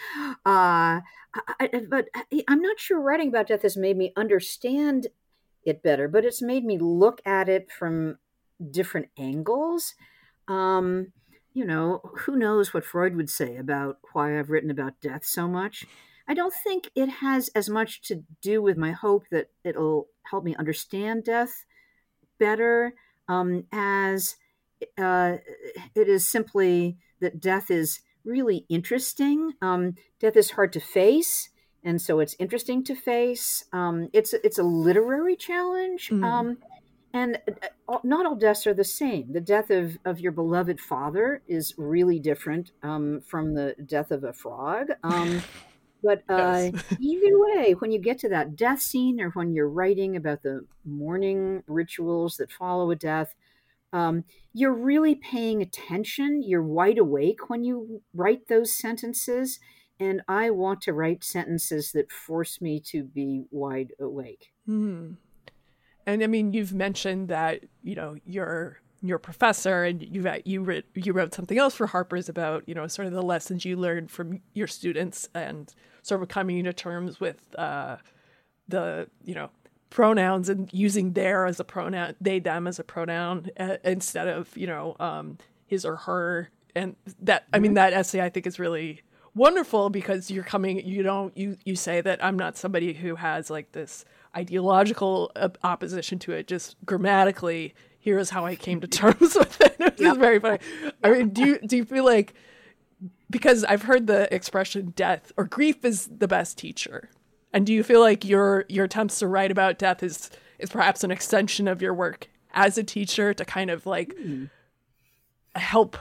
Uh, 0.47 1.01
I, 1.61 1.83
but 1.89 2.09
I'm 2.49 2.63
not 2.63 2.81
sure 2.81 2.99
writing 2.99 3.29
about 3.29 3.49
death 3.49 3.63
has 3.63 3.77
made 3.77 3.99
me 3.99 4.13
understand 4.17 5.09
it 5.63 5.83
better, 5.83 6.09
but 6.09 6.25
it's 6.25 6.41
made 6.41 6.65
me 6.65 6.79
look 6.79 7.21
at 7.27 7.51
it 7.51 7.71
from 7.71 8.19
different 8.71 9.09
angles. 9.19 9.95
Um, 10.49 11.13
you 11.53 11.67
know, 11.67 12.01
who 12.21 12.37
knows 12.37 12.73
what 12.73 12.85
Freud 12.85 13.15
would 13.15 13.29
say 13.29 13.57
about 13.57 13.99
why 14.13 14.39
I've 14.39 14.49
written 14.49 14.71
about 14.71 15.01
death 15.03 15.25
so 15.25 15.47
much. 15.47 15.85
I 16.27 16.35
don't 16.35 16.55
think 16.55 16.91
it 16.95 17.09
has 17.09 17.49
as 17.49 17.69
much 17.69 18.03
to 18.03 18.23
do 18.41 18.63
with 18.63 18.77
my 18.77 18.93
hope 18.93 19.25
that 19.31 19.51
it'll 19.65 20.09
help 20.31 20.45
me 20.45 20.55
understand 20.57 21.25
death 21.25 21.65
better 22.39 22.95
um, 23.29 23.65
as 23.73 24.37
uh, 24.97 25.37
it 25.95 26.09
is 26.09 26.27
simply 26.27 26.97
that 27.21 27.41
death 27.41 27.71
is 27.71 28.01
really 28.25 28.65
interesting. 28.69 29.53
Um, 29.61 29.95
death 30.21 30.37
is 30.37 30.53
hard 30.53 30.73
to 30.75 30.81
face, 30.81 31.51
and 31.83 32.01
so 32.01 32.21
it's 32.21 32.37
interesting 32.39 32.85
to 32.85 32.95
face. 32.95 33.65
Um, 33.73 34.09
it's 34.13 34.33
it's 34.33 34.59
a 34.59 34.63
literary 34.63 35.37
challenge, 35.37 36.11
mm. 36.11 36.25
um, 36.25 36.59
and 37.13 37.39
uh, 37.89 37.99
not 38.05 38.27
all 38.27 38.37
deaths 38.37 38.67
are 38.67 38.75
the 38.75 38.85
same. 38.85 39.33
The 39.33 39.41
death 39.41 39.71
of 39.71 39.99
of 40.05 40.21
your 40.21 40.33
beloved 40.33 40.81
father 40.81 41.43
is 41.49 41.75
really 41.77 42.19
different 42.19 42.73
um, 42.83 43.21
from 43.27 43.55
the 43.55 43.75
death 43.85 44.11
of 44.11 44.25
a 44.25 44.33
frog. 44.33 44.89
But 46.03 46.23
uh, 46.29 46.71
yes. 46.73 46.85
either 47.01 47.39
way, 47.39 47.73
when 47.79 47.91
you 47.91 47.99
get 47.99 48.19
to 48.21 48.29
that 48.29 48.57
death 48.57 48.81
scene, 48.81 49.21
or 49.21 49.31
when 49.31 49.53
you're 49.53 49.69
writing 49.69 50.17
about 50.17 50.43
the 50.43 50.65
mourning 50.85 51.63
rituals 51.67 52.37
that 52.37 52.53
follow 52.53 52.91
a 52.91 52.97
death, 52.97 53.35
um, 53.93 54.25
you're 54.53 54.75
really 54.75 55.15
paying 55.15 55.63
attention. 55.63 56.43
You're 56.43 56.63
wide 56.63 56.99
awake 56.99 57.49
when 57.49 57.65
you 57.65 58.03
write 58.15 58.49
those 58.49 58.73
sentences. 58.73 59.59
And 60.01 60.23
I 60.29 60.51
want 60.51 60.81
to 60.83 60.93
write 60.93 61.25
sentences 61.25 61.91
that 61.93 62.13
force 62.13 62.61
me 62.61 62.81
to 62.87 63.03
be 63.03 63.45
wide 63.51 63.93
awake. 63.99 64.53
Hmm. 64.67 65.15
And 66.07 66.23
I 66.23 66.27
mean, 66.27 66.53
you've 66.53 66.73
mentioned 66.73 67.29
that 67.29 67.65
you 67.83 67.95
know 67.95 68.17
you're 68.25 68.81
your 69.03 69.19
professor, 69.19 69.85
and 69.85 70.03
you 70.03 70.29
you 70.45 70.63
wrote 70.63 70.85
you 70.95 71.13
wrote 71.13 71.35
something 71.35 71.59
else 71.59 71.75
for 71.75 71.87
Harper's 71.87 72.29
about 72.29 72.69
you 72.69 72.75
know 72.75 72.87
sort 72.87 73.07
of 73.07 73.13
the 73.13 73.23
lessons 73.23 73.65
you 73.65 73.77
learned 73.77 74.11
from 74.11 74.41
your 74.55 74.67
students 74.67 75.29
and 75.35 75.73
sort 76.03 76.23
of 76.23 76.29
coming 76.29 76.65
to 76.65 76.73
terms 76.73 77.21
with 77.21 77.43
uh, 77.57 77.97
the 78.69 79.09
you 79.25 79.35
know 79.35 79.51
pronouns 79.91 80.49
and 80.49 80.69
using 80.73 81.13
their 81.13 81.47
as 81.47 81.61
a 81.61 81.65
pronoun, 81.65 82.15
they 82.21 82.39
them 82.39 82.67
as 82.67 82.79
a 82.79 82.85
pronoun 82.85 83.49
uh, 83.59 83.77
instead 83.85 84.29
of 84.29 84.57
you 84.57 84.67
know 84.67 84.97
um, 85.01 85.39
his 85.67 85.85
or 85.85 85.97
her. 85.97 86.51
And 86.75 86.97
that 87.23 87.47
I 87.53 87.59
mean 87.59 87.71
mm-hmm. 87.71 87.77
that 87.77 87.93
essay 87.93 88.21
I 88.21 88.29
think 88.29 88.47
is 88.47 88.59
really 88.59 89.03
wonderful 89.35 89.91
because 89.91 90.31
you're 90.31 90.45
coming 90.45 90.85
you 90.85 91.03
don't 91.03 91.37
you 91.37 91.57
you 91.65 91.77
say 91.77 92.01
that 92.01 92.23
I'm 92.25 92.37
not 92.37 92.57
somebody 92.57 92.93
who 92.93 93.15
has 93.15 93.51
like 93.51 93.73
this 93.73 94.05
ideological 94.37 95.31
opposition 95.63 96.19
to 96.21 96.33
it 96.33 96.47
just 96.47 96.77
grammatically 96.85 97.75
here 97.99 98.19
is 98.19 98.31
how 98.31 98.47
I 98.47 98.57
came 98.57 98.81
to 98.81 98.87
terms 98.87 99.35
with 99.39 99.61
it. 99.61 99.77
It's 99.79 100.01
yep. 100.01 100.17
very 100.17 100.39
funny. 100.39 100.59
I 101.03 101.11
mean, 101.11 101.31
do 101.31 101.45
you 101.45 101.59
do 101.59 101.77
you 101.77 101.85
feel 101.85 102.05
like 102.05 102.35
because 103.31 103.65
I've 103.65 103.83
heard 103.83 104.07
the 104.07 104.33
expression 104.35 104.93
death 104.97 105.33
or 105.37 105.45
grief 105.45 105.85
is 105.85 106.07
the 106.07 106.29
best 106.29 106.59
teacher. 106.59 107.11
And 107.53 107.67
do 107.67 107.73
you 107.73 107.83
feel 107.83 108.01
like 108.01 108.25
your 108.25 108.65
your 108.69 108.85
attempts 108.85 109.19
to 109.21 109.27
write 109.27 109.51
about 109.51 109.79
death 109.79 110.03
is 110.03 110.31
is 110.59 110.71
perhaps 110.71 111.05
an 111.05 111.11
extension 111.11 111.69
of 111.69 111.81
your 111.81 111.95
work 111.95 112.29
as 112.53 112.79
a 112.79 112.85
teacher 112.85 113.33
to 113.35 113.45
kind 113.45 113.71
of 113.71 113.87
like 113.87 114.15
mm. 114.17 114.51
help 115.55 115.97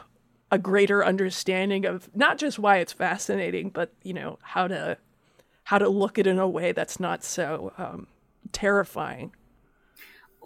a 0.52 0.58
greater 0.58 1.06
understanding 1.06 1.86
of 1.86 2.10
not 2.16 2.38
just 2.38 2.58
why 2.58 2.78
it's 2.78 2.94
fascinating, 2.94 3.70
but 3.70 3.94
you 4.04 4.14
know 4.14 4.40
how 4.42 4.68
to 4.68 4.98
how 5.64 5.78
to 5.78 5.90
look 5.90 6.18
at 6.18 6.28
it 6.28 6.30
in 6.30 6.40
a 6.40 6.48
way 6.48 6.72
that's 6.72 7.00
not 7.00 7.24
so 7.24 7.74
um, 7.78 8.08
terrifying 8.52 9.34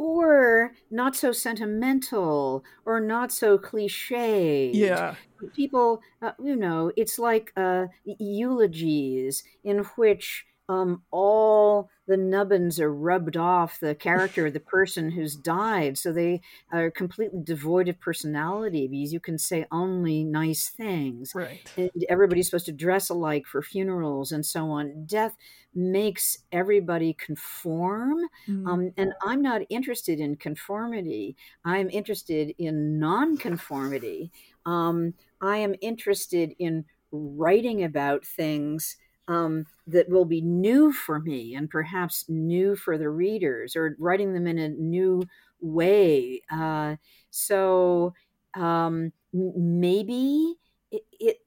or 0.02 0.72
not 0.90 1.16
so 1.16 1.32
sentimental 1.32 2.64
or 2.86 3.00
not 3.00 3.32
so 3.32 3.56
cliche. 3.56 4.72
Yeah. 4.74 5.14
People, 5.56 6.02
uh, 6.24 6.32
you 6.44 6.56
know, 6.56 6.92
it's 6.98 7.20
like 7.20 7.54
uh, 7.56 7.86
eulogies 8.04 9.44
in 9.64 9.80
which 9.96 10.48
um, 10.70 11.04
all 11.12 11.90
the 12.08 12.18
nubbins 12.18 12.80
are 12.80 12.94
rubbed 12.94 13.38
off 13.38 13.80
the 13.80 13.96
character 13.96 14.48
of 14.48 14.54
the 14.54 14.60
person 14.60 15.12
who's 15.12 15.36
died. 15.36 15.98
So 15.98 16.12
they 16.12 16.42
are 16.72 16.92
completely 16.92 17.40
devoid 17.44 17.88
of 17.88 18.00
personality 18.00 18.88
because 18.88 19.14
you 19.14 19.20
can 19.20 19.38
say 19.38 19.66
only 19.72 20.24
nice 20.24 20.70
things. 20.70 21.34
Right. 21.34 21.62
And 21.78 21.90
everybody's 22.10 22.48
supposed 22.48 22.66
to 22.66 22.72
dress 22.72 23.10
alike 23.10 23.46
for 23.46 23.62
funerals 23.62 24.32
and 24.32 24.46
so 24.46 24.70
on. 24.72 25.06
Death 25.06 25.36
makes 25.74 26.38
everybody 26.52 27.14
conform. 27.14 28.20
Mm-hmm. 28.48 28.68
Um, 28.68 28.92
and 28.98 29.14
I'm 29.24 29.42
not 29.42 29.62
interested 29.70 30.20
in 30.20 30.36
conformity, 30.36 31.36
I'm 31.64 31.90
interested 31.90 32.54
in 32.58 33.00
nonconformity. 33.00 34.32
Um, 34.66 35.14
I 35.42 35.58
am 35.58 35.76
interested 35.82 36.56
in 36.60 36.86
writing 37.12 37.84
about 37.84 38.26
things 38.26 38.98
um, 39.32 39.66
that 39.88 40.10
will 40.10 40.26
be 40.26 40.42
new 40.42 40.92
for 40.92 41.20
me 41.20 41.56
and 41.56 41.70
perhaps 41.70 42.26
new 42.28 42.76
for 42.76 42.98
the 42.98 43.10
readers 43.10 43.76
or 43.76 43.96
writing 44.00 44.34
them 44.34 44.48
in 44.48 44.60
a 44.60 44.70
new 44.70 45.24
way. 45.62 46.42
Uh, 46.52 46.96
so 47.30 48.14
um, 48.56 49.12
maybe 49.34 50.56
it, 50.92 51.04
it, 51.20 51.38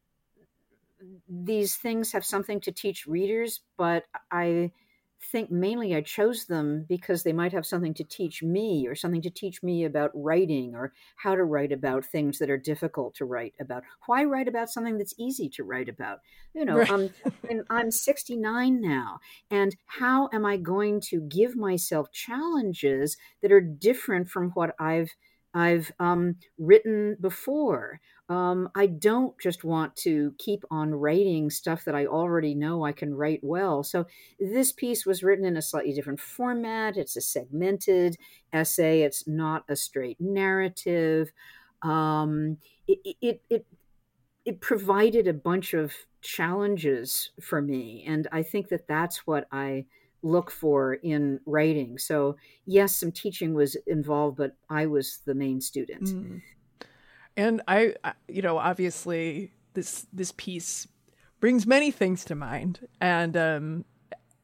these 1.28 1.76
things 1.76 2.12
have 2.12 2.24
something 2.24 2.60
to 2.60 2.72
teach 2.72 3.06
readers, 3.06 3.60
but 3.76 4.04
I 4.30 4.72
think 5.30 5.50
mainly 5.50 5.94
I 5.94 6.00
chose 6.00 6.44
them 6.44 6.84
because 6.88 7.22
they 7.22 7.32
might 7.32 7.52
have 7.52 7.66
something 7.66 7.94
to 7.94 8.04
teach 8.04 8.42
me 8.42 8.86
or 8.86 8.94
something 8.94 9.22
to 9.22 9.30
teach 9.30 9.62
me 9.62 9.84
about 9.84 10.10
writing 10.14 10.74
or 10.74 10.92
how 11.16 11.34
to 11.34 11.44
write 11.44 11.72
about 11.72 12.04
things 12.04 12.38
that 12.38 12.50
are 12.50 12.58
difficult 12.58 13.14
to 13.16 13.24
write 13.24 13.54
about. 13.60 13.82
Why 14.06 14.24
write 14.24 14.48
about 14.48 14.70
something 14.70 14.98
that's 14.98 15.14
easy 15.18 15.48
to 15.50 15.64
write 15.64 15.88
about? 15.88 16.20
You 16.52 16.64
know, 16.64 16.78
right. 16.78 16.90
um, 16.90 17.10
I'm 17.70 17.90
69 17.90 18.80
now, 18.80 19.18
and 19.50 19.74
how 19.86 20.28
am 20.32 20.46
I 20.46 20.56
going 20.56 21.00
to 21.08 21.20
give 21.20 21.56
myself 21.56 22.12
challenges 22.12 23.16
that 23.42 23.52
are 23.52 23.60
different 23.60 24.28
from 24.28 24.50
what 24.50 24.74
I've 24.78 25.10
I've 25.54 25.92
um, 25.98 26.36
written 26.58 27.16
before? 27.20 28.00
um, 28.28 28.70
I 28.74 28.86
don't 28.86 29.38
just 29.38 29.64
want 29.64 29.96
to 29.96 30.34
keep 30.38 30.64
on 30.70 30.94
writing 30.94 31.50
stuff 31.50 31.84
that 31.84 31.94
I 31.94 32.06
already 32.06 32.54
know 32.54 32.84
I 32.84 32.92
can 32.92 33.14
write 33.14 33.40
well. 33.42 33.82
So 33.82 34.06
this 34.40 34.72
piece 34.72 35.04
was 35.04 35.22
written 35.22 35.44
in 35.44 35.58
a 35.58 35.62
slightly 35.62 35.92
different 35.92 36.20
format. 36.20 36.96
It's 36.96 37.16
a 37.16 37.20
segmented 37.20 38.16
essay. 38.52 39.02
It's 39.02 39.26
not 39.28 39.64
a 39.68 39.76
straight 39.76 40.18
narrative. 40.20 41.32
Um, 41.82 42.56
it, 42.88 43.16
it, 43.20 43.42
it, 43.50 43.66
it 44.46 44.60
provided 44.62 45.28
a 45.28 45.34
bunch 45.34 45.74
of 45.74 45.92
challenges 46.22 47.30
for 47.42 47.60
me, 47.60 48.04
and 48.06 48.26
I 48.32 48.42
think 48.42 48.68
that 48.68 48.88
that's 48.88 49.26
what 49.26 49.46
I 49.52 49.84
look 50.24 50.50
for 50.50 50.94
in 50.94 51.38
writing. 51.46 51.98
So 51.98 52.36
yes, 52.66 52.96
some 52.96 53.12
teaching 53.12 53.54
was 53.54 53.76
involved, 53.86 54.38
but 54.38 54.56
I 54.68 54.86
was 54.86 55.20
the 55.24 55.34
main 55.34 55.60
student. 55.60 56.04
Mm. 56.04 56.42
And 57.36 57.62
I, 57.68 57.94
you 58.28 58.42
know, 58.42 58.58
obviously 58.58 59.52
this 59.74 60.06
this 60.12 60.32
piece 60.36 60.88
brings 61.40 61.66
many 61.66 61.90
things 61.90 62.24
to 62.24 62.34
mind. 62.34 62.88
And 63.00 63.36
um, 63.36 63.84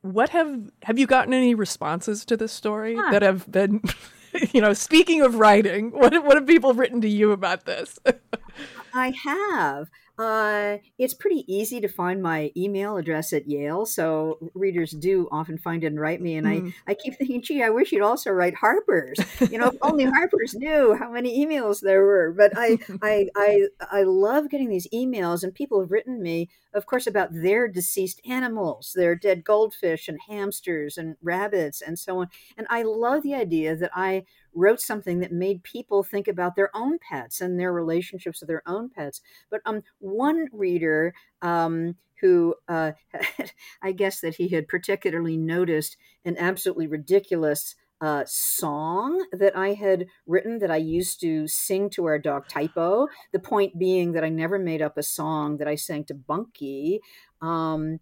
what 0.03 0.31
have 0.31 0.71
have 0.83 0.99
you 0.99 1.07
gotten 1.07 1.33
any 1.33 1.55
responses 1.55 2.25
to 2.27 2.37
this 2.37 2.53
story 2.53 2.97
huh. 2.97 3.11
that 3.13 3.23
have 3.23 3.51
been, 3.51 3.83
you 4.53 4.61
know, 4.61 4.75
speaking 4.75 5.23
of 5.23 5.37
writing, 5.37 5.93
what 5.93 6.13
what 6.25 6.37
have 6.37 6.47
people 6.47 6.75
written 6.75 7.01
to 7.01 7.09
you 7.09 7.33
about 7.33 7.65
this? 7.65 7.99
I 8.95 9.15
have. 9.25 9.89
Uh, 10.21 10.77
it's 10.99 11.15
pretty 11.15 11.51
easy 11.51 11.81
to 11.81 11.89
find 11.89 12.23
my 12.23 12.53
email 12.55 12.99
address 12.99 13.33
at 13.33 13.49
Yale, 13.49 13.87
so 13.87 14.37
readers 14.53 14.91
do 14.91 15.27
often 15.33 15.57
find 15.57 15.83
it 15.83 15.87
and 15.87 15.99
write 15.99 16.21
me. 16.21 16.37
And 16.37 16.47
mm. 16.47 16.75
I, 16.87 16.91
I 16.91 16.95
keep 16.95 17.17
thinking, 17.17 17.41
gee, 17.41 17.63
I 17.63 17.71
wish 17.71 17.91
you'd 17.91 18.03
also 18.03 18.31
write 18.31 18.55
Harper's. 18.55 19.19
You 19.51 19.57
know, 19.57 19.69
if 19.69 19.77
only 19.81 20.05
Harper's 20.13 20.55
knew 20.55 20.95
how 20.95 21.11
many 21.11 21.43
emails 21.43 21.81
there 21.81 22.05
were. 22.05 22.35
But 22.37 22.53
I, 22.55 22.77
I, 23.01 23.29
I, 23.35 23.63
I 23.91 24.03
love 24.03 24.51
getting 24.51 24.69
these 24.69 24.87
emails, 24.93 25.43
and 25.43 25.55
people 25.55 25.81
have 25.81 25.91
written 25.91 26.23
me, 26.23 26.51
of 26.73 26.87
course, 26.87 27.07
about 27.07 27.31
their 27.33 27.69
deceased 27.69 28.21
animals, 28.25 28.93
their 28.95 29.15
dead 29.15 29.45
goldfish 29.45 30.09
and 30.09 30.19
hamsters 30.29 30.97
and 30.97 31.17
rabbits 31.23 31.81
and 31.81 31.99
so 31.99 32.21
on. 32.21 32.29
And 32.57 32.67
I 32.71 32.83
love 32.83 33.23
the 33.23 33.35
idea 33.35 33.77
that 33.77 33.91
I 33.95 34.25
wrote 34.55 34.81
something 34.81 35.21
that 35.21 35.33
made 35.33 35.63
people 35.63 36.03
think 36.03 36.29
about 36.29 36.57
their 36.57 36.75
own 36.75 36.99
pets 36.99 37.41
and 37.41 37.59
their 37.59 37.73
relationships 37.73 38.41
with 38.41 38.49
their 38.49 38.63
own 38.67 38.91
pets. 38.91 39.21
But 39.51 39.61
um, 39.65 39.83
one 39.99 40.49
reader 40.53 41.15
um, 41.43 41.97
who 42.21 42.55
uh, 42.69 42.93
I 43.83 43.93
guess 43.93 44.21
that 44.21 44.37
he 44.37 44.49
had 44.49 44.69
particularly 44.69 45.37
noticed 45.37 45.97
an 46.25 46.37
absolutely 46.39 46.87
ridiculous 46.87 47.75
uh, 48.01 48.25
song 48.27 49.27
that 49.33 49.57
I 49.57 49.75
had 49.75 50.07
written 50.27 50.59
that 50.59 50.71
I 50.71 50.77
used 50.77 51.21
to 51.21 51.47
sing 51.47 51.91
to 51.91 52.07
our 52.07 52.19
dog 52.19 52.49
Typo. 52.49 53.09
The 53.33 53.39
point 53.39 53.79
being 53.79 54.13
that 54.13 54.25
I 54.25 54.29
never 54.29 54.59
made 54.59 54.83
up 54.83 54.97
a 54.97 55.03
song 55.03 55.59
that 55.59 55.69
I 55.69 55.75
sang 55.75 56.05
to 56.05 56.15
Bunky. 56.15 57.01
Um, 57.43 58.01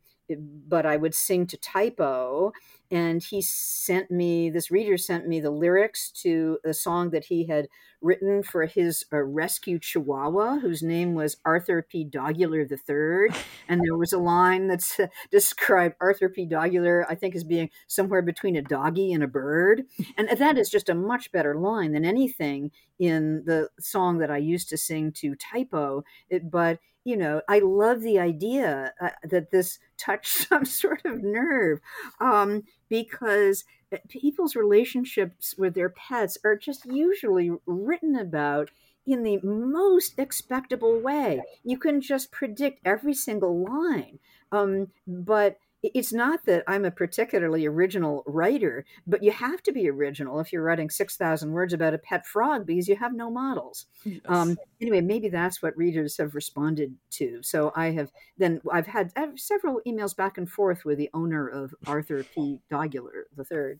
but 0.68 0.84
I 0.84 0.96
would 0.96 1.14
sing 1.14 1.46
to 1.46 1.56
Typo. 1.56 2.52
And 2.90 3.22
he 3.22 3.42
sent 3.42 4.10
me, 4.10 4.48
this 4.50 4.70
reader 4.70 4.96
sent 4.96 5.28
me 5.28 5.40
the 5.40 5.50
lyrics 5.50 6.10
to 6.22 6.58
a 6.64 6.72
song 6.72 7.10
that 7.10 7.26
he 7.26 7.46
had 7.46 7.68
written 8.00 8.42
for 8.42 8.64
his 8.66 9.04
uh, 9.12 9.18
rescue 9.18 9.78
chihuahua, 9.78 10.60
whose 10.60 10.82
name 10.82 11.14
was 11.14 11.36
Arthur 11.44 11.82
P. 11.82 12.04
Dogular 12.04 12.60
III. 12.60 13.34
And 13.70 13.82
there 13.84 13.96
was 13.98 14.14
a 14.14 14.18
line 14.18 14.68
that 14.68 15.10
described 15.30 15.96
Arthur 16.00 16.30
P. 16.30 16.46
Dogular, 16.46 17.04
I 17.10 17.14
think, 17.14 17.34
as 17.34 17.44
being 17.44 17.68
somewhere 17.86 18.22
between 18.22 18.56
a 18.56 18.62
doggy 18.62 19.12
and 19.12 19.22
a 19.22 19.28
bird. 19.28 19.82
And 20.16 20.28
that 20.30 20.56
is 20.56 20.70
just 20.70 20.88
a 20.88 20.94
much 20.94 21.30
better 21.32 21.54
line 21.54 21.92
than 21.92 22.06
anything 22.06 22.70
in 22.98 23.44
the 23.44 23.68
song 23.78 24.18
that 24.18 24.30
I 24.30 24.38
used 24.38 24.70
to 24.70 24.78
sing 24.78 25.12
to 25.12 25.34
Typo. 25.34 26.04
It, 26.30 26.50
but 26.50 26.78
you 27.08 27.16
know, 27.16 27.40
I 27.48 27.60
love 27.60 28.02
the 28.02 28.18
idea 28.18 28.92
uh, 29.00 29.10
that 29.24 29.50
this 29.50 29.78
touched 29.96 30.26
some 30.48 30.66
sort 30.66 31.02
of 31.06 31.22
nerve 31.22 31.80
um, 32.20 32.64
because 32.88 33.64
people's 34.08 34.56
relationships 34.56 35.54
with 35.56 35.74
their 35.74 35.88
pets 35.88 36.38
are 36.44 36.56
just 36.56 36.84
usually 36.86 37.50
written 37.66 38.16
about 38.16 38.70
in 39.06 39.22
the 39.22 39.38
most 39.42 40.18
expectable 40.18 41.00
way. 41.00 41.42
You 41.64 41.78
can 41.78 42.00
just 42.00 42.30
predict 42.30 42.80
every 42.84 43.14
single 43.14 43.64
line. 43.64 44.18
Um, 44.52 44.88
but 45.06 45.58
it's 45.82 46.12
not 46.12 46.44
that 46.46 46.64
I'm 46.66 46.84
a 46.84 46.90
particularly 46.90 47.64
original 47.66 48.24
writer, 48.26 48.84
but 49.06 49.22
you 49.22 49.30
have 49.30 49.62
to 49.62 49.72
be 49.72 49.88
original 49.88 50.40
if 50.40 50.52
you're 50.52 50.62
writing 50.62 50.90
6,000 50.90 51.52
words 51.52 51.72
about 51.72 51.94
a 51.94 51.98
pet 51.98 52.26
frog 52.26 52.66
because 52.66 52.88
you 52.88 52.96
have 52.96 53.14
no 53.14 53.30
models. 53.30 53.86
Yes. 54.04 54.20
Um, 54.26 54.56
anyway, 54.80 55.00
maybe 55.00 55.28
that's 55.28 55.62
what 55.62 55.76
readers 55.76 56.16
have 56.16 56.34
responded 56.34 56.94
to. 57.10 57.42
So 57.42 57.72
I 57.76 57.92
have 57.92 58.10
then, 58.36 58.60
I've 58.72 58.88
had 58.88 59.12
I 59.16 59.20
have 59.20 59.38
several 59.38 59.80
emails 59.86 60.16
back 60.16 60.36
and 60.36 60.50
forth 60.50 60.84
with 60.84 60.98
the 60.98 61.10
owner 61.14 61.46
of 61.46 61.74
Arthur 61.86 62.24
P. 62.24 62.60
Dogular 62.70 63.26
III. 63.38 63.78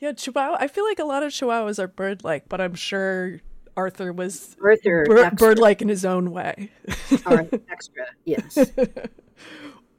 Yeah, 0.00 0.12
Chihuahua. 0.12 0.56
I 0.58 0.66
feel 0.66 0.84
like 0.84 0.98
a 0.98 1.04
lot 1.04 1.22
of 1.22 1.30
Chihuahuas 1.30 1.78
are 1.78 1.86
bird 1.86 2.24
like, 2.24 2.48
but 2.48 2.60
I'm 2.60 2.74
sure 2.74 3.40
Arthur 3.76 4.12
was 4.12 4.56
Arthur 4.62 5.30
bird 5.36 5.60
like 5.60 5.80
in 5.80 5.88
his 5.88 6.04
own 6.04 6.32
way. 6.32 6.70
extra, 7.70 8.06
yes. 8.24 8.58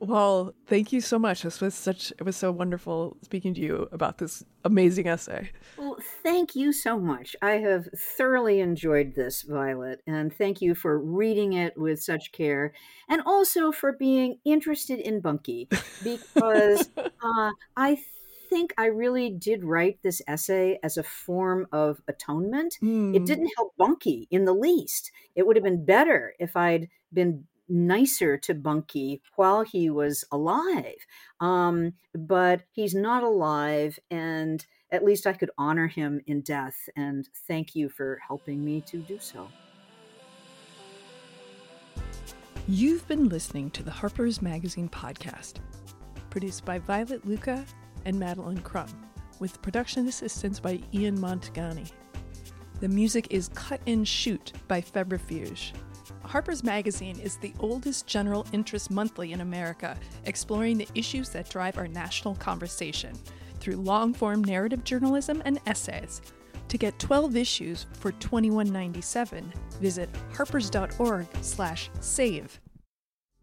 Well, 0.04 0.54
thank 0.68 0.92
you 0.92 1.00
so 1.00 1.18
much. 1.18 1.44
This 1.44 1.62
was 1.62 1.74
such 1.74 2.12
it 2.12 2.24
was 2.24 2.36
so 2.36 2.52
wonderful 2.52 3.16
speaking 3.22 3.54
to 3.54 3.62
you 3.62 3.88
about 3.94 4.18
this 4.18 4.44
amazing 4.66 5.08
essay. 5.08 5.50
Well, 5.78 5.98
thank 6.24 6.56
you 6.56 6.74
so 6.74 7.00
much. 7.00 7.38
I 7.42 7.52
have 7.52 7.88
thoroughly 7.96 8.60
enjoyed 8.60 9.16
this, 9.16 9.44
Violet, 9.44 10.02
and 10.06 10.36
thank 10.36 10.62
you 10.62 10.76
for 10.76 11.00
reading 11.00 11.54
it 11.54 11.78
with 11.78 12.04
such 12.04 12.34
care 12.34 12.74
and 13.08 13.22
also 13.26 13.72
for 13.72 13.94
being 13.94 14.40
interested 14.44 15.00
in 15.00 15.22
Bunky 15.22 15.70
because 16.04 16.90
uh, 16.98 17.52
I 17.78 17.98
think 18.50 18.74
I 18.78 18.88
really 18.88 19.30
did 19.30 19.64
write 19.64 20.00
this 20.04 20.22
essay 20.28 20.80
as 20.84 20.98
a 20.98 21.04
form 21.04 21.66
of 21.72 22.02
atonement. 22.10 22.78
Mm. 22.84 23.16
It 23.16 23.20
hmm. 23.20 23.26
didn't 23.26 23.52
help 23.56 23.74
Bunky 23.78 24.28
in 24.32 24.44
the 24.44 24.54
least. 24.54 25.12
It 25.34 25.48
would 25.48 25.56
have 25.56 25.64
been 25.64 25.86
better 25.86 26.36
if 26.40 26.58
I'd 26.58 26.90
been 27.14 27.46
nicer 27.68 28.38
to 28.38 28.54
Bunky 28.54 29.22
while 29.36 29.64
he 29.64 29.90
was 29.90 30.24
alive. 30.32 31.06
Um, 31.40 31.94
but 32.14 32.62
he's 32.72 32.94
not 32.94 33.24
alive, 33.24 34.00
and 34.12 34.66
at 34.92 35.04
least 35.04 35.26
I 35.26 35.34
could 35.34 35.52
honor 35.58 35.88
him 35.88 36.22
in 36.28 36.42
death. 36.42 36.78
And 36.96 37.28
thank 37.48 37.76
you 37.76 37.90
for 37.90 38.20
helping 38.26 38.64
me 38.64 38.82
to 38.82 38.98
do 38.98 39.18
so. 39.20 39.48
You've 42.68 43.06
been 43.08 43.28
listening 43.28 43.72
to 43.72 43.84
the 43.84 43.92
Harper's 43.92 44.42
Magazine 44.42 44.88
podcast, 44.88 45.56
produced 46.30 46.64
by 46.64 46.80
Violet 46.80 47.28
Lucca 47.28 47.66
and 48.06 48.18
Madeline 48.18 48.60
Crum, 48.60 48.88
with 49.40 49.62
production 49.62 50.08
assistance 50.08 50.62
by 50.62 50.80
Ian 50.94 51.18
Mantgani. 51.18 51.92
The 52.80 52.88
music 52.88 53.28
is 53.32 53.50
Cut 53.50 53.82
and 53.86 54.08
Shoot 54.08 54.54
by 54.68 54.82
Febrifuge. 54.82 55.74
Harper's 56.34 56.64
Magazine 56.64 57.20
is 57.20 57.38
the 57.38 57.54
oldest 57.60 58.08
general 58.08 58.48
interest 58.54 58.90
monthly 58.90 59.34
in 59.34 59.42
America, 59.42 59.96
exploring 60.26 60.80
the 60.80 60.88
issues 60.96 61.30
that 61.30 61.48
drive 61.48 61.78
our 61.78 61.88
national 61.88 62.34
conversation 62.34 63.14
through 63.60 63.76
long 63.76 64.16
form 64.16 64.44
narrative 64.44 64.84
journalism 64.84 65.44
and 65.46 65.60
essays. 65.68 66.24
To 66.70 66.78
get 66.80 66.98
12 66.98 67.36
issues 67.36 67.86
for 67.94 68.14
$21.97, 68.14 69.44
visit 69.80 70.10
harpers.org/save. 70.34 72.60